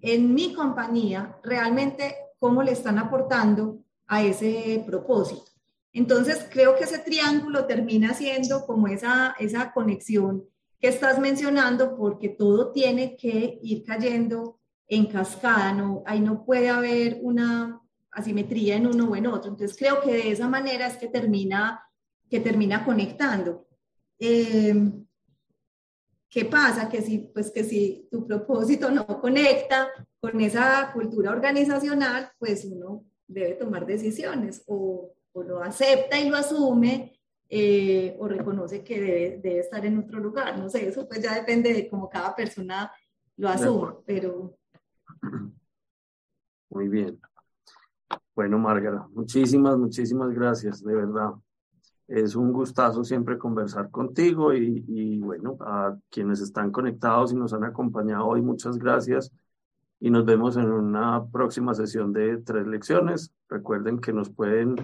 en 0.00 0.34
mi 0.34 0.52
compañía, 0.52 1.38
realmente 1.44 2.16
cómo 2.40 2.62
le 2.62 2.72
están 2.72 2.98
aportando 2.98 3.84
a 4.08 4.22
ese 4.22 4.82
propósito. 4.84 5.44
Entonces, 5.92 6.46
creo 6.50 6.74
que 6.74 6.84
ese 6.84 6.98
triángulo 6.98 7.66
termina 7.66 8.14
siendo 8.14 8.66
como 8.66 8.88
esa, 8.88 9.36
esa 9.38 9.72
conexión 9.72 10.44
que 10.80 10.88
estás 10.88 11.20
mencionando, 11.20 11.96
porque 11.96 12.30
todo 12.30 12.72
tiene 12.72 13.16
que 13.16 13.60
ir 13.62 13.84
cayendo 13.84 14.58
en 14.88 15.06
cascada, 15.06 15.72
no, 15.72 16.02
ahí 16.04 16.20
no 16.20 16.44
puede 16.44 16.68
haber 16.68 17.18
una 17.22 17.81
asimetría 18.12 18.76
en 18.76 18.86
uno 18.86 19.10
o 19.10 19.16
en 19.16 19.26
otro. 19.26 19.50
Entonces, 19.50 19.76
creo 19.76 20.00
que 20.00 20.12
de 20.12 20.30
esa 20.30 20.48
manera 20.48 20.86
es 20.86 20.96
que 20.96 21.08
termina, 21.08 21.82
que 22.28 22.40
termina 22.40 22.84
conectando. 22.84 23.66
Em, 24.18 25.06
¿Qué 26.28 26.46
pasa? 26.46 26.88
Que 26.88 27.02
si, 27.02 27.18
pues 27.18 27.50
que 27.50 27.62
si 27.64 28.08
tu 28.10 28.26
propósito 28.26 28.90
no 28.90 29.06
conecta 29.20 29.88
con 30.20 30.40
esa 30.40 30.90
cultura 30.92 31.30
organizacional, 31.30 32.30
pues 32.38 32.64
uno 32.64 33.04
debe 33.26 33.54
tomar 33.54 33.84
decisiones 33.84 34.62
o 34.66 35.14
o 35.32 35.42
lo 35.42 35.62
acepta 35.62 36.18
y 36.18 36.28
lo 36.28 36.36
asume 36.36 37.18
eh, 37.48 38.16
o 38.18 38.28
reconoce 38.28 38.82
que 38.82 39.00
debe, 39.00 39.40
debe, 39.42 39.58
estar 39.60 39.84
en 39.84 39.98
otro 39.98 40.20
lugar. 40.20 40.58
No 40.58 40.68
sé, 40.68 40.88
eso 40.88 41.06
pues 41.08 41.22
ya 41.22 41.34
depende 41.34 41.72
de 41.72 41.88
cómo 41.88 42.08
cada 42.08 42.34
persona 42.34 42.92
lo 43.36 43.48
asuma, 43.48 43.98
pero... 44.06 44.58
Muy 46.70 46.88
bien. 46.88 47.20
Bueno, 48.34 48.58
Márgara, 48.58 49.06
muchísimas, 49.12 49.76
muchísimas 49.76 50.30
gracias, 50.30 50.82
de 50.82 50.94
verdad. 50.94 51.32
Es 52.08 52.34
un 52.34 52.52
gustazo 52.52 53.04
siempre 53.04 53.38
conversar 53.38 53.90
contigo 53.90 54.52
y, 54.54 54.84
y, 54.88 55.18
bueno, 55.18 55.56
a 55.60 55.96
quienes 56.10 56.40
están 56.40 56.70
conectados 56.70 57.32
y 57.32 57.36
nos 57.36 57.52
han 57.52 57.64
acompañado 57.64 58.26
hoy, 58.26 58.42
muchas 58.42 58.78
gracias. 58.78 59.30
Y 60.00 60.10
nos 60.10 60.24
vemos 60.24 60.56
en 60.56 60.70
una 60.70 61.24
próxima 61.26 61.74
sesión 61.74 62.12
de 62.12 62.38
tres 62.38 62.66
lecciones. 62.66 63.32
Recuerden 63.48 64.00
que 64.00 64.12
nos 64.12 64.30
pueden 64.30 64.76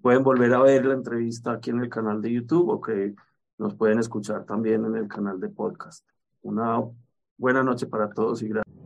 pueden 0.00 0.22
volver 0.22 0.52
a 0.54 0.62
ver 0.62 0.84
la 0.86 0.94
entrevista 0.94 1.52
aquí 1.52 1.70
en 1.70 1.80
el 1.80 1.88
canal 1.88 2.20
de 2.20 2.32
YouTube 2.32 2.68
o 2.68 2.80
que 2.80 3.14
nos 3.58 3.74
pueden 3.74 3.98
escuchar 3.98 4.44
también 4.44 4.84
en 4.84 4.96
el 4.96 5.08
canal 5.08 5.40
de 5.40 5.48
podcast. 5.48 6.06
Una 6.42 6.82
buena 7.36 7.62
noche 7.62 7.86
para 7.86 8.10
todos 8.10 8.42
y 8.42 8.48
gracias. 8.48 8.83